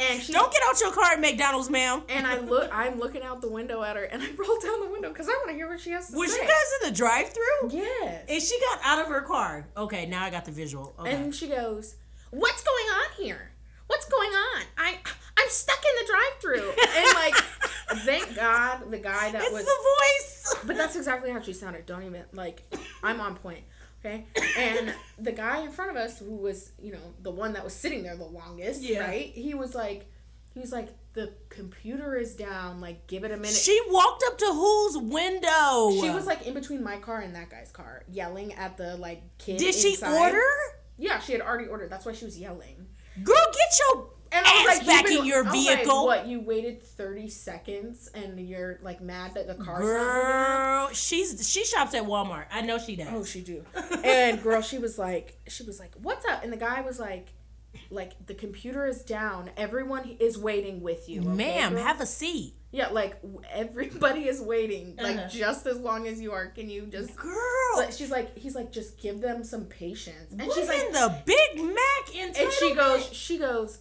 and 0.01 0.23
she 0.23 0.33
Don't 0.33 0.53
get 0.53 0.63
out 0.69 0.81
your 0.81 0.93
car 0.93 1.13
at 1.13 1.21
McDonald's, 1.21 1.71
ma'am. 1.71 2.03
And 2.09 2.27
I 2.27 2.39
look, 2.41 2.71
I'm 2.73 2.99
looking 2.99 3.23
out 3.23 3.41
the 3.41 3.49
window 3.51 3.83
at 3.83 3.97
her, 3.97 4.05
and 4.05 4.23
I 4.23 4.27
roll 4.39 4.59
down 4.61 4.81
the 4.81 4.89
window 4.91 5.09
because 5.11 5.29
I 5.29 5.33
want 5.33 5.49
to 5.49 5.55
hear 5.55 5.69
what 5.69 5.81
she 5.81 5.91
has 5.91 6.09
to 6.09 6.17
Was 6.17 6.33
say. 6.33 6.41
Was 6.41 6.49
you 6.49 6.55
guys 6.55 6.73
in 6.83 6.91
the 6.91 6.97
drive-through? 6.97 7.71
Yes. 7.71 8.25
And 8.29 8.43
she 8.43 8.59
got 8.61 8.81
out 8.85 9.01
of 9.01 9.07
her 9.09 9.23
car. 9.23 9.67
Okay, 9.77 10.07
now 10.07 10.25
I 10.25 10.31
got 10.31 10.45
the 10.45 10.53
visual. 10.53 10.95
Okay. 10.99 11.13
And 11.15 11.35
she 11.35 11.49
goes, 11.49 11.97
"What's 12.31 12.63
going 12.63 12.87
on 12.87 13.23
here? 13.25 13.51
What's 13.87 14.07
going 14.09 14.31
on? 14.31 14.63
I 14.79 14.99
I'm 15.39 15.49
stuck 15.49 15.79
in 15.85 16.07
the 16.07 16.13
drive-through." 16.13 16.73
And 16.97 17.15
like, 17.15 17.35
thank 18.05 18.35
God 18.35 18.91
the 18.91 18.99
guy 18.99 19.31
that 19.33 19.43
it's 19.43 19.53
was. 19.53 19.65
the 19.65 20.55
voice. 20.55 20.65
But 20.67 20.77
that's 20.77 20.97
exactly 20.97 21.31
how 21.31 21.41
she 21.41 21.53
sounded. 21.53 21.87
Don't 21.87 22.03
even 22.05 22.23
like. 22.33 22.63
I'm 23.03 23.21
on 23.21 23.35
point. 23.37 23.61
Okay. 24.05 24.27
And 24.59 24.95
the 25.19 25.33
guy 25.33 25.61
in 25.61 25.71
front 25.71 25.91
of 25.91 25.97
us, 25.97 26.19
who 26.19 26.37
was 26.37 26.73
you 26.81 26.93
know 26.93 27.15
the 27.23 27.31
one 27.31 27.55
that 27.55 27.65
was 27.65 27.73
sitting 27.73 28.03
there 28.03 28.17
the 28.17 28.25
longest, 28.25 28.83
Yeah. 28.83 29.07
right? 29.07 29.27
He 29.35 29.55
was 29.55 29.75
like, 29.75 30.11
he 30.53 30.61
was 30.61 30.73
like, 30.73 30.89
the 31.15 31.33
computer 31.49 32.15
is 32.17 32.35
down. 32.35 32.81
Like, 32.81 33.07
give 33.07 33.25
it 33.25 33.31
a 33.31 33.37
minute. 33.37 33.55
She 33.55 33.81
walked 33.89 34.23
up 34.27 34.37
to 34.39 34.47
whose 34.47 34.99
window? 34.99 35.91
She 36.01 36.11
was 36.11 36.27
like 36.27 36.47
in 36.47 36.55
between 36.55 36.83
my 36.83 36.97
car 36.99 37.21
and 37.21 37.35
that 37.35 37.51
guy's 37.51 37.71
car, 37.71 38.05
yelling 38.11 38.53
at 38.55 38.77
the 38.77 38.97
like 38.97 39.23
kid. 39.39 39.59
Did 39.59 39.75
she 39.75 39.97
order? 40.05 40.43
Yeah, 40.99 41.19
she 41.21 41.33
had 41.33 41.41
already 41.41 41.67
ordered. 41.67 41.91
That's 41.91 42.05
why 42.07 42.13
she 42.13 42.25
was 42.25 42.39
yelling. 42.39 42.87
Girl, 43.23 43.35
get 43.53 43.79
your 43.95 44.09
And 44.35 44.45
I 44.47 44.65
was 44.67 44.79
like, 44.79 44.87
back 44.87 45.05
been- 45.07 45.19
in 45.19 45.25
your 45.27 45.45
was 45.45 45.53
like, 45.55 45.79
vehicle. 45.79 46.07
what? 46.07 46.27
You 46.27 46.41
waited 46.41 46.83
thirty 46.83 47.29
seconds 47.29 48.11
and 48.15 48.41
you're 48.41 48.79
like 48.83 49.01
mad 49.01 49.35
that 49.35 49.47
the 49.47 49.55
car's 49.55 49.85
not? 49.85 49.93
Girl, 49.93 50.89
she's 50.93 51.49
she 51.49 51.65
shops 51.65 51.95
at 51.95 52.03
Walmart. 52.05 52.47
I 52.53 52.61
know 52.63 52.79
she 52.79 52.97
does. 52.97 53.09
Oh, 53.13 53.25
she 53.25 53.41
do. 53.41 53.65
And 54.05 54.43
girl, 54.43 54.61
she 54.61 54.79
was 54.79 54.99
like, 54.99 55.39
she 55.49 55.63
was 55.63 55.79
like, 55.81 55.93
"What's 56.03 56.25
up?" 56.27 56.43
And 56.43 56.53
the 56.53 56.57
guy 56.57 56.81
was 56.83 56.99
like, 56.99 57.29
"Like 57.91 58.27
the 58.27 58.35
computer 58.35 58.87
is 58.87 59.03
down. 59.03 59.51
Everyone 59.57 60.17
is 60.21 60.37
waiting 60.37 60.81
with 60.83 61.09
you, 61.09 61.21
okay, 61.21 61.29
Ma'am, 61.31 61.75
girl?" 61.75 61.83
have 61.83 62.01
a 62.01 62.07
seat. 62.07 62.55
yeah, 62.73 62.89
like 62.89 63.17
everybody 63.53 64.29
is 64.29 64.41
waiting, 64.41 64.97
like 65.01 65.17
Uh-huh. 65.17 65.29
just 65.29 65.67
as 65.67 65.79
long 65.79 66.07
as 66.07 66.21
you 66.21 66.33
are. 66.33 66.47
Can 66.49 66.69
you 66.69 66.83
just?" 66.87 67.17
Girl, 67.17 67.91
she's 67.91 68.11
like, 68.11 68.37
he's 68.37 68.55
like, 68.55 68.73
just 68.73 68.99
give 69.01 69.21
them 69.21 69.43
some 69.45 69.65
patience. 69.67 70.33
And 70.33 70.43
what 70.43 70.55
she's 70.57 70.69
like, 70.69 70.83
in 70.87 70.93
the 70.93 71.17
Big 71.25 71.65
Mac 71.65 72.17
and 72.17 72.37
she 72.59 72.75
goes, 72.75 73.13
she 73.13 73.39
goes, 73.39 73.79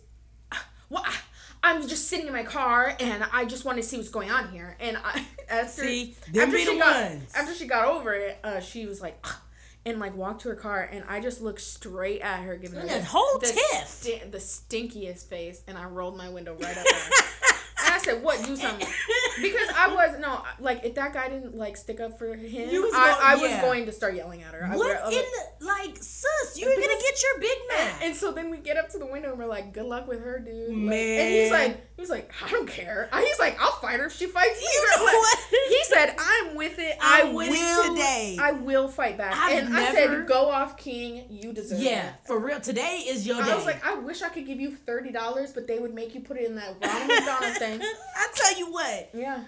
well, 0.93 1.03
I'm 1.63 1.87
just 1.87 2.07
sitting 2.09 2.27
in 2.27 2.33
my 2.33 2.43
car 2.43 2.95
and 2.99 3.25
I 3.31 3.45
just 3.45 3.65
want 3.65 3.77
to 3.77 3.83
see 3.83 3.97
what's 3.97 4.09
going 4.09 4.29
on 4.31 4.51
here. 4.51 4.75
And 4.79 4.97
I, 4.97 5.25
after, 5.49 5.81
See, 5.83 6.15
after 6.37 6.57
she 6.59 6.77
got, 6.77 7.11
ones. 7.11 7.31
after 7.35 7.53
she 7.53 7.65
got 7.67 7.85
over 7.87 8.13
it, 8.13 8.37
uh, 8.43 8.59
she 8.59 8.85
was 8.85 9.01
like, 9.01 9.25
and 9.85 9.99
like 9.99 10.15
walked 10.15 10.41
to 10.43 10.49
her 10.49 10.55
car, 10.55 10.87
and 10.91 11.03
I 11.09 11.19
just 11.19 11.41
looked 11.41 11.59
straight 11.59 12.21
at 12.21 12.41
her, 12.43 12.55
giving 12.55 12.79
her 12.79 12.87
The 12.87 13.03
whole 13.03 13.37
the, 13.39 13.47
tiff. 13.47 13.87
sti- 13.87 14.23
the 14.31 14.37
stinkiest 14.37 15.25
face, 15.27 15.61
and 15.67 15.77
I 15.77 15.83
rolled 15.85 16.15
my 16.17 16.29
window 16.29 16.55
right 16.55 16.77
up 16.77 16.85
I 17.93 17.97
said, 17.99 18.23
"What? 18.23 18.43
Do 18.45 18.55
something." 18.55 18.87
Because 19.41 19.67
I 19.75 19.87
was 19.93 20.19
no, 20.19 20.43
like 20.59 20.83
if 20.83 20.95
that 20.95 21.13
guy 21.13 21.29
didn't 21.29 21.57
like 21.57 21.75
stick 21.77 21.99
up 21.99 22.17
for 22.19 22.33
him, 22.35 22.69
You 22.69 22.83
was 22.83 22.93
I, 22.93 23.05
going- 23.11 23.17
I 23.21 23.35
was 23.35 23.51
yeah. 23.51 23.61
going 23.61 23.85
to 23.87 23.91
start 23.91 24.15
yelling 24.15 24.43
at 24.43 24.53
her. 24.53 24.63
I 24.65 24.75
What 24.75 24.95
I 24.97 25.05
was 25.05 25.15
in 25.15 25.21
like- 25.21 25.59
the 25.59 25.65
like, 25.65 25.97
sis? 25.97 26.57
You're 26.59 26.69
gonna 26.73 26.85
get 26.87 27.23
your 27.23 27.39
Big 27.39 27.57
Mac. 27.69 28.03
and 28.03 28.15
so 28.15 28.31
then 28.31 28.49
we 28.51 28.57
get 28.57 28.77
up 28.77 28.89
to 28.89 28.97
the 28.99 29.05
window 29.05 29.29
and 29.31 29.39
we're 29.39 29.45
like, 29.47 29.73
"Good 29.73 29.85
luck 29.85 30.07
with 30.07 30.19
her, 30.23 30.39
dude." 30.39 30.69
Like, 30.69 30.75
Man. 30.77 31.19
and 31.19 31.33
he's 31.33 31.51
like, 31.51 31.77
he's 31.97 32.09
like, 32.09 32.31
"I 32.43 32.49
don't 32.49 32.67
care." 32.67 33.09
He's 33.13 33.39
like, 33.39 33.57
"I'll 33.61 33.71
fight 33.79 33.99
her 33.99 34.05
if 34.07 34.13
she 34.15 34.25
fights 34.27 34.59
me." 34.59 34.67
You 34.73 34.97
know 34.97 35.05
Like, 35.05 35.13
what? 35.13 35.39
He 35.69 35.79
said, 35.85 36.15
"I'm 36.19 36.55
with 36.55 36.79
it. 36.79 36.97
I 37.01 37.23
it 37.23 37.33
will 37.33 37.89
today." 37.95 38.37
I 38.39 38.51
will 38.51 38.87
fight 38.87 39.17
back." 39.17 39.33
I've 39.35 39.63
and 39.65 39.75
I 39.75 39.91
said, 39.93 40.27
"Go 40.27 40.49
off, 40.49 40.77
King. 40.77 41.25
You 41.29 41.53
deserve 41.53 41.79
yeah, 41.79 42.09
it." 42.09 42.13
for 42.27 42.39
real. 42.39 42.59
Today 42.59 43.03
is 43.07 43.25
your 43.25 43.41
day. 43.43 43.51
I 43.51 43.55
was 43.55 43.65
like, 43.65 43.85
I 43.85 43.95
wish 43.95 44.21
I 44.21 44.29
could 44.29 44.45
give 44.45 44.59
you 44.59 44.71
thirty 44.75 45.11
dollars, 45.11 45.51
but 45.53 45.67
they 45.67 45.79
would 45.79 45.93
make 45.93 46.13
you 46.15 46.21
put 46.21 46.37
it 46.37 46.45
in 46.45 46.55
that 46.55 46.75
wrong 46.83 47.07
McDonald's 47.07 47.57
thing. 47.63 47.81
I 48.17 48.27
tell 48.33 48.57
you 48.59 48.71
what, 48.71 49.09
Yeah. 49.13 49.43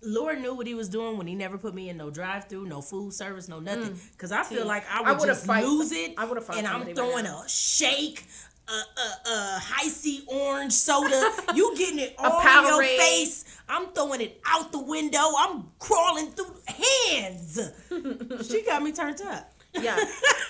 Lord 0.00 0.40
knew 0.40 0.54
what 0.54 0.66
he 0.68 0.74
was 0.74 0.88
doing 0.88 1.18
when 1.18 1.26
he 1.26 1.34
never 1.34 1.58
put 1.58 1.74
me 1.74 1.88
in 1.88 1.96
no 1.96 2.08
drive-through, 2.08 2.66
no 2.66 2.80
food 2.80 3.12
service, 3.12 3.48
no 3.48 3.58
nothing. 3.58 3.94
Mm. 3.94 4.16
Cause 4.18 4.30
I 4.30 4.44
feel 4.44 4.64
like 4.64 4.84
I 4.88 4.98
I 4.98 5.10
would 5.10 5.20
would've 5.20 5.34
just 5.34 5.46
fight- 5.46 5.64
lose 5.64 5.90
it. 5.90 6.14
I 6.16 6.24
would've 6.24 6.44
fought 6.44 6.56
And 6.56 6.68
I'm 6.68 6.94
throwing 6.94 7.24
now. 7.24 7.42
a 7.44 7.48
shake, 7.48 8.24
a 8.68 8.72
a, 8.72 9.30
a 9.30 9.58
Hi-C 9.60 10.22
orange 10.28 10.72
soda. 10.72 11.32
you 11.54 11.74
getting 11.76 11.98
it 11.98 12.14
all 12.16 12.40
in 12.40 12.64
your 12.68 12.82
face. 12.84 13.44
I'm 13.68 13.88
throwing 13.88 14.20
it 14.20 14.40
out 14.46 14.70
the 14.70 14.78
window. 14.78 15.32
I'm 15.36 15.64
crawling 15.80 16.30
through 16.30 16.54
hands. 16.66 17.58
she 18.48 18.62
got 18.62 18.82
me 18.82 18.92
turned 18.92 19.20
up. 19.22 19.52
Yeah, 19.74 19.96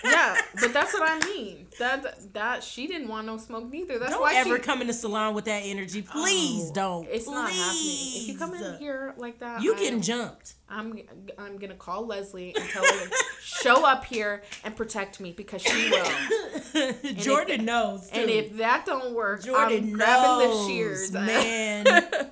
yeah, 0.04 0.36
but 0.60 0.72
that's 0.72 0.92
what 0.94 1.02
I 1.08 1.18
mean. 1.26 1.66
That 1.78 2.32
that 2.34 2.62
she 2.64 2.86
didn't 2.86 3.08
want 3.08 3.26
no 3.26 3.36
smoke 3.36 3.70
neither. 3.70 3.98
That's 3.98 4.12
Don't 4.12 4.20
why 4.20 4.34
ever 4.34 4.56
she, 4.56 4.62
come 4.62 4.80
in 4.80 4.86
the 4.86 4.92
salon 4.92 5.34
with 5.34 5.44
that 5.46 5.60
energy. 5.64 6.02
Please 6.02 6.70
Oh, 6.70 6.74
don't. 6.74 7.08
It's 7.10 7.26
not 7.28 7.50
happening. 7.50 7.82
If 7.82 8.28
you 8.28 8.38
come 8.38 8.54
in 8.54 8.78
here 8.78 9.14
like 9.16 9.38
that, 9.40 9.62
you 9.62 9.72
I'm- 9.74 9.82
getting 9.82 10.00
jumped. 10.00 10.54
I'm 10.70 11.00
I'm 11.38 11.56
gonna 11.58 11.74
call 11.74 12.04
Leslie 12.06 12.54
and 12.54 12.68
tell 12.68 12.82
her 12.84 13.06
to 13.08 13.14
show 13.42 13.86
up 13.86 14.04
here 14.04 14.42
and 14.64 14.76
protect 14.76 15.18
me 15.18 15.32
because 15.32 15.62
she 15.62 15.90
will. 15.90 16.92
Jordan 17.14 17.64
knows. 17.64 18.10
And 18.12 18.28
if 18.28 18.56
that 18.58 18.84
don't 18.84 19.14
work, 19.14 19.42
Jordan 19.44 19.84
I'm 19.84 19.92
grabbing 19.92 20.46
knows, 20.48 20.66
the 20.66 20.72
shears, 20.72 21.12
man. 21.12 21.84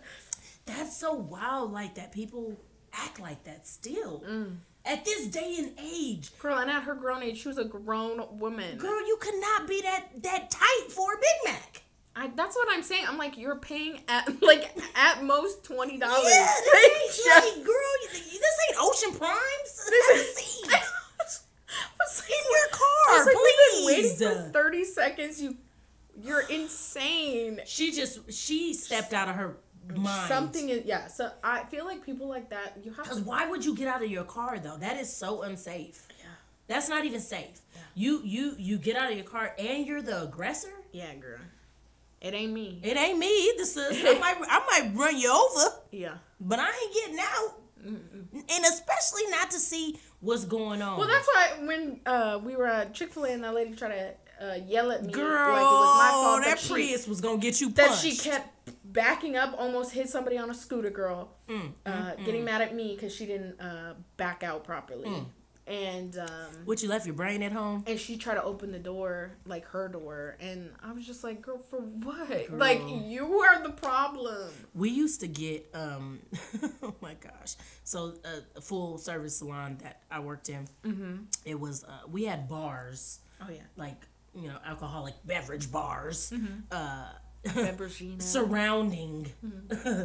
That's 0.66 0.96
so 0.96 1.14
wild, 1.14 1.72
like 1.72 1.94
that. 1.94 2.12
People 2.12 2.56
act 2.92 3.20
like 3.20 3.44
that 3.44 3.66
still 3.66 4.22
Mm. 4.28 4.56
At 4.86 5.04
this 5.04 5.26
day 5.26 5.56
and 5.58 5.72
age. 5.78 6.30
Girl, 6.38 6.56
and 6.58 6.70
at 6.70 6.84
her 6.84 6.94
grown 6.94 7.22
age, 7.22 7.38
she 7.42 7.48
was 7.48 7.58
a 7.58 7.64
grown 7.64 8.38
woman. 8.38 8.78
Girl, 8.78 9.00
you 9.06 9.16
could 9.20 9.40
not 9.40 9.66
be 9.68 9.80
that 9.82 10.22
that 10.22 10.50
tight 10.50 10.86
for 10.90 11.12
a 11.12 11.16
Big 11.16 11.52
Mac. 11.52 11.82
I, 12.18 12.28
that's 12.34 12.56
what 12.56 12.68
I'm 12.70 12.82
saying. 12.82 13.04
I'm 13.06 13.18
like, 13.18 13.36
you're 13.36 13.56
paying 13.56 14.00
at 14.08 14.40
like 14.42 14.74
at 14.94 15.22
most 15.22 15.64
twenty 15.64 15.98
dollars. 15.98 16.24
Yeah, 16.24 16.48
this 16.72 17.28
ain't 17.34 17.56
like, 17.56 17.64
girl, 17.66 17.74
you- 18.04 18.10
this 18.10 18.56
ain't 18.70 18.78
Ocean 18.80 19.12
Primes. 19.18 19.90
This 19.90 20.20
is 20.20 20.36
seat 20.36 20.72
in 22.28 22.52
your 22.52 22.68
car, 22.70 23.24
like, 23.26 23.34
please. 23.34 23.40
We've 23.86 24.18
been 24.18 24.30
waiting 24.34 24.44
for 24.46 24.50
thirty 24.52 24.84
seconds. 24.84 25.42
You, 25.42 25.56
you're 26.22 26.48
insane. 26.48 27.60
she 27.66 27.92
just 27.92 28.32
she 28.32 28.72
stepped 28.74 29.12
out 29.12 29.28
of 29.28 29.34
her 29.34 29.56
mind. 29.94 30.28
Something 30.28 30.68
is 30.70 30.84
yeah. 30.84 31.06
So 31.06 31.30
I 31.44 31.64
feel 31.64 31.84
like 31.84 32.04
people 32.04 32.28
like 32.28 32.50
that. 32.50 32.78
You 32.82 32.92
have 32.92 33.04
Because 33.04 33.20
why 33.20 33.48
would 33.48 33.64
you 33.64 33.74
get 33.76 33.88
out 33.88 34.02
of 34.02 34.10
your 34.10 34.24
car 34.24 34.58
though? 34.58 34.76
That 34.78 34.96
is 34.98 35.14
so 35.14 35.42
unsafe. 35.42 36.08
Yeah. 36.18 36.26
That's 36.66 36.88
not 36.88 37.04
even 37.04 37.20
safe. 37.20 37.60
Yeah. 37.74 37.80
You 37.94 38.20
you 38.24 38.54
you 38.58 38.78
get 38.78 38.96
out 38.96 39.10
of 39.10 39.16
your 39.16 39.26
car 39.26 39.54
and 39.58 39.86
you're 39.86 40.02
the 40.02 40.22
aggressor. 40.24 40.72
Yeah, 40.92 41.14
girl. 41.14 41.38
It 42.20 42.34
ain't 42.34 42.52
me. 42.52 42.80
It 42.82 42.96
ain't 42.96 43.18
me 43.18 43.50
either, 43.50 43.64
sis. 43.64 44.02
I 44.04 44.18
might 44.18 44.36
I 44.48 44.80
might 44.80 44.96
run 44.98 45.18
you 45.18 45.30
over, 45.32 45.76
Yeah. 45.92 46.14
but 46.40 46.58
I 46.58 46.66
ain't 46.68 46.94
getting 46.94 47.18
out. 47.20 47.60
And 47.84 48.64
especially 48.64 49.26
not 49.30 49.50
to 49.52 49.58
see 49.60 50.00
what's 50.20 50.44
going 50.44 50.82
on. 50.82 50.98
Well, 50.98 51.06
that's 51.06 51.28
why 51.28 51.66
when 51.66 52.00
uh, 52.04 52.40
we 52.42 52.56
were 52.56 52.66
at 52.66 52.94
Chick 52.94 53.12
Fil 53.12 53.26
A 53.26 53.30
and 53.32 53.44
that 53.44 53.54
lady 53.54 53.74
tried 53.76 53.90
to 53.90 54.14
uh, 54.50 54.54
yell 54.66 54.90
at 54.90 55.04
me 55.04 55.12
girl. 55.12 55.52
like 55.52 55.60
it 55.60 55.64
was 55.64 55.98
my 55.98 56.10
fault 56.10 56.42
that 56.42 56.48
that 56.50 56.58
she, 56.58 56.72
Prius 56.72 57.06
was 57.06 57.20
gonna 57.20 57.38
get 57.38 57.60
you 57.60 57.70
that 57.70 57.94
she 57.94 58.16
kept 58.16 58.48
backing 58.96 59.36
up, 59.36 59.54
almost 59.56 59.92
hit 59.92 60.08
somebody 60.08 60.36
on 60.38 60.50
a 60.50 60.54
scooter. 60.54 60.90
Girl, 60.90 61.28
Mm, 61.48 61.72
uh, 61.86 62.14
getting 62.24 62.44
mad 62.44 62.60
at 62.62 62.74
me 62.74 62.94
because 62.96 63.14
she 63.14 63.24
didn't 63.26 63.60
uh, 63.60 63.94
back 64.16 64.42
out 64.42 64.64
properly, 64.64 65.08
Mm. 65.08 65.26
and 65.68 66.18
um, 66.18 66.50
What 66.64 66.82
you 66.82 66.88
left 66.88 67.06
your 67.06 67.14
brain 67.14 67.42
at 67.42 67.52
home? 67.52 67.84
and 67.86 67.98
she 68.00 68.16
tried 68.16 68.34
to 68.34 68.42
open 68.42 68.72
the 68.72 68.78
door 68.92 69.36
like 69.46 69.64
her 69.66 69.86
door, 69.88 70.36
and 70.40 70.70
I 70.82 70.90
was 70.92 71.06
just 71.06 71.22
like, 71.22 71.40
girl, 71.42 71.58
for 71.58 71.78
what? 71.80 72.50
Like 72.50 72.82
you 72.88 73.24
are 73.46 73.62
the 73.62 73.70
problem. 73.88 74.50
We 74.74 74.90
used 74.90 75.20
to 75.20 75.28
get 75.28 75.68
um 75.74 76.20
oh 76.82 76.94
my 77.00 77.14
gosh. 77.14 77.54
So 77.84 78.14
uh, 78.24 78.40
a 78.56 78.60
full 78.60 78.98
service 78.98 79.36
salon 79.38 79.78
that 79.82 80.02
I 80.10 80.18
worked 80.20 80.48
in. 80.48 80.66
Mm-hmm. 80.84 81.14
It 81.44 81.58
was 81.60 81.84
uh, 81.84 82.06
we 82.10 82.24
had 82.24 82.48
bars 82.48 83.20
Oh 83.40 83.50
yeah, 83.50 83.60
like 83.76 84.00
you 84.34 84.48
know 84.48 84.58
alcoholic 84.66 85.14
beverage 85.24 85.70
bars 85.70 86.32
uh 86.70 87.08
Bebergina. 87.54 88.20
surrounding 88.22 89.26
hmm. 89.40 90.02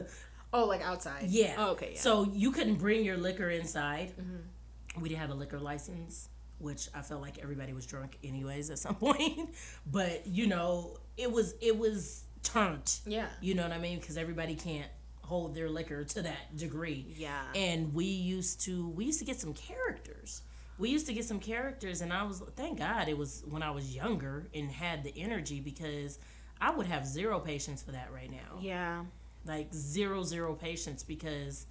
oh, 0.54 0.66
like 0.66 0.82
outside. 0.82 1.26
yeah 1.28 1.56
Oh, 1.58 1.72
okay. 1.72 1.92
Yeah. 1.94 2.00
so 2.00 2.30
you 2.34 2.52
couldn't 2.52 2.76
bring 2.76 3.04
your 3.06 3.18
liquor 3.18 3.50
inside 3.50 4.14
mm-hmm. 4.20 5.02
we 5.02 5.10
didn't 5.10 5.22
have 5.22 5.32
a 5.32 5.36
liquor 5.36 5.60
license 5.60 6.30
which 6.60 6.88
i 6.94 7.02
felt 7.02 7.22
like 7.22 7.40
everybody 7.40 7.74
was 7.74 7.86
drunk 7.86 8.18
anyways 8.24 8.70
at 8.70 8.78
some 8.80 8.96
point 9.08 9.50
but 9.92 10.26
you 10.28 10.48
know 10.48 10.98
it 11.18 11.32
was 11.32 11.56
it 11.62 11.78
was 11.78 12.24
turned 12.44 13.00
yeah. 13.06 13.28
you 13.42 13.54
know 13.54 13.64
what 13.64 13.72
i 13.72 13.78
mean 13.78 14.00
because 14.00 14.18
everybody 14.18 14.56
can't 14.56 14.90
hold 15.24 15.56
their 15.56 15.70
liquor 15.70 16.04
to 16.04 16.22
that 16.22 16.56
degree 16.58 17.06
Yeah. 17.18 17.42
and 17.56 17.94
we 17.94 18.06
used 18.06 18.62
to 18.62 18.90
we 18.90 19.06
used 19.06 19.20
to 19.20 19.26
get 19.26 19.40
some 19.40 19.54
characters 19.54 20.42
we 20.78 20.90
used 20.90 21.06
to 21.08 21.14
get 21.14 21.24
some 21.26 21.40
characters 21.40 22.02
and 22.02 22.12
i 22.12 22.24
was 22.24 22.42
thank 22.56 22.80
god 22.80 23.08
it 23.08 23.18
was 23.18 23.44
when 23.48 23.64
i 23.64 23.72
was 23.72 23.96
younger 23.96 24.48
and 24.54 24.70
had 24.72 25.04
the 25.04 25.14
energy 25.18 25.60
because 25.62 26.20
i 26.62 26.70
would 26.72 26.86
have 26.86 27.06
zero 27.06 27.40
patience 27.40 27.82
for 27.84 27.92
that 27.92 28.10
right 28.14 28.32
now 28.32 28.58
Yeah. 28.60 29.04
like 29.46 29.74
zero 29.74 30.24
zero 30.24 30.54
patience 30.54 31.04
because 31.04 31.66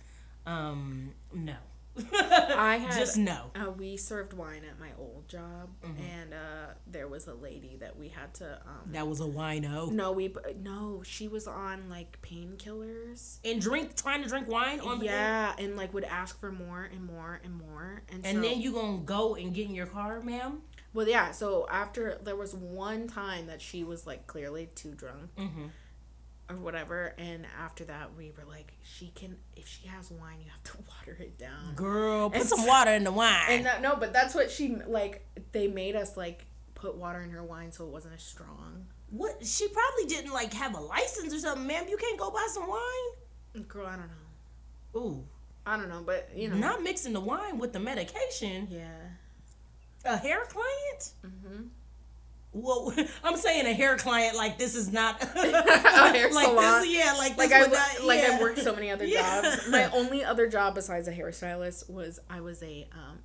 um 0.46 1.12
no 1.32 1.54
I 2.12 2.76
had 2.76 2.96
just 2.98 3.16
no 3.18 3.50
Uh, 3.54 3.72
we 3.72 3.96
served 3.96 4.32
wine 4.32 4.62
at 4.70 4.78
my 4.78 4.90
old 4.96 5.28
job, 5.28 5.68
Mm-hmm. 5.84 6.02
and 6.02 6.32
uh, 6.32 6.74
there 6.86 7.08
was 7.08 7.26
a 7.26 7.34
lady 7.34 7.76
that 7.80 7.98
we 7.98 8.06
had 8.08 8.32
to. 8.34 8.60
Um, 8.64 8.92
that 8.92 9.08
was 9.08 9.20
a 9.20 9.24
wino 9.24 9.90
no, 9.90 10.12
we 10.12 10.32
no, 10.62 11.02
she 11.04 11.26
was 11.26 11.48
on 11.48 11.90
like 11.90 12.16
painkillers. 12.22 13.38
and 13.44 13.60
drink 13.60 13.96
trying 13.96 14.22
to 14.22 14.28
drink 14.28 14.48
wine 14.48 14.80
on 14.80 15.00
the 15.00 15.06
Yeah, 15.06 15.52
and 15.58 15.76
like 15.76 15.92
would 15.92 16.04
ask 16.04 16.38
for 16.38 16.52
more 16.52 16.84
and 16.84 17.04
more 17.04 17.40
and 17.44 17.54
more, 17.54 18.02
and 18.08 18.24
and 18.24 18.36
so, 18.36 18.42
then 18.48 18.60
you 18.60 18.72
gonna 18.72 18.98
go 18.98 19.34
and 19.34 19.52
get 19.52 19.68
in 19.68 19.74
your 19.74 19.86
car 19.86 20.20
ma'am 20.20 20.62
well, 20.92 21.08
yeah. 21.08 21.30
So 21.32 21.66
after 21.70 22.18
there 22.22 22.36
was 22.36 22.54
one 22.54 23.06
time 23.08 23.46
that 23.46 23.60
she 23.62 23.84
was 23.84 24.06
like 24.06 24.26
clearly 24.26 24.68
too 24.74 24.94
drunk. 24.94 25.34
Mm-hmm. 25.36 25.66
Or 26.48 26.56
whatever, 26.56 27.14
and 27.16 27.46
after 27.62 27.84
that 27.84 28.16
we 28.18 28.32
were 28.36 28.42
like, 28.44 28.72
she 28.82 29.12
can 29.14 29.36
if 29.54 29.68
she 29.68 29.86
has 29.86 30.10
wine, 30.10 30.38
you 30.44 30.50
have 30.50 30.62
to 30.64 30.78
water 30.98 31.16
it 31.20 31.38
down. 31.38 31.74
girl 31.76 32.28
put 32.28 32.40
And 32.40 32.48
some 32.48 32.58
so- 32.58 32.66
water 32.66 32.90
in 32.90 33.04
the 33.04 33.12
wine 33.12 33.44
And 33.50 33.66
that, 33.66 33.80
no, 33.82 33.94
but 33.94 34.12
that's 34.12 34.34
what 34.34 34.50
she 34.50 34.74
like. 34.88 35.24
They 35.52 35.68
made 35.68 35.94
us 35.94 36.16
like 36.16 36.46
put 36.74 36.96
water 36.96 37.20
in 37.22 37.30
her 37.30 37.44
wine 37.44 37.70
so 37.70 37.84
it 37.84 37.90
wasn't 37.92 38.14
as 38.14 38.22
strong. 38.24 38.86
What? 39.10 39.46
She 39.46 39.68
probably 39.68 40.06
didn't 40.06 40.32
like 40.32 40.52
have 40.54 40.74
a 40.76 40.80
license 40.80 41.32
or 41.32 41.38
something, 41.38 41.68
ma'am. 41.68 41.84
You 41.88 41.96
can't 41.96 42.18
go 42.18 42.32
buy 42.32 42.48
some 42.50 42.66
wine. 42.68 43.64
Girl, 43.68 43.86
I 43.86 43.96
don't 43.96 44.08
know. 44.08 45.00
Ooh, 45.00 45.24
I 45.64 45.76
don't 45.76 45.88
know, 45.88 46.02
but 46.04 46.30
you 46.34 46.48
know, 46.48 46.56
not 46.56 46.82
mixing 46.82 47.12
the 47.12 47.20
wine 47.20 47.58
with 47.58 47.72
the 47.72 47.78
medication. 47.80 48.66
yeah. 48.68 48.88
A 50.04 50.16
hair 50.16 50.40
client? 50.48 51.12
Mm-hmm. 51.26 51.62
Well, 52.52 52.92
I'm 53.24 53.36
saying 53.36 53.66
a 53.66 53.72
hair 53.72 53.96
client 53.96 54.36
like 54.36 54.58
this 54.58 54.74
is 54.74 54.92
not 54.92 55.22
a 55.22 55.26
hair 55.26 56.30
like 56.32 56.46
salon. 56.46 56.82
This, 56.82 56.90
yeah, 56.92 57.14
like 57.18 57.36
like 57.38 57.50
this 57.50 57.68
I 57.68 57.70
not- 57.98 58.04
like 58.06 58.22
yeah. 58.22 58.38
I 58.38 58.40
worked 58.42 58.58
so 58.58 58.74
many 58.74 58.90
other 58.90 59.04
Yeah. 59.04 59.42
jobs. 59.42 59.68
My 59.68 59.90
only 59.92 60.24
other 60.24 60.48
job 60.48 60.74
besides 60.74 61.06
a 61.06 61.12
hairstylist 61.12 61.88
was 61.90 62.18
I 62.28 62.40
was 62.40 62.62
a 62.62 62.88
um, 62.92 63.18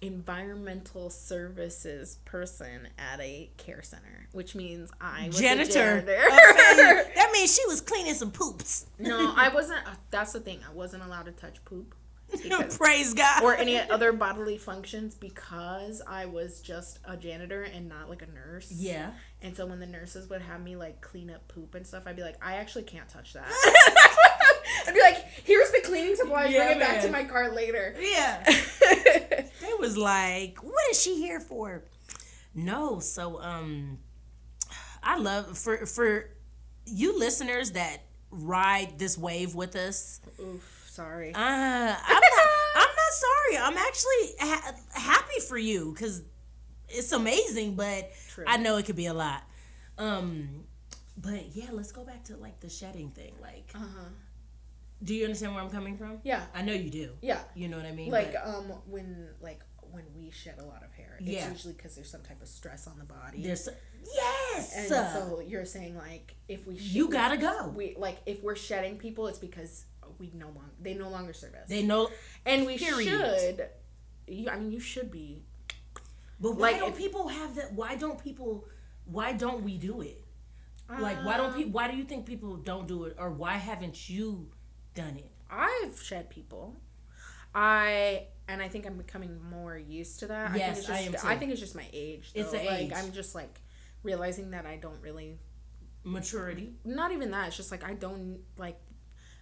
environmental 0.00 1.10
services 1.10 2.18
person 2.24 2.88
at 2.98 3.20
a 3.20 3.50
care 3.58 3.82
center, 3.82 4.28
which 4.32 4.54
means 4.54 4.90
I 5.00 5.26
was 5.26 5.38
a 5.38 5.42
janitor. 5.42 5.72
janitor. 5.72 6.12
Okay. 6.12 7.12
That 7.16 7.30
means 7.32 7.54
she 7.54 7.66
was 7.66 7.80
cleaning 7.80 8.14
some 8.14 8.30
poops. 8.30 8.86
no, 8.98 9.32
I 9.36 9.48
wasn't. 9.50 9.80
Uh, 9.86 9.90
that's 10.10 10.32
the 10.32 10.40
thing. 10.40 10.60
I 10.68 10.72
wasn't 10.72 11.02
allowed 11.02 11.26
to 11.26 11.32
touch 11.32 11.62
poop 11.64 11.94
Praise 12.76 13.14
God. 13.14 13.42
or 13.42 13.54
any 13.54 13.78
other 13.78 14.12
bodily 14.12 14.58
functions 14.58 15.14
because 15.14 16.00
I 16.06 16.26
was 16.26 16.60
just 16.60 16.98
a 17.04 17.16
janitor 17.16 17.62
and 17.62 17.88
not 17.88 18.08
like 18.08 18.22
a 18.22 18.26
nurse. 18.30 18.70
yeah. 18.70 19.12
And 19.42 19.56
so 19.56 19.64
when 19.66 19.80
the 19.80 19.86
nurses 19.86 20.28
would 20.28 20.42
have 20.42 20.62
me 20.62 20.76
like 20.76 21.00
clean 21.00 21.30
up 21.30 21.48
poop 21.48 21.74
and 21.74 21.86
stuff, 21.86 22.02
I'd 22.06 22.16
be 22.16 22.22
like, 22.22 22.36
I 22.44 22.56
actually 22.56 22.84
can't 22.84 23.08
touch 23.08 23.32
that. 23.32 23.46
I'd 24.86 24.94
be 24.94 25.00
like, 25.00 25.16
here's 25.44 25.70
the 25.70 25.80
cleaning 25.84 26.14
supplies. 26.16 26.52
Yeah, 26.52 26.66
bring 26.66 26.76
it 26.76 26.80
back 26.80 27.02
to 27.02 27.10
my 27.10 27.24
car 27.24 27.50
later. 27.52 27.94
Yeah. 28.00 28.44
They 29.60 29.74
was 29.78 29.96
like, 29.96 30.58
what 30.62 30.82
is 30.90 31.00
she 31.00 31.16
here 31.16 31.38
for? 31.38 31.84
No, 32.54 32.98
so 33.00 33.40
um 33.40 33.98
I 35.02 35.18
love 35.18 35.56
for 35.58 35.84
for 35.86 36.30
you 36.86 37.18
listeners 37.18 37.72
that 37.72 37.98
ride 38.30 38.98
this 38.98 39.16
wave 39.18 39.54
with 39.54 39.76
us. 39.76 40.20
Oof, 40.40 40.79
sorry. 40.90 41.32
Uh, 41.34 41.38
I'm 41.38 42.20
not 42.36 42.48
I'm 42.76 42.94
not 43.02 43.12
sorry. 43.12 43.58
I'm 43.58 43.76
actually 43.76 44.34
ha- 44.40 44.74
happy 44.92 45.40
for 45.48 45.58
you 45.58 45.94
cuz 45.94 46.22
it's 46.88 47.12
amazing, 47.12 47.76
but 47.76 48.10
True. 48.28 48.44
I 48.46 48.56
know 48.56 48.76
it 48.76 48.86
could 48.86 48.96
be 48.96 49.06
a 49.06 49.14
lot. 49.14 49.42
Um 49.98 50.64
but 51.16 51.54
yeah, 51.54 51.68
let's 51.72 51.92
go 51.92 52.04
back 52.04 52.24
to 52.24 52.36
like 52.36 52.60
the 52.60 52.68
shedding 52.70 53.10
thing. 53.10 53.34
Like, 53.40 53.70
Uh-huh. 53.74 54.08
do 55.04 55.14
you 55.14 55.24
understand 55.24 55.54
where 55.54 55.62
I'm 55.62 55.70
coming 55.70 55.96
from? 55.96 56.20
Yeah. 56.24 56.44
I 56.54 56.62
know 56.62 56.72
you 56.72 56.90
do. 56.90 57.12
Yeah. 57.20 57.40
You 57.54 57.68
know 57.68 57.76
what 57.76 57.86
I 57.86 57.92
mean? 57.92 58.10
Like 58.10 58.32
But 58.32 58.46
um 58.46 58.64
when 58.86 59.28
like 59.40 59.60
when 59.92 60.04
we 60.16 60.30
shed 60.30 60.56
a 60.58 60.64
lot 60.64 60.82
of 60.84 60.92
hair, 60.92 61.16
it's 61.20 61.28
Yeah. 61.28 61.50
usually 61.50 61.74
because 61.74 61.94
there's 61.96 62.10
some 62.10 62.22
type 62.22 62.40
of 62.42 62.48
stress 62.48 62.86
on 62.86 62.98
the 62.98 63.04
body. 63.04 63.42
there's 63.42 63.68
yes. 64.04 64.72
and 64.76 64.88
so 64.88 65.40
you're 65.46 65.64
saying 65.64 65.96
like 65.96 66.34
if 66.48 66.66
we 66.66 66.74
you 66.76 67.08
gotta 67.08 67.36
go. 67.36 67.68
we 67.76 67.94
like 67.98 68.18
if 68.26 68.42
we're 68.42 68.56
shedding 68.56 68.96
people, 68.98 69.26
it's 69.26 69.38
because 69.38 69.84
we 70.20 70.30
no 70.34 70.46
longer 70.46 70.70
they 70.80 70.94
no 70.94 71.08
longer 71.08 71.32
serve 71.32 71.54
us, 71.54 71.68
They 71.68 71.82
know, 71.82 72.08
and 72.46 72.66
we 72.66 72.78
period. 72.78 73.08
should. 73.08 73.68
You, 74.28 74.48
I 74.50 74.58
mean, 74.58 74.70
you 74.70 74.78
should 74.80 75.10
be. 75.10 75.42
but 76.40 76.52
why 76.52 76.70
Like, 76.72 76.80
don't 76.80 76.90
if- 76.92 76.98
people 76.98 77.28
have 77.28 77.54
that? 77.56 77.72
Why 77.72 77.96
don't 77.96 78.22
people? 78.22 78.64
Why 79.06 79.32
don't 79.32 79.64
we 79.64 79.76
do 79.78 80.00
it? 80.02 80.22
Like, 80.88 81.24
why 81.24 81.36
don't 81.36 81.50
Um, 81.50 81.54
people? 81.56 81.72
Why 81.72 81.90
do 81.90 81.96
you 81.96 82.04
think 82.04 82.26
people 82.26 82.56
don't 82.56 82.86
do 82.88 83.04
it, 83.04 83.16
or 83.18 83.30
why 83.30 83.54
haven't 83.56 84.08
you 84.10 84.50
done 84.94 85.16
it? 85.16 85.30
I've 85.48 86.00
shed 86.02 86.30
people. 86.30 86.80
I 87.54 88.26
and 88.48 88.60
I 88.62 88.68
think 88.68 88.86
I'm 88.86 88.96
becoming 88.96 89.40
more 89.42 89.76
used 89.76 90.18
to 90.20 90.26
that. 90.28 90.56
Yes, 90.56 90.60
I 90.60 90.72
think 90.74 90.78
it's 90.78 90.88
I 90.90 90.92
just, 90.92 91.06
am 91.06 91.12
too. 91.22 91.28
I 91.34 91.38
think 91.38 91.50
it's 91.52 91.60
just 91.60 91.74
my 91.76 91.86
age. 91.92 92.30
It's 92.34 92.50
though. 92.50 92.58
the 92.58 92.64
like 92.64 92.80
age. 92.80 92.92
I'm 92.94 93.12
just 93.12 93.34
like 93.34 93.60
realizing 94.02 94.50
that 94.50 94.66
I 94.66 94.76
don't 94.76 95.00
really 95.00 95.38
Maturity. 96.04 96.72
not 96.84 97.12
even 97.12 97.30
that. 97.32 97.48
It's 97.48 97.56
just 97.56 97.70
like 97.70 97.84
I 97.84 97.94
don't 97.94 98.40
like 98.56 98.78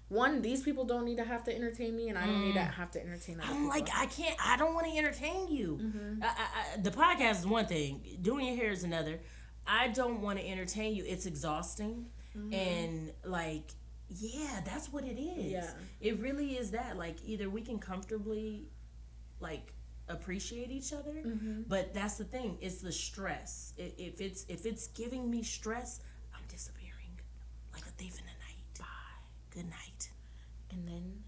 one, 0.09 0.41
these 0.43 0.63
people 0.63 0.85
don't 0.85 1.05
need 1.05 1.19
to 1.19 1.25
have 1.25 1.45
to 1.45 1.55
entertain 1.55 1.95
me 1.95 2.09
and 2.09 2.17
I 2.17 2.27
don't 2.27 2.43
need 2.43 2.55
to 2.55 2.61
have 2.61 2.91
to 2.93 3.01
entertain 3.01 3.37
Mm. 3.37 3.43
I'm 3.45 3.49
people. 3.55 3.69
like, 3.69 3.89
I 3.95 4.07
can't. 4.07 4.37
I 4.45 4.57
don't 4.57 4.75
want 4.75 4.87
to 4.87 4.97
entertain 4.97 5.49
you. 5.49 5.79
Mm-hmm. 5.83 6.23
I, 6.23 6.27
I, 6.27 6.31
I, 6.31 6.81
the 6.81 6.91
podcast 6.91 7.41
is 7.41 7.47
one 7.47 7.67
thing. 7.67 8.01
Doing 8.23 8.47
your 8.47 8.57
hair 8.57 8.71
is 8.71 8.85
another. 8.85 9.21
I 9.67 9.89
don't 9.89 10.23
want 10.23 10.39
to 10.39 10.47
entertain 10.49 10.95
you. 10.95 11.05
It's 11.07 11.27
exhausting, 11.27 12.07
and 12.53 13.13
like, 13.25 13.71
yeah, 14.09 14.61
that's 14.65 14.91
what 14.91 15.05
it 15.05 15.21
is. 15.21 15.29
Mm-hmm. 15.45 15.51
Yeah. 15.51 15.71
it 16.01 16.19
really 16.21 16.53
is 16.57 16.71
that. 16.71 16.97
Like, 16.97 17.17
either 17.27 17.51
we 17.51 17.61
can 17.61 17.79
comfortably, 17.79 18.71
like, 19.41 19.75
appreciate 20.09 20.71
each 20.71 20.95
other, 20.95 21.13
Mm-hmm. 21.13 21.63
but 21.69 21.93
that's 21.93 22.15
the 22.15 22.25
thing. 22.25 22.57
It's 22.63 22.81
the 22.81 22.93
stress. 22.93 23.75
If 23.77 24.23
it's 24.23 24.47
if 24.49 24.65
it's 24.65 24.87
giving 24.89 25.29
me 25.31 25.43
stress, 25.43 26.01
I'm 26.35 26.45
disappearing 26.49 27.21
like 27.75 27.83
a 27.83 27.91
thief 27.91 28.19
in 28.19 28.25
the 28.25 28.28
night. 28.28 28.28
Bye. 28.28 28.28
Good 29.59 29.71
night. 29.71 30.11
and 30.71 30.87
then 30.87 31.25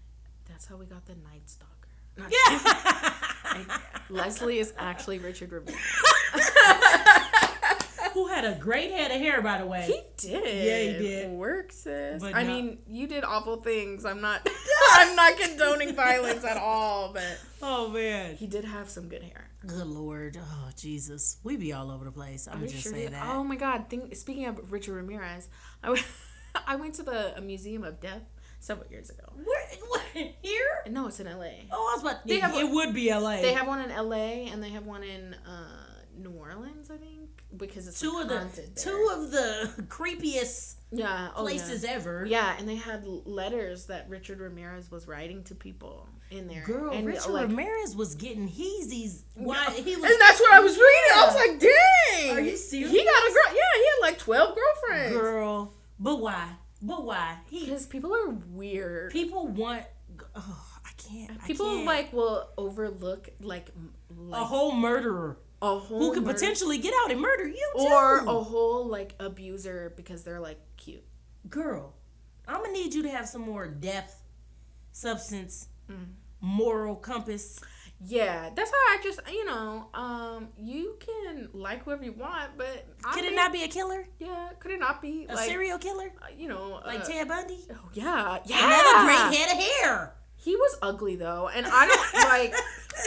that's 0.47 0.65
how 0.65 0.77
we 0.77 0.85
got 0.85 1.05
the 1.05 1.15
Night 1.15 1.41
Stalker. 1.47 1.89
Yeah. 2.29 3.77
Leslie 4.09 4.59
is 4.59 4.73
actually 4.77 5.19
Richard 5.19 5.51
Ramirez. 5.51 5.75
Who 8.13 8.27
had 8.27 8.45
a 8.45 8.53
great 8.59 8.91
head 8.91 9.11
of 9.11 9.17
hair, 9.17 9.41
by 9.41 9.57
the 9.57 9.65
way. 9.65 9.81
He 9.83 10.01
did. 10.15 10.43
Yeah, 10.45 10.97
he 10.97 11.05
did. 11.05 11.29
Work, 11.31 11.73
sis. 11.73 12.21
But 12.21 12.35
I 12.35 12.43
no- 12.43 12.53
mean, 12.53 12.77
you 12.87 13.05
did 13.07 13.23
awful 13.25 13.57
things. 13.57 14.05
I'm 14.05 14.21
not. 14.21 14.47
I'm 14.93 15.13
not 15.15 15.37
condoning 15.37 15.93
violence 15.93 16.43
at 16.45 16.55
all, 16.57 17.11
but 17.13 17.37
oh 17.61 17.89
man. 17.89 18.35
he 18.37 18.47
did 18.47 18.63
have 18.65 18.89
some 18.89 19.09
good 19.09 19.23
hair. 19.23 19.49
Good 19.65 19.87
lord. 19.87 20.37
Oh 20.41 20.69
Jesus. 20.77 21.37
We 21.43 21.57
be 21.57 21.73
all 21.73 21.91
over 21.91 22.05
the 22.05 22.11
place. 22.11 22.47
I'm 22.47 22.53
Are 22.53 22.55
gonna 22.59 22.67
you 22.67 22.71
just 22.71 22.83
sure 22.83 22.93
say 22.93 23.07
that. 23.07 23.27
Oh 23.27 23.43
my 23.43 23.55
God! 23.57 23.89
Think, 23.89 24.15
speaking 24.15 24.45
of 24.45 24.71
Richard 24.71 24.93
Ramirez, 24.95 25.49
I 25.83 25.89
went, 25.91 26.03
I 26.67 26.75
went 26.75 26.95
to 26.95 27.03
the 27.03 27.37
a 27.37 27.41
Museum 27.41 27.83
of 27.83 27.99
Death 27.99 28.23
several 28.59 28.89
years 28.89 29.09
ago. 29.09 29.23
Where, 29.35 29.67
where 29.89 30.33
here? 30.41 30.83
No, 30.89 31.07
it's 31.07 31.19
in 31.19 31.27
L.A. 31.27 31.67
Oh, 31.71 31.89
I 31.91 31.95
was 31.95 32.03
about. 32.03 32.25
They 32.27 32.37
it, 32.37 32.41
have 32.41 32.55
it 32.55 32.69
would 32.69 32.93
be 32.93 33.13
LA. 33.13 33.41
They 33.41 33.53
have 33.53 33.67
one 33.67 33.81
in 33.81 33.91
L.A. 33.91 34.47
and 34.51 34.63
they 34.63 34.69
have 34.69 34.85
one 34.85 35.03
in 35.03 35.33
uh, 35.33 35.91
New 36.17 36.31
Orleans, 36.31 36.89
I 36.89 36.97
think, 36.97 37.43
because 37.57 37.87
it's 37.87 37.99
two 37.99 38.13
like, 38.13 38.31
of 38.31 38.55
the 38.55 38.61
two 38.75 39.09
of 39.13 39.31
the 39.31 39.85
creepiest 39.87 40.75
yeah 40.91 41.29
oh, 41.35 41.39
yeah. 41.39 41.41
places 41.41 41.83
ever. 41.83 42.25
Yeah, 42.25 42.55
and 42.57 42.67
they 42.67 42.75
had 42.75 43.05
letters 43.05 43.87
that 43.87 44.09
Richard 44.09 44.39
Ramirez 44.39 44.91
was 44.91 45.07
writing 45.07 45.43
to 45.45 45.55
people 45.55 46.07
in 46.29 46.47
there. 46.47 46.63
Girl, 46.63 46.91
and, 46.91 47.07
Richard 47.07 47.31
like, 47.31 47.47
Ramirez 47.47 47.95
was 47.95 48.15
getting 48.15 48.47
heezies. 48.47 49.23
Why 49.35 49.65
he 49.71 49.95
was? 49.95 50.11
And 50.11 50.21
that's 50.21 50.39
what 50.39 50.53
I 50.53 50.59
was 50.59 50.73
reading. 50.73 51.11
I 51.15 51.25
was 51.25 51.35
like, 51.35 51.59
dang. 51.59 52.37
Are 52.37 52.41
you 52.41 52.57
serious? 52.57 52.91
He 52.91 52.97
got 52.97 53.23
a 53.23 53.33
girl. 53.33 53.55
Yeah, 53.55 53.61
he 53.75 53.85
had 53.85 54.07
like 54.09 54.19
12 54.19 54.55
girlfriends. 54.55 55.17
girl. 55.17 55.73
But 56.03 56.19
why? 56.19 56.49
But 56.81 57.03
why? 57.05 57.37
Because 57.49 57.85
people 57.85 58.13
are 58.15 58.29
weird. 58.29 59.11
people 59.11 59.47
want. 59.47 59.83
Oh, 60.35 60.67
I 60.83 60.89
can't. 60.97 61.31
I 61.43 61.47
People 61.47 61.67
can't. 61.67 61.85
like 61.85 62.11
will 62.11 62.49
overlook 62.57 63.29
like, 63.39 63.69
m- 63.75 63.93
a 64.19 64.21
like 64.23 64.41
whole 64.47 64.71
murderer 64.73 65.37
a 65.61 65.77
whole 65.77 65.99
who 65.99 66.13
could 66.13 66.23
murder- 66.23 66.33
potentially 66.33 66.79
get 66.79 66.93
out 67.03 67.11
and 67.11 67.21
murder 67.21 67.47
you 67.47 67.71
too. 67.77 67.83
or 67.83 68.17
a 68.17 68.43
whole 68.43 68.87
like 68.87 69.13
abuser 69.19 69.93
because 69.95 70.23
they're 70.23 70.39
like 70.39 70.59
cute. 70.75 71.03
girl, 71.49 71.93
I'm 72.47 72.61
gonna 72.61 72.73
need 72.73 72.93
you 72.95 73.03
to 73.03 73.09
have 73.09 73.27
some 73.29 73.41
more 73.43 73.67
depth, 73.67 74.21
substance, 74.91 75.67
Mm. 75.89 76.13
moral 76.41 76.95
compass. 76.95 77.59
Yeah, 78.03 78.49
that's 78.55 78.71
how 78.71 78.77
I 78.77 78.97
just 79.03 79.19
you 79.31 79.45
know 79.45 79.87
um 79.93 80.49
you 80.57 80.97
can 80.99 81.49
like 81.53 81.83
whoever 81.83 82.03
you 82.03 82.13
want, 82.13 82.57
but 82.57 82.87
I 83.05 83.13
Could 83.13 83.25
it 83.25 83.35
not 83.35 83.53
be 83.53 83.63
a 83.63 83.67
killer, 83.67 84.07
Yeah, 84.19 84.49
could 84.59 84.71
it 84.71 84.79
not 84.79 85.01
be 85.01 85.27
a 85.29 85.35
like 85.35 85.47
serial 85.47 85.77
killer, 85.77 86.11
uh, 86.21 86.27
you 86.35 86.47
know 86.47 86.81
like 86.85 87.01
uh, 87.01 87.05
Ted 87.05 87.27
Bundy? 87.27 87.59
Oh 87.71 87.89
yeah, 87.93 88.39
yeah. 88.45 88.65
Another 88.65 89.05
great 89.05 89.37
head 89.37 89.51
of 89.57 89.63
hair. 89.63 90.15
He 90.43 90.55
was 90.55 90.77
ugly 90.81 91.15
though, 91.15 91.47
and 91.47 91.65
I 91.67 91.87
don't 91.87 92.13
like. 92.29 92.53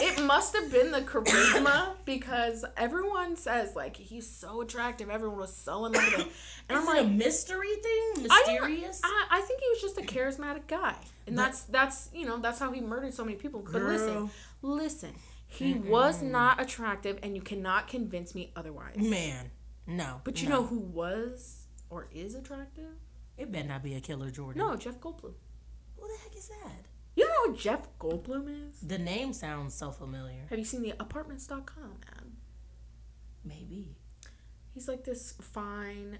It 0.01 0.21
must 0.25 0.55
have 0.55 0.71
been 0.71 0.91
the 0.91 1.01
charisma 1.01 1.93
because 2.05 2.65
everyone 2.75 3.35
says 3.37 3.75
like 3.75 3.95
he's 3.95 4.27
so 4.29 4.61
attractive. 4.61 5.09
Everyone 5.09 5.37
was 5.37 5.55
so 5.55 5.85
in 5.85 5.91
love 5.93 6.03
with 6.03 6.13
him, 6.15 6.27
and 6.69 6.79
Is 6.79 6.89
I'm 6.89 6.95
it 6.97 7.05
a 7.05 7.07
mystery 7.07 7.75
thing? 7.81 8.23
Mysterious? 8.23 8.99
I, 9.03 9.27
I 9.31 9.41
think 9.41 9.61
he 9.61 9.69
was 9.69 9.81
just 9.81 9.97
a 9.97 10.01
charismatic 10.01 10.67
guy, 10.67 10.95
and 11.27 11.35
But- 11.35 11.43
that's 11.43 11.61
that's 11.63 12.09
you 12.13 12.25
know 12.25 12.37
that's 12.39 12.57
how 12.59 12.71
he 12.71 12.81
murdered 12.81 13.13
so 13.13 13.23
many 13.23 13.37
people. 13.37 13.63
But 13.71 13.83
listen, 13.83 14.13
Girl. 14.13 14.29
listen, 14.63 15.13
he 15.47 15.75
was 15.75 16.21
not 16.21 16.59
attractive, 16.59 17.19
and 17.21 17.35
you 17.35 17.41
cannot 17.41 17.87
convince 17.87 18.33
me 18.35 18.51
otherwise. 18.55 18.97
Man, 18.97 19.51
no. 19.87 20.19
But 20.23 20.41
you 20.41 20.49
no. 20.49 20.61
know 20.61 20.67
who 20.67 20.79
was 20.79 21.67
or 21.89 22.07
is 22.11 22.33
attractive? 22.35 22.89
it 23.37 23.51
better 23.51 23.67
not 23.67 23.83
be 23.83 23.93
a 23.93 24.01
killer, 24.01 24.31
Jordan. 24.31 24.59
No, 24.65 24.75
Jeff 24.75 24.99
Goldblum. 24.99 25.33
Who 25.97 26.07
the 26.07 26.17
heck 26.23 26.35
is 26.35 26.47
that? 26.49 26.85
You 27.15 27.27
know 27.27 27.51
who 27.51 27.57
Jeff 27.57 27.87
Goldblum 27.99 28.69
is? 28.69 28.79
The 28.81 28.97
name 28.97 29.31
sounds 29.33 29.73
so 29.73 29.91
familiar. 29.91 30.47
Have 30.49 30.59
you 30.59 30.65
seen 30.65 30.81
the 30.81 30.93
Apartments.com 30.99 31.97
ad? 32.13 32.23
Maybe. 33.43 33.95
He's 34.73 34.87
like 34.89 35.05
this 35.05 35.33
fine, 35.39 36.19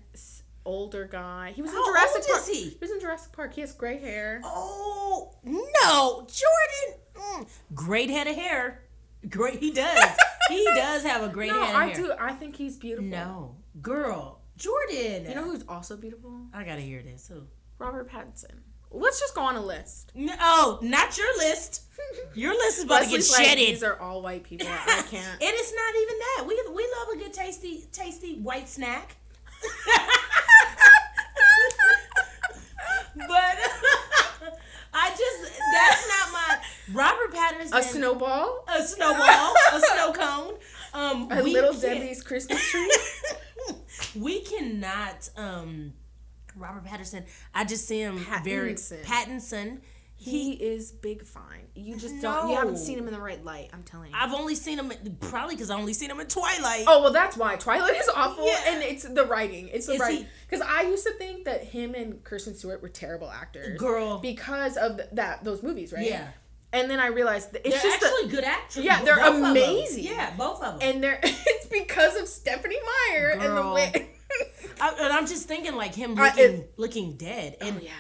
older 0.66 1.06
guy. 1.06 1.52
He 1.54 1.62
was 1.62 1.72
in 1.72 1.78
Jurassic 1.86 2.24
old 2.24 2.28
Park. 2.28 2.42
is 2.42 2.48
he? 2.48 2.70
He 2.70 2.78
was 2.80 2.92
in 2.92 3.00
Jurassic 3.02 3.32
Park. 3.34 3.54
He 3.54 3.62
has 3.62 3.74
gray 3.74 3.98
hair. 3.98 4.42
Oh 4.46 5.36
no, 5.44 6.28
Jordan! 6.28 7.02
Mm. 7.16 7.48
Great 7.74 8.10
head 8.10 8.28
of 8.28 8.36
hair. 8.36 8.84
Great, 9.30 9.60
he 9.60 9.72
does. 9.72 10.18
he 10.50 10.64
does 10.76 11.04
have 11.04 11.24
a 11.24 11.30
great 11.30 11.52
no, 11.52 11.60
head 11.60 11.64
of 11.64 11.68
hair. 11.70 11.78
I 11.78 11.88
hair. 11.88 11.96
do. 11.96 12.14
I 12.20 12.32
think 12.32 12.56
he's 12.56 12.78
beautiful. 12.78 13.10
No, 13.10 13.56
girl, 13.82 14.40
Jordan. 14.56 15.26
You 15.28 15.36
know 15.36 15.44
who's 15.44 15.66
also 15.68 15.98
beautiful? 15.98 16.46
I 16.54 16.64
gotta 16.64 16.82
hear 16.82 17.02
this. 17.02 17.28
Who? 17.28 17.44
Robert 17.78 18.10
Pattinson. 18.10 18.60
Let's 18.96 19.20
just 19.20 19.36
go 19.36 19.42
on 19.42 19.56
a 19.56 19.62
list. 19.62 20.12
No, 20.16 20.34
oh, 20.40 20.80
not 20.82 21.18
your 21.18 21.38
list. 21.38 21.82
Your 22.36 22.54
list 22.54 22.80
is 22.80 22.84
about 22.84 23.04
to 23.04 23.10
get 23.10 23.30
like, 23.32 23.46
shedded. 23.46 23.68
these 23.68 23.84
are 23.84 23.98
all 24.00 24.22
white 24.22 24.44
people. 24.44 24.68
I 24.68 25.02
can't. 25.10 25.42
And 25.42 25.42
it's 25.42 25.74
not 25.74 25.96
even 26.02 26.16
that. 26.20 26.44
We 26.46 26.62
we 26.76 26.84
love 27.00 27.08
a 27.16 27.18
good 27.18 27.34
tasty 27.34 27.86
tasty 27.92 28.36
white 28.36 28.68
snack. 28.68 29.16
but 33.16 33.58
I 34.94 35.10
just 35.10 35.60
that's 35.74 36.08
not 36.08 36.32
my 36.34 36.58
Robert 36.94 37.34
Patterson. 37.34 37.78
a 37.78 37.82
snowball, 37.82 38.66
a 38.68 38.84
snowball, 38.84 39.54
a 39.74 39.80
snow 39.80 40.12
cone. 40.14 40.54
Um, 40.94 41.30
a 41.32 41.42
little 41.42 41.74
Debbie's 41.74 42.22
Christmas 42.22 42.62
tree. 42.70 42.92
we 44.16 44.42
cannot. 44.42 45.30
Um, 45.38 45.94
Robert 46.58 46.86
Patterson. 46.86 47.26
I 47.54 47.64
just 47.66 47.88
see 47.88 48.00
him 48.00 48.26
very 48.44 48.74
Pattinson. 48.74 49.04
Pattinson. 49.04 49.80
he 50.18 50.54
is 50.54 50.92
big 50.92 51.24
fine. 51.26 51.68
You 51.76 51.98
just 51.98 52.22
don't. 52.22 52.50
You 52.50 52.56
haven't 52.56 52.78
seen 52.78 52.98
him 52.98 53.08
in 53.08 53.14
the 53.14 53.20
right 53.20 53.44
light. 53.44 53.70
I'm 53.74 53.84
telling 53.84 54.12
you. 54.12 54.18
I've 54.18 54.34
only 54.34 54.56
seen 54.56 54.80
him 54.80 54.92
probably 55.20 55.56
because 55.56 55.70
I 55.70 55.76
only 55.76 55.94
seen 55.94 56.10
him 56.10 56.20
in 56.20 56.28
Twilight. 56.28 56.86
Oh 56.88 57.02
well, 57.04 57.12
that's 57.12 57.36
why 57.36 57.56
Twilight 57.58 57.96
is 57.96 58.10
awful, 58.16 58.46
Yeah. 58.48 58.62
and 58.70 58.84
it's 58.84 59.04
the 59.04 59.26
writing. 59.26 59.70
It's 59.74 59.88
the 59.88 59.94
Is 59.94 60.00
writing 60.00 60.26
because 60.50 60.66
I 60.66 60.84
used 60.84 61.06
to 61.06 61.12
think 61.14 61.44
that 61.46 61.66
him 61.66 61.94
and 61.96 62.24
Kirsten 62.24 62.56
Stewart 62.56 62.82
were 62.82 62.90
terrible 62.90 63.30
actors, 63.30 63.78
Girl. 63.78 64.20
because 64.20 64.78
of 64.78 65.02
that 65.12 65.44
those 65.44 65.62
movies, 65.62 65.92
right? 65.92 66.06
Yeah. 66.10 66.28
And 66.74 66.90
then 66.92 67.00
I 67.00 67.08
realized 67.08 67.54
that 67.54 67.66
it's 67.66 67.82
they're 67.82 67.90
just 67.92 68.02
the, 68.02 68.08
actually 68.08 68.30
good 68.32 68.44
actors. 68.44 68.84
Yeah, 68.84 69.02
they're 69.04 69.16
Both 69.18 69.44
amazing. 69.44 70.04
Yeah, 70.06 70.34
both 70.38 70.62
of 70.62 70.80
them. 70.80 70.90
and 70.90 71.04
they're 71.04 71.20
it's 71.24 71.68
because 71.68 72.16
of 72.18 72.28
Stephenie 72.28 72.76
Meyer 73.12 73.30
and 73.32 73.42
the 73.42 73.48
Girl. 73.48 73.74
way. 73.74 74.10
I, 74.82 74.94
and 75.00 75.14
I'm 75.14 75.28
just 75.28 75.48
thinking 75.48 75.76
like 75.76 75.94
him 75.96 76.18
Uh, 76.18 76.26
looking 76.26 76.44
it- 76.62 76.74
looking 76.78 77.18
dead, 77.18 77.58
and 77.62 77.78
oh 77.78 77.82
yeah. 77.84 77.92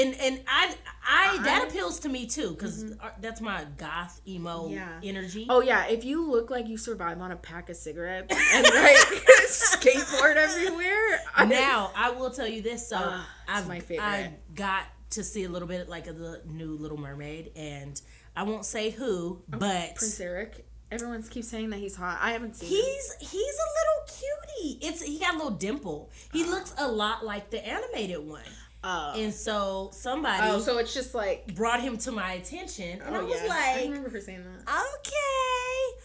and 0.00 0.14
and 0.20 0.40
I 0.46 0.74
I 1.06 1.42
that 1.42 1.68
appeals 1.68 2.00
to 2.00 2.08
me 2.08 2.26
too 2.26 2.50
because 2.50 2.94
that's 3.20 3.40
my 3.40 3.64
goth 3.76 4.20
emo 4.26 4.64
Mm-hmm. 4.64 4.74
Yeah. 4.74 5.00
energy. 5.02 5.46
Oh 5.48 5.60
yeah, 5.60 5.86
if 5.86 6.04
you 6.04 6.30
look 6.30 6.50
like 6.50 6.68
you 6.68 6.76
survive 6.78 7.20
on 7.20 7.30
a 7.32 7.36
pack 7.36 7.68
of 7.70 7.76
cigarettes 7.76 8.34
and 8.54 8.64
like 8.64 8.96
skateboard 9.48 10.36
everywhere, 10.36 11.20
I, 11.34 11.44
Now 11.46 11.90
I 11.96 12.10
will 12.10 12.30
tell 12.30 12.46
you 12.48 12.62
this. 12.62 12.88
So 12.88 12.96
it's 12.98 13.24
I've 13.48 13.68
my 13.68 13.80
favorite. 13.80 14.04
I 14.04 14.34
got 14.54 14.84
to 15.10 15.22
see 15.24 15.44
a 15.44 15.48
little 15.48 15.68
bit 15.68 15.88
like 15.88 16.06
of 16.06 16.18
the 16.18 16.40
new 16.46 16.76
Little 16.76 16.96
Mermaid, 16.98 17.52
and 17.56 18.00
I 18.34 18.44
won't 18.44 18.64
say 18.64 18.90
who, 18.90 19.42
but 19.48 19.60
Oh, 19.90 19.94
Prince 19.96 20.20
Eric. 20.20 20.64
Everyone 20.92 21.22
keeps 21.22 21.48
saying 21.48 21.70
that 21.70 21.78
he's 21.80 21.96
hot. 21.96 22.18
I 22.20 22.32
haven't 22.32 22.54
seen. 22.56 22.68
him. 22.68 22.76
He's 22.76 23.30
he's 23.30 23.32
a 23.66 23.68
little 23.78 24.16
cutie. 24.60 24.86
It's 24.86 25.02
he 25.02 25.18
got 25.18 25.34
a 25.34 25.36
little 25.38 25.52
dimple. 25.52 26.10
He 26.32 26.44
looks 26.44 26.74
a 26.78 26.86
lot 26.86 27.24
like 27.24 27.50
the 27.50 27.66
animated 27.66 28.18
one. 28.26 28.42
Oh. 28.84 29.14
And 29.16 29.32
so 29.32 29.90
somebody 29.92 30.42
oh, 30.50 30.58
so 30.58 30.78
it's 30.78 30.92
just 30.92 31.14
like. 31.14 31.54
brought 31.54 31.80
him 31.80 31.96
to 31.98 32.12
my 32.12 32.32
attention, 32.32 33.00
and 33.00 33.16
I 33.16 33.20
Oh 33.20 33.24
was 33.24 33.40
yeah, 33.42 33.74
I 33.78 33.82
remember 33.84 34.10
her 34.10 34.20
saying 34.20 34.44
that. 34.44 34.60
okay. 34.98 36.02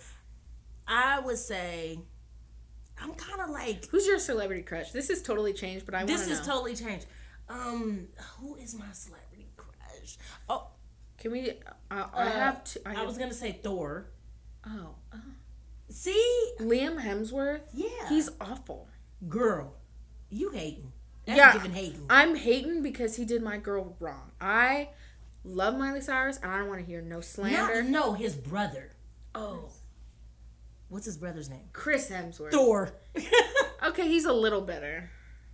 I 0.87 1.19
would 1.19 1.37
say 1.37 1.99
I'm 3.01 3.13
kind 3.15 3.41
of 3.41 3.49
like 3.49 3.87
Who's 3.87 4.07
your 4.07 4.19
celebrity 4.19 4.61
crush? 4.63 4.91
This 4.91 5.09
is 5.09 5.21
totally 5.21 5.53
changed, 5.53 5.85
but 5.85 5.95
I 5.95 5.99
want 5.99 6.09
to 6.09 6.13
this 6.17 6.27
know. 6.27 6.33
is 6.33 6.41
totally 6.47 6.75
changed. 6.75 7.07
Um, 7.49 8.07
who 8.39 8.55
is 8.55 8.73
my 8.77 8.91
celebrity 8.93 9.47
crush? 9.57 10.17
Oh, 10.49 10.67
Can 11.17 11.31
we? 11.31 11.49
Uh, 11.91 12.05
I 12.13 12.23
uh, 12.23 12.29
have. 12.31 12.63
Two, 12.63 12.79
I, 12.85 13.01
I 13.01 13.05
was 13.05 13.17
gonna 13.17 13.33
say 13.33 13.59
Thor. 13.63 14.07
Oh, 14.67 14.95
uh, 15.13 15.17
See, 15.89 16.51
Liam 16.59 17.01
Hemsworth. 17.01 17.61
yeah, 17.73 18.09
He's 18.09 18.29
awful. 18.41 18.87
girl. 19.29 19.73
You 20.29 20.49
hating? 20.51 20.91
That's 21.25 21.37
Yeah. 21.37 21.59
hating. 21.71 22.05
I'm 22.09 22.35
hating 22.35 22.81
because 22.81 23.15
he 23.15 23.23
did 23.25 23.41
my 23.41 23.57
girl 23.57 23.95
wrong. 23.99 24.31
I 24.41 24.89
love 25.43 25.77
Miley 25.77 26.01
Cyrus, 26.01 26.37
and 26.43 26.51
I 26.51 26.57
don't 26.59 26.67
want 26.67 26.81
to 26.81 26.85
hear 26.85 27.01
no 27.01 27.21
slander. 27.21 27.81
Not, 27.83 27.89
no, 27.89 28.13
his 28.13 28.35
brother. 28.35 28.91
oh, 29.35 29.69
What's 30.89 31.05
his 31.05 31.17
brother's 31.17 31.49
name? 31.49 31.67
Chris 31.73 32.09
Hemsworth. 32.09 32.51
Thor. 32.51 32.93
Okay, 33.85 34.07
he's 34.07 34.25
a 34.25 34.33
little 34.33 34.61
better. 34.61 35.09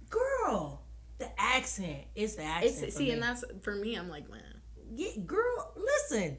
girl, 0.10 0.82
the 1.18 1.28
accent. 1.40 2.04
It's 2.16 2.36
the 2.36 2.44
accent. 2.44 2.84
It's 2.88 2.96
see, 2.96 3.06
me. 3.06 3.12
and 3.12 3.22
that's 3.22 3.44
for 3.62 3.76
me. 3.76 3.96
I'm 3.96 4.10
like, 4.10 4.30
man. 4.30 4.62
Yeah, 4.96 5.12
girl, 5.26 5.74
listen. 5.76 6.38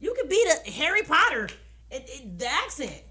You 0.00 0.14
could 0.14 0.28
beat 0.30 0.46
a 0.66 0.70
Harry 0.70 1.02
Potter. 1.02 1.48
It, 1.96 2.08
it, 2.08 2.38
the 2.38 2.46
accent. 2.46 3.02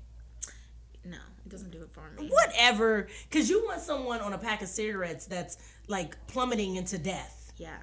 No, 1.04 1.18
it 1.46 1.50
doesn't 1.50 1.72
do 1.72 1.82
it 1.82 1.90
for 1.92 2.10
me. 2.20 2.30
Whatever. 2.30 3.08
Because 3.30 3.50
you 3.50 3.64
want 3.66 3.82
someone 3.82 4.22
on 4.22 4.34
a 4.34 4.38
pack 4.38 4.62
of 4.62 4.68
cigarettes 4.68 5.26
that's 5.26 5.58
like 5.88 6.16
plummeting 6.28 6.76
into 6.76 6.98
death. 6.98 7.54
Yeah. 7.58 7.78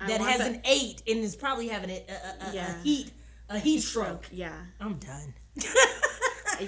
I 0.00 0.06
That 0.08 0.20
has 0.20 0.38
that- 0.38 0.52
an 0.52 0.62
eight 0.64 1.02
and 1.06 1.18
is 1.20 1.36
probably 1.36 1.68
having 1.68 1.90
a, 1.90 2.04
a, 2.08 2.48
a, 2.50 2.54
Yeah. 2.54 2.74
a 2.74 2.82
heat 2.82 3.10
a 3.48 3.58
heat 3.58 3.80
stroke. 3.80 4.26
Yeah. 4.32 4.54
I'm 4.80 4.94
done. 4.98 5.34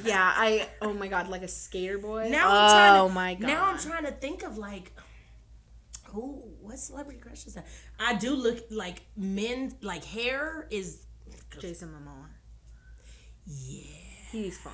Yeah. 0.05 0.33
I. 0.37 0.69
Oh 0.83 0.93
my 0.93 1.09
god, 1.09 1.29
like 1.29 1.43
a 1.43 1.49
skater 1.49 1.97
boy. 1.97 2.29
Now 2.31 2.49
I'm 2.51 3.01
oh 3.05 3.09
to, 3.09 3.15
my 3.15 3.35
god. 3.35 3.47
Now 3.47 3.65
I'm 3.65 3.79
trying 3.79 4.05
to 4.05 4.11
think 4.11 4.43
of 4.43 4.59
like 4.59 4.93
who 6.09 6.43
what 6.61 6.79
celebrity 6.79 7.19
crush 7.19 7.47
is 7.47 7.55
that? 7.55 7.67
I 7.99 8.15
do 8.15 8.35
look 8.35 8.59
like 8.71 9.01
men 9.17 9.75
like 9.81 10.05
hair 10.05 10.67
is 10.71 11.07
Jason 11.59 11.89
Momoa. 11.89 12.27
Yeah. 13.49 13.85
He's 14.31 14.59
fun. 14.59 14.73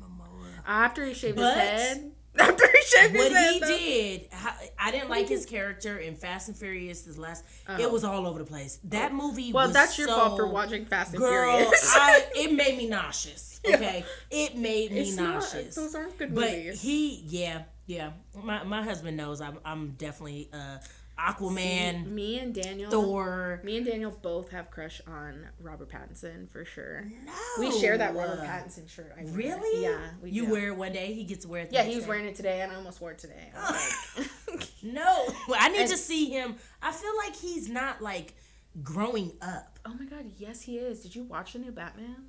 Momoa. 0.00 0.48
After 0.66 1.04
he 1.06 1.14
shaved 1.14 1.36
But- 1.36 1.54
his 1.56 1.82
head. 1.82 2.12
After 2.38 2.66
he 2.70 2.82
shaved 2.84 3.16
his 3.16 3.32
head. 3.32 3.32
What 3.32 3.52
he 3.54 3.60
though- 3.60 3.66
did, 3.78 4.28
how- 4.30 4.54
I 4.78 4.90
didn't 4.92 5.08
like 5.10 5.28
his 5.28 5.44
character 5.46 5.98
in 5.98 6.14
Fast 6.14 6.48
and 6.48 6.56
Furious. 6.56 7.02
This 7.02 7.18
last, 7.18 7.44
it 7.80 7.90
was 7.90 8.04
all 8.04 8.26
over 8.26 8.38
the 8.38 8.44
place. 8.44 8.78
That 8.84 9.12
movie. 9.12 9.50
Oh. 9.50 9.54
Well, 9.56 9.66
was 9.68 9.74
that's 9.74 9.98
your 9.98 10.08
so- 10.08 10.14
fault 10.16 10.36
for 10.36 10.46
watching 10.46 10.84
Fast 10.84 11.14
and 11.14 11.18
Girl, 11.22 11.56
Furious. 11.58 11.92
I, 11.96 12.24
it 12.36 12.52
made 12.52 12.76
me 12.78 12.88
nauseous. 12.88 13.46
Okay, 13.68 14.04
it 14.30 14.56
made 14.56 14.92
me 14.92 15.00
It's 15.00 15.16
not- 15.16 15.34
nauseous. 15.34 15.74
those 15.74 15.94
aren't 15.94 16.16
good 16.16 16.32
but 16.34 16.48
movies. 16.50 16.80
he, 16.80 17.16
yeah, 17.26 17.62
yeah. 17.86 18.12
My 18.40 18.62
my 18.62 18.82
husband 18.84 19.16
knows 19.16 19.40
I'm 19.40 19.58
I'm 19.64 19.90
definitely 19.98 20.48
uh, 20.52 20.78
Aquaman, 21.18 22.06
me 22.06 22.38
and 22.38 22.54
Daniel. 22.54 22.90
Thor. 22.90 23.60
Me 23.64 23.76
and 23.76 23.84
Daniel 23.86 24.16
both 24.22 24.50
have 24.50 24.70
crush 24.70 25.00
on 25.06 25.46
Robert 25.60 25.88
Pattinson 25.90 26.48
for 26.48 26.64
sure. 26.64 27.06
No, 27.26 27.32
We 27.58 27.72
share 27.80 27.98
that 27.98 28.14
Robert 28.14 28.40
Pattinson 28.40 28.88
shirt. 28.88 29.12
I 29.18 29.24
wear. 29.24 29.32
Really? 29.34 29.82
Yeah. 29.82 29.98
We 30.22 30.30
you 30.30 30.46
do. 30.46 30.52
wear 30.52 30.68
it 30.68 30.76
one 30.76 30.92
day. 30.92 31.12
He 31.14 31.24
gets 31.24 31.44
to 31.44 31.50
wear 31.50 31.62
it. 31.62 31.70
the 31.70 31.76
Yeah, 31.76 31.82
he 31.82 31.94
was 31.96 32.04
day. 32.04 32.08
wearing 32.08 32.26
it 32.26 32.34
today, 32.36 32.60
and 32.60 32.70
I 32.70 32.76
almost 32.76 33.00
wore 33.00 33.10
it 33.12 33.18
today. 33.18 33.50
I 33.56 33.92
like, 34.16 34.68
No, 34.82 35.26
I 35.58 35.68
need 35.70 35.80
And- 35.80 35.90
to 35.90 35.96
see 35.96 36.30
him. 36.30 36.54
I 36.80 36.92
feel 36.92 37.16
like 37.16 37.34
he's 37.34 37.68
not 37.68 38.00
like 38.00 38.34
growing 38.82 39.32
up. 39.42 39.78
oh 39.84 39.94
my 39.98 40.04
god, 40.04 40.26
yes, 40.38 40.62
he 40.62 40.78
is. 40.78 41.00
Did 41.02 41.16
you 41.16 41.24
watch 41.24 41.54
the 41.54 41.58
new 41.58 41.72
Batman? 41.72 42.26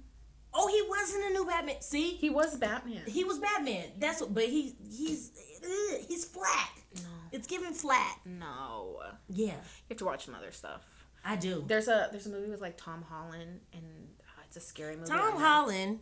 Oh, 0.52 0.68
he 0.68 0.82
wasn't 0.90 1.26
a 1.26 1.30
new 1.34 1.46
Batman. 1.46 1.80
See, 1.82 2.10
He 2.16 2.32
was 2.32 2.56
Batman. 2.58 3.04
he 3.06 3.24
was 3.24 3.38
Batman. 3.38 3.86
That's 4.00 4.20
what. 4.22 4.34
But 4.34 4.46
he 4.46 4.74
he's 4.92 5.30
ugh, 5.64 6.00
he's 6.08 6.26
flat. 6.26 6.70
no, 6.96 7.02
It's 7.32 7.48
giving 7.48 7.74
flat. 7.74 8.20
no. 8.26 9.00
Yeah, 9.30 9.46
You 9.54 9.54
have 9.90 9.98
to 10.00 10.06
watch 10.06 10.26
some 10.26 10.36
other 10.36 10.52
stuff. 10.52 10.82
I 11.24 11.36
do. 11.36 11.64
There's 11.68 11.88
a 11.88 12.08
there's 12.12 12.28
a 12.28 12.30
movie 12.30 12.50
with 12.50 12.62
like 12.62 12.78
Tom 12.78 13.04
Holland, 13.10 13.60
and 13.74 13.84
uh, 14.22 14.42
it's 14.46 14.56
a 14.58 14.62
scary 14.62 14.96
movie. 14.96 15.10
Tom 15.10 15.38
Holland 15.38 16.00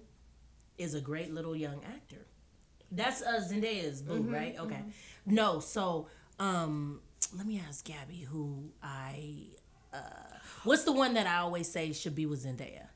is 0.77 0.93
a 0.93 1.01
great 1.01 1.33
little 1.33 1.55
young 1.55 1.83
actor. 1.85 2.25
That's 2.91 3.21
uh, 3.21 3.41
Zendaya's 3.45 4.01
boo, 4.01 4.13
Mm-hmm, 4.21 4.33
right? 4.33 4.55
Okay. 4.59 4.81
No, 5.25 5.59
so 5.59 6.07
um, 6.39 7.01
let 7.35 7.45
me 7.47 7.61
ask 7.67 7.83
Gabby 7.85 8.21
who 8.29 8.69
I. 8.81 9.47
Uh, 9.93 9.99
what's 10.63 10.83
the 10.83 10.91
one 10.93 11.15
that 11.15 11.25
I 11.27 11.37
always 11.37 11.67
say 11.69 11.91
should 11.93 12.13
be 12.15 12.25
with 12.25 12.45
Zendaya? 12.45 12.87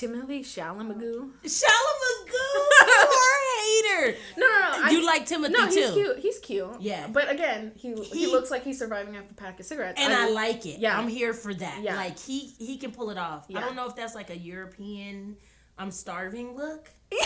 Timothy 0.00 0.40
Chalamet. 0.42 1.30
Shalamagoo, 1.44 2.68
poor 2.80 3.36
hater. 3.60 4.16
No, 4.38 4.46
no, 4.46 4.58
no. 4.60 4.84
I, 4.84 4.90
You 4.92 5.04
like 5.04 5.26
Timothy 5.26 5.52
no, 5.52 5.68
too, 5.68 5.74
he's 5.80 5.90
cute. 5.92 6.18
He's 6.20 6.38
cute. 6.38 6.80
Yeah. 6.80 7.06
But 7.08 7.30
again, 7.30 7.72
he 7.76 7.92
he, 7.94 8.20
He- 8.20 8.26
looks 8.28 8.50
like 8.50 8.64
he's 8.64 8.78
surviving 8.78 9.16
off 9.18 9.30
a 9.30 9.34
pack 9.34 9.60
of 9.60 9.66
cigarettes. 9.66 10.00
and 10.00 10.12
I, 10.12 10.30
like 10.30 10.64
it. 10.64 10.78
yeah. 10.80 10.98
I'm 10.98 11.08
here 11.08 11.34
for 11.34 11.52
that. 11.52 11.82
Yeah. 11.82 11.96
Like 11.96 12.18
he 12.18 12.54
he 12.58 12.78
can 12.78 12.92
pull 12.92 13.10
it 13.10 13.18
off. 13.18 13.46
I 13.54 13.60
don't 13.60 13.76
know 13.76 13.86
if 13.86 13.94
that's 13.94 14.14
like 14.14 14.30
a 14.30 14.36
European 14.38 15.36
I'm 15.78 15.90
starving 15.90 16.56
look. 16.56 16.88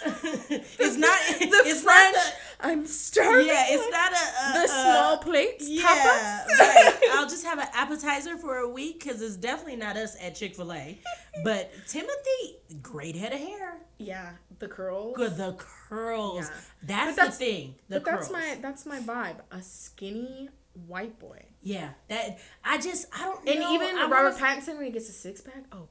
it's 0.06 0.96
not. 0.96 1.18
the 1.38 1.62
it's 1.66 1.82
French. 1.82 2.16
not. 2.16 2.34
I'm 2.60 2.86
starving. 2.86 3.46
Yeah, 3.46 3.66
it's 3.68 3.90
not 3.90 4.12
a, 4.12 4.16
a 4.16 4.52
the 4.60 4.64
a- 4.64 4.68
small 4.68 5.18
plates. 5.18 5.68
Yeah, 5.68 6.44
right. 6.58 6.98
I'll 7.12 7.28
just 7.28 7.44
have 7.44 7.58
an 7.58 7.68
appetizer 7.72 8.36
for 8.36 8.58
a 8.58 8.68
week 8.68 9.02
because 9.04 9.22
it's 9.22 9.36
definitely 9.36 9.76
not 9.76 9.96
us 9.96 10.16
at 10.22 10.34
Chick 10.34 10.56
Fil 10.56 10.72
A. 10.72 10.98
But 11.44 11.70
Timothy, 11.86 12.58
great 12.82 13.14
head 13.16 13.32
of 13.32 13.38
hair, 13.38 13.78
Yeah, 13.98 14.30
the 14.58 14.68
curls. 14.68 15.16
good 15.16 15.36
the 15.36 15.54
curls. 15.58 16.48
Yeah. 16.48 16.56
That's, 16.84 17.16
that's- 17.16 17.38
the 17.38 17.44
thing. 17.44 17.74
The 17.88 18.00
but 18.00 18.04
curls. 18.10 18.28
that's 18.28 18.32
my 18.32 18.58
that's 18.60 18.86
my 18.86 18.98
vibe. 19.00 19.36
A 19.50 19.62
skinny 19.62 20.48
white 20.86 21.18
boy. 21.18 21.42
yeah. 21.62 21.90
That 22.08 22.38
I 22.64 22.78
just 22.78 23.06
I 23.14 23.24
don't 23.24 23.48
And 23.48 23.60
know. 23.60 23.72
even 23.74 23.98
I 23.98 24.08
Robert 24.08 24.36
Pattinson 24.38 24.76
when 24.76 24.86
he 24.86 24.90
gets 24.92 25.08
a 25.08 25.12
six 25.12 25.40
pack. 25.40 25.64
Oh, 25.72 25.88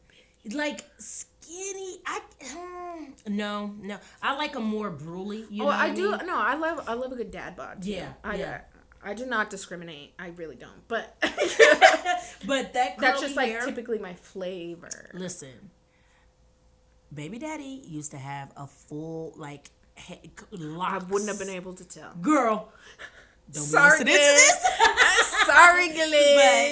like 0.52 0.82
skinny. 0.98 1.34
I 1.50 2.22
hmm, 2.42 3.36
no 3.36 3.74
no. 3.82 3.98
I 4.22 4.36
like 4.36 4.56
a 4.56 4.60
more 4.60 4.90
bruly. 4.90 5.46
You 5.50 5.64
oh, 5.64 5.68
I 5.68 5.88
what 5.88 5.96
do. 5.96 6.18
No, 6.26 6.38
I 6.38 6.56
love 6.56 6.84
I 6.88 6.94
love 6.94 7.12
a 7.12 7.16
good 7.16 7.32
dad 7.32 7.56
bod. 7.56 7.82
too. 7.82 7.92
Yeah, 7.92 8.14
I 8.24 8.36
yeah. 8.36 8.62
I 9.04 9.14
do 9.14 9.26
not 9.26 9.50
discriminate. 9.50 10.14
I 10.20 10.28
really 10.30 10.56
don't. 10.56 10.88
But 10.88 11.16
but 12.46 12.74
that 12.74 12.98
That's 12.98 13.22
just 13.22 13.36
like 13.36 13.64
typically 13.64 14.00
my 14.00 14.14
flavor. 14.14 15.12
Listen, 15.14 15.72
baby 17.14 17.40
daddy 17.40 17.84
used 17.86 18.12
to 18.12 18.18
have 18.18 18.52
a 18.58 18.68
full 18.68 19.34
like 19.38 19.70
he- 19.96 20.32
I 20.54 20.98
wouldn't 21.10 21.30
have 21.30 21.40
been 21.40 21.50
able 21.50 21.74
to 21.74 21.86
tell. 21.86 22.14
Girl, 22.22 22.70
don't 23.52 23.64
Sorry, 23.64 24.04
be 24.04 24.12
listening 24.12 24.16
to 24.16 24.34
this. 24.34 25.27
Sorry, 25.58 25.88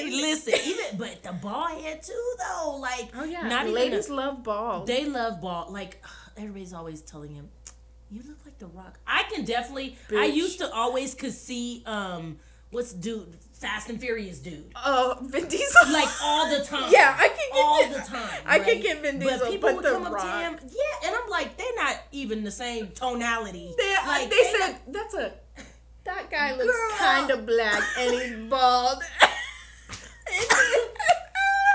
but 0.07 0.13
listen, 0.13 0.53
even 0.65 0.97
but 0.97 1.23
the 1.23 1.33
ball 1.33 1.67
head 1.67 2.01
too 2.03 2.33
though. 2.39 2.77
Like, 2.79 3.09
Oh 3.17 3.23
yeah, 3.23 3.41
not 3.47 3.63
even 3.63 3.73
ladies 3.75 4.09
a- 4.09 4.13
love 4.15 4.43
ball. 4.43 4.85
they 4.85 5.05
love 5.05 5.41
ball. 5.41 5.67
Like 5.71 6.03
everybody's 6.37 6.73
always 6.73 7.01
telling 7.01 7.31
him, 7.33 7.49
"You 8.11 8.21
look 8.27 8.37
like 8.45 8.57
the 8.59 8.67
Rock." 8.67 8.99
I 9.07 9.23
can 9.33 9.45
definitely. 9.45 9.97
I 10.15 10.25
used 10.25 10.59
to 10.59 10.71
always 10.71 11.13
could 11.15 11.33
see 11.33 11.83
um 11.85 12.37
what's 12.71 12.91
dude 12.93 13.35
Fast 13.53 13.89
and 13.89 13.99
Furious 14.01 14.39
dude 14.39 14.69
Oh, 14.75 15.17
Vin 15.21 15.47
Diesel. 15.47 15.91
like 15.93 16.09
all 16.21 16.49
the 16.49 16.61
time. 16.65 16.91
yeah, 16.91 17.15
I 17.17 17.29
can 17.29 17.37
get 17.53 17.63
all 17.63 17.81
Vin- 17.83 17.91
the 17.93 17.97
time. 18.07 18.41
I 18.45 18.57
right? 18.57 18.67
can 18.67 18.81
get 18.81 19.01
Vin 19.01 19.19
Diesel, 19.19 19.39
but 19.39 19.49
people 19.49 19.69
but 19.69 19.75
would 19.77 19.85
The 19.85 19.91
come 19.91 20.05
up 20.07 20.19
to 20.19 20.27
him, 20.27 20.69
yeah, 20.71 21.07
and 21.07 21.15
I'm 21.15 21.29
like, 21.29 21.55
they're 21.57 21.75
not 21.77 21.95
even 22.11 22.43
the 22.43 22.51
same 22.51 22.89
tonality. 22.89 23.73
They, 23.77 23.95
like 24.05 24.29
they 24.29 24.35
they 24.35 24.43
said 24.59 24.75
that's 24.89 25.13
a 25.13 25.33
that 26.29 26.37
guy 26.37 26.55
looks 26.55 26.77
kind 26.97 27.31
of 27.31 27.45
black 27.45 27.83
and 27.99 28.11
he's 28.11 28.49
bald. 28.49 29.03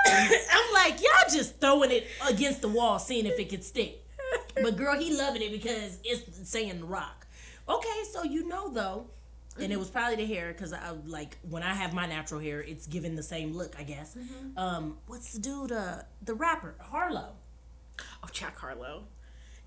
I'm 0.07 0.73
like, 0.75 1.01
y'all 1.01 1.33
just 1.33 1.61
throwing 1.61 1.91
it 1.91 2.07
against 2.29 2.63
the 2.63 2.69
wall, 2.69 2.99
seeing 2.99 3.27
if 3.27 3.39
it 3.39 3.49
could 3.49 3.65
stick. 3.65 4.05
But 4.55 4.77
girl, 4.77 4.99
he 4.99 5.17
loving 5.17 5.43
it 5.43 5.53
because 5.53 5.99
it's 6.05 6.49
saying 6.49 6.87
rock. 6.87 7.27
Okay, 7.69 8.03
so 8.13 8.25
you 8.25 8.49
know 8.49 8.71
though, 8.71 9.07
and 9.59 9.73
it 9.73 9.79
was 9.79 9.89
probably 9.89 10.17
the 10.17 10.27
hair 10.27 10.53
because 10.53 10.73
I 10.73 10.91
like 11.07 11.39
when 11.49 11.63
I 11.63 11.75
have 11.75 11.93
my 11.93 12.07
natural 12.07 12.41
hair, 12.41 12.61
it's 12.61 12.87
giving 12.87 13.15
the 13.15 13.23
same 13.23 13.55
look, 13.55 13.75
I 13.79 13.85
guess. 13.85 14.17
Um, 14.57 14.99
what's 15.07 15.33
the 15.33 15.41
dude? 15.41 15.73
Uh, 15.73 15.99
the 16.23 16.35
rapper 16.35 16.75
Harlow. 16.81 17.33
oh, 18.01 18.29
Jack 18.33 18.59
Harlow. 18.59 19.05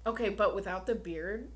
Okay, 0.06 0.30
but 0.30 0.56
without 0.56 0.86
the 0.86 0.96
beard. 0.96 1.50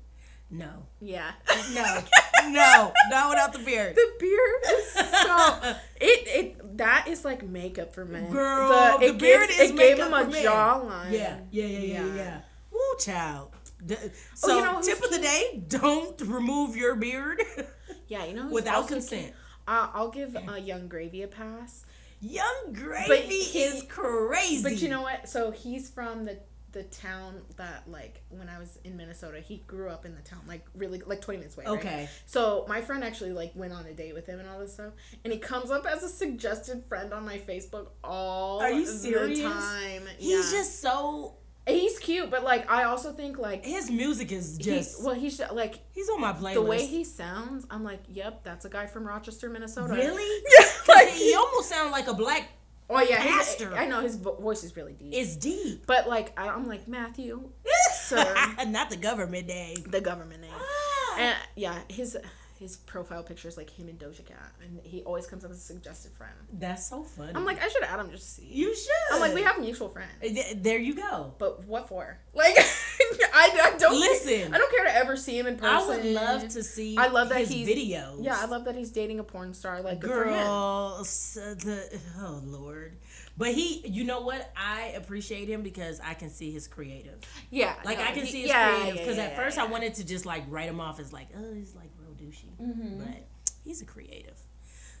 No, 0.50 0.86
Yeah. 1.00 1.30
no, 1.74 2.00
no, 2.48 2.92
not 3.10 3.28
without 3.30 3.52
the 3.52 3.58
beard. 3.58 3.94
The 3.94 4.10
beard 4.18 4.62
is 4.78 4.92
so 4.92 5.74
it 6.00 6.26
it 6.26 6.76
that 6.78 7.06
is 7.08 7.24
like 7.24 7.42
makeup 7.42 7.92
for 7.92 8.04
men. 8.06 8.30
Girl, 8.32 8.98
it 9.00 9.12
the 9.12 9.18
beard 9.18 9.48
gives, 9.48 9.60
is 9.60 9.70
it 9.72 9.76
gave 9.76 9.98
him 9.98 10.14
a 10.14 10.24
men. 10.26 10.44
jawline. 10.44 11.12
Yeah, 11.12 11.36
yeah, 11.50 11.66
yeah, 11.66 11.78
yeah, 11.78 12.04
Yeah. 12.06 12.14
yeah. 12.14 12.40
Woo, 12.72 12.78
child. 12.98 13.50
D- 13.84 13.96
So, 14.34 14.56
you 14.56 14.64
know 14.64 14.80
tip 14.80 15.02
of 15.04 15.10
the 15.10 15.18
day: 15.18 15.62
don't 15.68 16.18
remove 16.22 16.76
your 16.76 16.94
beard 16.96 17.42
Yeah, 18.08 18.24
you 18.24 18.32
know 18.34 18.44
who's 18.44 18.52
without 18.52 18.88
consent. 18.88 19.34
Uh, 19.66 19.88
I'll 19.92 20.10
give 20.10 20.34
uh, 20.34 20.54
Yung 20.54 20.88
Gravy 20.88 21.22
a 21.22 21.28
pass. 21.28 21.84
Yung 22.20 22.72
Gravy 22.72 23.42
he- 23.44 23.62
is 23.64 23.82
crazy. 23.82 24.62
But 24.62 24.80
you 24.80 24.88
know 24.88 25.02
what? 25.02 25.28
So 25.28 25.50
he's 25.50 25.90
from 25.90 26.24
the 26.24 26.38
the 26.72 26.82
town 26.82 27.40
that 27.56 27.84
like 27.88 28.22
when 28.28 28.48
I 28.48 28.58
was 28.58 28.78
in 28.84 28.96
Minnesota, 28.96 29.40
he 29.40 29.58
grew 29.66 29.88
up 29.88 30.04
in 30.04 30.14
the 30.14 30.20
town 30.22 30.40
like 30.46 30.66
really 30.74 31.00
like 31.06 31.20
twenty 31.20 31.38
minutes 31.38 31.56
away. 31.56 31.66
right? 31.66 31.78
Okay. 31.78 32.08
So 32.26 32.66
my 32.68 32.80
friend 32.82 33.02
actually 33.02 33.32
like 33.32 33.52
went 33.54 33.72
on 33.72 33.86
a 33.86 33.94
date 33.94 34.14
with 34.14 34.26
him 34.26 34.38
and 34.38 34.48
all 34.48 34.58
this 34.58 34.74
stuff, 34.74 34.92
and 35.24 35.32
he 35.32 35.38
comes 35.38 35.70
up 35.70 35.86
as 35.86 36.02
a 36.02 36.08
suggested 36.08 36.84
friend 36.88 37.12
on 37.12 37.24
my 37.24 37.38
Facebook 37.38 37.88
all 38.04 38.60
Are 38.60 38.70
you 38.70 38.84
the 38.84 39.42
time. 39.42 40.02
he's 40.18 40.52
Yeah. 40.52 40.58
just 40.58 40.80
so. 40.82 41.36
he's 41.66 41.98
cute, 41.98 42.30
but 42.30 42.44
like 42.44 42.70
I 42.70 42.84
also 42.84 43.12
think 43.12 43.38
like 43.38 43.64
His 43.64 43.90
music 43.90 44.30
is 44.32 44.56
just. 44.58 45.02
well 45.02 45.14
he's 45.14 45.40
like 45.52 45.80
he's 45.92 46.08
on 46.10 46.20
my 46.20 46.32
playlist. 46.32 46.54
the 46.54 46.62
way 46.62 46.84
he 46.86 47.02
sounds. 47.04 47.66
I'm 47.70 47.82
like, 47.84 48.00
yep, 48.08 48.42
that's 48.44 48.64
a 48.66 48.70
guy 48.70 48.86
from 48.86 49.06
Rochester, 49.06 49.48
Minnesota. 49.48 49.94
really. 49.94 50.42
Yeah, 50.58 50.66
like, 50.94 51.08
he 51.08 51.34
almost 51.42 51.68
sounds 51.70 51.92
like 51.92 52.08
a 52.08 52.14
black. 52.14 52.50
Oh 52.90 53.00
yeah, 53.00 53.20
his. 53.20 53.62
I 53.74 53.86
know 53.86 54.00
his 54.00 54.16
voice 54.16 54.64
is 54.64 54.76
really 54.76 54.92
deep. 54.94 55.12
It's 55.12 55.36
deep. 55.36 55.84
but 55.86 56.08
like 56.08 56.32
I, 56.38 56.48
I'm 56.48 56.66
like 56.66 56.88
Matthew, 56.88 57.50
sir, 57.92 58.34
Not 58.66 58.90
the 58.90 58.96
government 58.96 59.46
name. 59.46 59.76
the 59.88 60.00
government 60.00 60.40
name. 60.42 60.50
Ah. 60.54 61.18
And 61.18 61.36
yeah, 61.56 61.78
his 61.88 62.16
his 62.58 62.76
profile 62.76 63.22
picture 63.22 63.46
is 63.46 63.56
like 63.56 63.70
him 63.70 63.88
and 63.88 63.98
Doja 64.00 64.24
Cat, 64.26 64.52
and 64.62 64.80
he 64.82 65.02
always 65.04 65.26
comes 65.28 65.44
up 65.44 65.50
as 65.52 65.58
a 65.58 65.60
suggested 65.60 66.12
friend. 66.12 66.32
That's 66.52 66.88
so 66.88 67.04
funny. 67.04 67.32
I'm 67.34 67.44
like, 67.44 67.62
I 67.62 67.68
should 67.68 67.84
add 67.84 68.00
him 68.00 68.10
just 68.10 68.24
to 68.36 68.42
see. 68.42 68.48
you 68.50 68.74
should. 68.74 69.14
I'm 69.14 69.20
like, 69.20 69.32
we 69.34 69.42
have 69.42 69.60
mutual 69.60 69.88
friends, 69.88 70.10
There 70.56 70.78
you 70.78 70.94
go. 70.94 71.34
but 71.38 71.64
what 71.66 71.88
for? 71.88 72.18
Like, 72.34 72.56
I, 73.34 73.72
I 73.74 73.78
don't 73.78 73.98
Listen. 74.00 74.54
I 74.54 74.58
don't 74.58 74.70
care 74.70 74.84
to 74.84 74.94
ever 74.94 75.16
see 75.16 75.38
him 75.38 75.46
in 75.46 75.56
person. 75.56 75.70
I 75.70 75.86
would 75.86 76.04
love 76.04 76.48
to 76.48 76.62
see. 76.62 76.96
I 76.96 77.08
love 77.08 77.28
that 77.30 77.38
his 77.38 77.48
he's 77.50 77.68
videos. 77.68 78.24
Yeah, 78.24 78.36
I 78.40 78.46
love 78.46 78.64
that 78.66 78.74
he's 78.74 78.90
dating 78.90 79.18
a 79.18 79.24
porn 79.24 79.54
star. 79.54 79.80
Like, 79.82 80.00
girl 80.00 81.02
the 81.04 82.00
oh 82.20 82.40
lord 82.44 82.96
but 83.36 83.48
he 83.48 83.86
you 83.86 84.02
know 84.04 84.20
what 84.20 84.50
i 84.56 84.92
appreciate 84.96 85.48
him 85.48 85.62
because 85.62 86.00
i 86.04 86.12
can 86.14 86.28
see 86.30 86.50
his 86.50 86.66
creative 86.66 87.18
Yeah, 87.50 87.74
like 87.84 87.98
no, 87.98 88.04
i 88.04 88.10
can 88.12 88.24
he- 88.24 88.30
see 88.32 88.40
his 88.42 88.48
yeah, 88.50 88.70
creative 88.76 88.98
because 88.98 89.16
yeah, 89.16 89.22
at 89.24 89.30
yeah, 89.32 89.36
first 89.36 89.56
yeah. 89.56 89.64
i 89.64 89.66
wanted 89.66 89.94
to 89.94 90.04
just 90.04 90.26
like 90.26 90.44
write 90.48 90.68
him 90.68 90.80
off 90.80 90.98
as 91.00 91.12
like 91.12 91.28
oh 91.36 91.54
he's 91.54 91.74
like 91.74 91.90
real 92.00 92.12
douchey 92.14 92.50
Mm-hmm. 92.60 92.98
but 92.98 93.26
he's 93.64 93.80
a 93.80 93.84
creative 93.84 94.38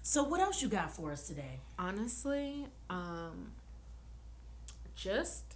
so 0.02 0.22
what 0.22 0.40
else 0.40 0.62
you 0.62 0.68
got 0.68 0.90
for 0.94 1.10
us 1.12 1.26
today 1.26 1.60
honestly, 1.78 2.66
um, 2.88 3.52
just 4.94 5.47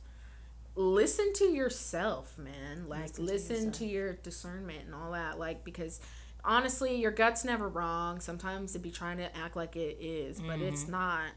listen 0.74 1.32
to 1.34 1.44
yourself, 1.44 2.38
man. 2.38 2.88
Like 2.88 3.18
Listen 3.18 3.26
listen, 3.26 3.72
to 3.72 3.78
to, 3.80 3.86
your 3.86 4.12
discernment 4.14 4.84
and 4.86 4.94
all 4.94 5.12
that. 5.12 5.38
Like 5.38 5.64
because 5.64 6.00
honestly, 6.44 6.96
your 6.96 7.10
gut's 7.12 7.44
never 7.44 7.68
wrong. 7.68 8.20
Sometimes 8.20 8.74
it 8.74 8.82
be 8.82 8.90
trying 8.90 9.18
to 9.18 9.36
act 9.36 9.56
like 9.56 9.76
it 9.76 9.98
is, 10.00 10.40
but 10.40 10.60
it's 10.60 10.82
Mm-hmm. 10.82 10.92
not. 10.92 11.30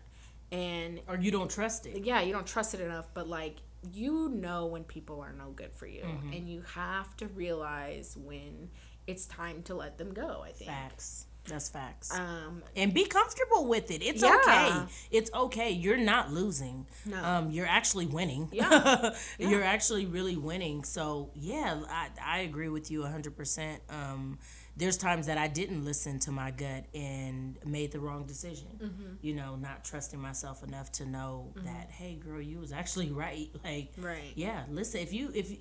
And 0.51 1.01
or 1.07 1.17
you 1.17 1.31
don't 1.31 1.49
trust 1.49 1.85
it 1.85 2.05
yeah, 2.05 2.21
you 2.21 2.31
don't 2.31 2.47
trust 2.47 2.73
it 2.75 2.79
enough. 2.81 3.07
But 3.13 3.27
like 3.27 3.57
you 3.93 4.29
know 4.29 4.65
when 4.67 4.83
people 4.83 5.19
are 5.21 5.33
no 5.33 5.51
good 5.51 5.73
for 5.73 5.85
you, 5.87 6.03
Mm-hmm. 6.03 6.33
and 6.33 6.49
you 6.49 6.61
have 6.73 7.15
to 7.17 7.27
realize 7.27 8.15
when 8.17 8.69
it's 9.07 9.25
time 9.25 9.61
to 9.63 9.75
let 9.75 9.97
them 9.97 10.13
go. 10.13 10.43
I 10.45 10.51
think. 10.51 10.69
facts 10.69 11.25
that's 11.47 11.69
facts 11.69 12.11
Um, 12.13 12.63
and 12.75 12.93
be 12.93 13.05
comfortable 13.05 13.67
with 13.67 13.91
it. 13.91 14.01
It's 14.01 14.21
Yeah. 14.23 14.35
okay. 14.41 14.93
It's 15.11 15.31
okay. 15.33 15.69
You're 15.71 15.97
not 15.97 16.31
losing. 16.33 16.87
No. 17.05 17.23
Um, 17.23 17.51
you're 17.51 17.67
actually 17.67 18.05
winning. 18.07 18.49
Yeah. 18.53 19.13
you're 19.37 19.63
actually 19.63 20.05
really 20.05 20.37
winning. 20.37 20.83
So 20.83 21.31
yeah, 21.35 21.81
I, 21.89 22.09
I 22.23 22.39
agree 22.39 22.69
with 22.69 22.89
you 22.91 23.03
hundred 23.03 23.35
percent. 23.37 23.81
Um, 23.89 24.39
there's 24.77 24.97
times 24.97 25.27
that 25.27 25.37
I 25.37 25.47
didn't 25.47 25.85
listen 25.85 26.19
to 26.19 26.31
my 26.31 26.51
gut 26.51 26.85
and 26.93 27.57
made 27.65 27.93
the 27.93 27.99
wrong 27.99 28.25
decision. 28.25 28.67
Mm-hmm. 28.77 29.13
You 29.21 29.33
know, 29.35 29.55
not 29.55 29.85
trusting 29.85 30.19
myself 30.19 30.63
enough 30.63 30.91
to 30.93 31.05
know 31.05 31.53
that 31.63 31.91
hey, 31.91 32.15
girl, 32.15 32.41
you 32.41 32.59
was 32.59 32.71
actually 32.73 33.09
right. 33.25 33.49
Like, 33.63 33.93
Right. 33.97 34.33
Yeah. 34.35 34.63
Listen, 34.69 34.99
if 35.01 35.13
you 35.13 35.31
if 35.33 35.51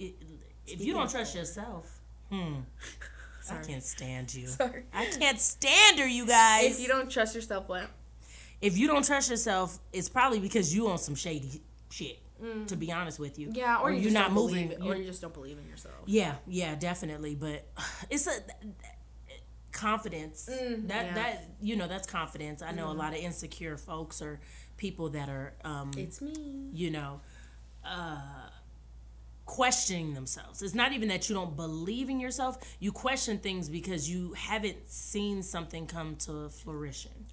if 0.67 0.81
you 0.81 0.95
don't 0.95 1.11
trust 1.11 1.35
yourself, 1.35 2.01
hmm. 2.31 2.55
I 3.51 3.57
can't 3.65 3.83
stand 3.83 4.35
you. 4.35 4.47
Sorry. 4.49 4.85
I 4.93 5.07
can't 5.07 5.39
stand 5.41 5.99
her, 6.01 6.07
you 6.07 6.27
guys. 6.27 6.75
If 6.75 6.81
you 6.81 6.89
don't 6.89 7.11
trust 7.11 7.35
yourself, 7.35 7.69
what? 7.69 7.89
if 8.61 8.79
you 8.79 8.87
don't 8.87 9.05
trust 9.05 9.29
yourself, 9.31 9.79
it's 9.93 10.09
probably 10.09 10.39
because 10.41 10.75
you 10.75 10.89
on 10.89 10.99
some 10.99 11.15
shady 11.15 11.63
shit. 11.91 12.19
To 12.67 12.77
be 12.77 12.93
honest 12.93 13.19
with 13.19 13.39
you, 13.39 13.49
Mm. 13.49 13.57
Yeah, 13.57 13.79
or, 13.81 13.91
you 13.91 14.01
you're 14.01 14.13
not 14.13 14.31
moving. 14.33 14.69
believe, 14.69 14.85
or 14.87 14.97
you 14.97 15.05
just 15.05 15.23
don't 15.23 15.33
believe 15.33 15.57
in 15.57 15.67
yourself. 15.67 15.95
yeah, 16.05 16.35
yeah, 16.47 16.75
definitely. 16.75 17.35
But 17.35 17.67
it's 18.11 18.27
a 18.27 18.33
confidence. 19.73 20.45
that 20.47 20.59
Mm, 20.61 20.89
yeah. 20.89 21.05
Mm-hmm. 21.05 21.15
that 21.15 21.45
you 21.61 21.77
know 21.77 21.89
that's 21.89 22.07
confidence. 22.07 22.61
I 22.63 22.73
know 22.73 22.91
a 22.91 22.93
lot 22.93 23.13
of 23.15 23.19
insecure 23.21 23.77
folks 23.77 24.21
or 24.21 24.41
people 24.77 25.11
that 25.11 25.29
are 25.29 25.55
um, 25.65 25.93
It's 25.97 26.21
me. 26.21 26.35
you 26.73 26.91
know, 26.91 27.21
uh, 27.85 28.19
questioning 29.47 30.15
themselves. 30.15 30.63
It's 30.63 30.75
not 30.75 30.93
even 30.93 31.09
that 31.09 31.29
you 31.29 31.35
don't 31.35 31.57
believe 31.57 32.09
in 32.09 32.21
yourself. 32.21 32.77
You 32.81 32.93
question 32.93 33.39
things 33.39 33.69
because 33.69 34.09
you 34.11 34.33
haven't 34.35 34.91
seen 34.91 35.43
something 35.43 35.87
come 35.87 36.17
to 36.17 36.49
fruition. 36.49 37.27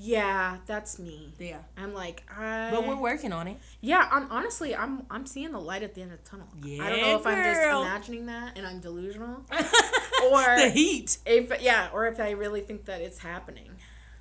Yeah, 0.00 0.58
that's 0.66 1.00
me. 1.00 1.32
Yeah. 1.40 1.58
I'm 1.76 1.92
like, 1.92 2.22
I. 2.30 2.70
But 2.70 2.86
we're 2.86 2.94
working 3.00 3.32
on 3.32 3.48
it. 3.48 3.56
yeah, 3.80 4.08
I'm 4.12 4.30
honestly, 4.30 4.76
I'm, 4.76 5.02
I'm 5.10 5.26
seeing 5.26 5.50
the 5.50 5.58
light 5.60 5.82
at 5.82 5.94
the 5.96 6.02
end 6.02 6.12
of 6.12 6.22
the 6.22 6.30
tunnel. 6.30 6.46
Yeah. 6.62 6.84
I 6.84 6.90
don't 6.90 7.00
know 7.00 7.16
if 7.18 7.26
I'm 7.26 7.42
just 7.42 7.60
imagining 7.66 8.26
that 8.26 8.56
and 8.56 8.64
I'm 8.64 8.78
delusional, 8.78 9.42
or 9.50 10.56
the 10.56 10.70
heat. 10.72 11.18
if 11.26 11.60
yeah, 11.60 11.88
or 11.92 12.06
if 12.06 12.20
I 12.20 12.30
really 12.30 12.60
think 12.60 12.84
that 12.84 13.00
it's 13.00 13.18
happening. 13.18 13.70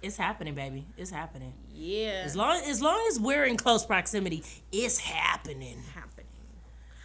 It's 0.01 0.17
happening, 0.17 0.53
baby. 0.55 0.87
It's 0.97 1.09
happening. 1.11 1.53
Yeah, 1.71 2.21
As 2.25 2.35
long 2.35 2.59
as 2.65 2.81
long 2.81 3.03
as 3.11 3.19
we're 3.19 3.45
in 3.45 3.57
close 3.57 3.85
proximity, 3.85 4.43
it's 4.71 4.97
happening. 4.97 5.77
happening. 5.93 6.06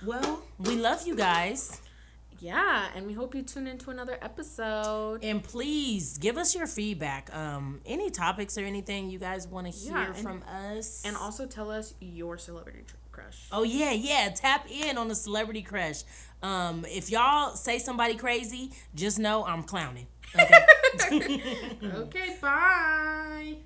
Well, 0.05 0.43
we 0.59 0.77
love 0.77 1.07
you 1.07 1.15
guys. 1.17 1.81
Yeah, 2.41 2.89
and 2.97 3.07
we 3.07 3.13
hope 3.13 3.37
you 3.37 3.43
tune 3.43 3.69
into 3.69 3.91
another 3.91 4.19
episode. 4.21 5.23
And 5.23 5.43
please 5.45 6.19
give 6.19 6.37
us 6.37 6.57
your 6.57 6.67
feedback. 6.67 7.33
Um, 7.35 7.81
any 7.87 8.11
topics 8.11 8.59
or 8.59 8.63
anything 8.63 9.11
you 9.11 9.21
guys 9.21 9.47
want 9.47 9.69
to 9.69 9.73
hear 9.73 9.93
Yeah, 9.97 10.07
and- 10.09 10.17
from 10.17 10.43
us. 10.43 11.03
And 11.05 11.17
also 11.17 11.47
tell 11.47 11.71
us 11.71 11.95
your 12.01 12.39
celebrity 12.39 12.81
crush. 13.13 13.47
Oh 13.53 13.63
yeah, 13.63 13.93
yeah. 13.93 14.31
Tap 14.35 14.67
in 14.69 14.99
on 14.99 15.07
the 15.07 15.15
celebrity 15.15 15.63
crush. 15.63 16.03
Um, 16.43 16.85
if 16.91 17.11
y'all 17.11 17.55
say 17.55 17.79
somebody 17.79 18.17
crazy, 18.17 18.73
just 18.97 19.21
know 19.21 19.45
I'm 19.45 19.63
clowning. 19.63 20.09
Okay. 20.35 20.65
Okay, 21.83 22.37
bye. 22.41 23.57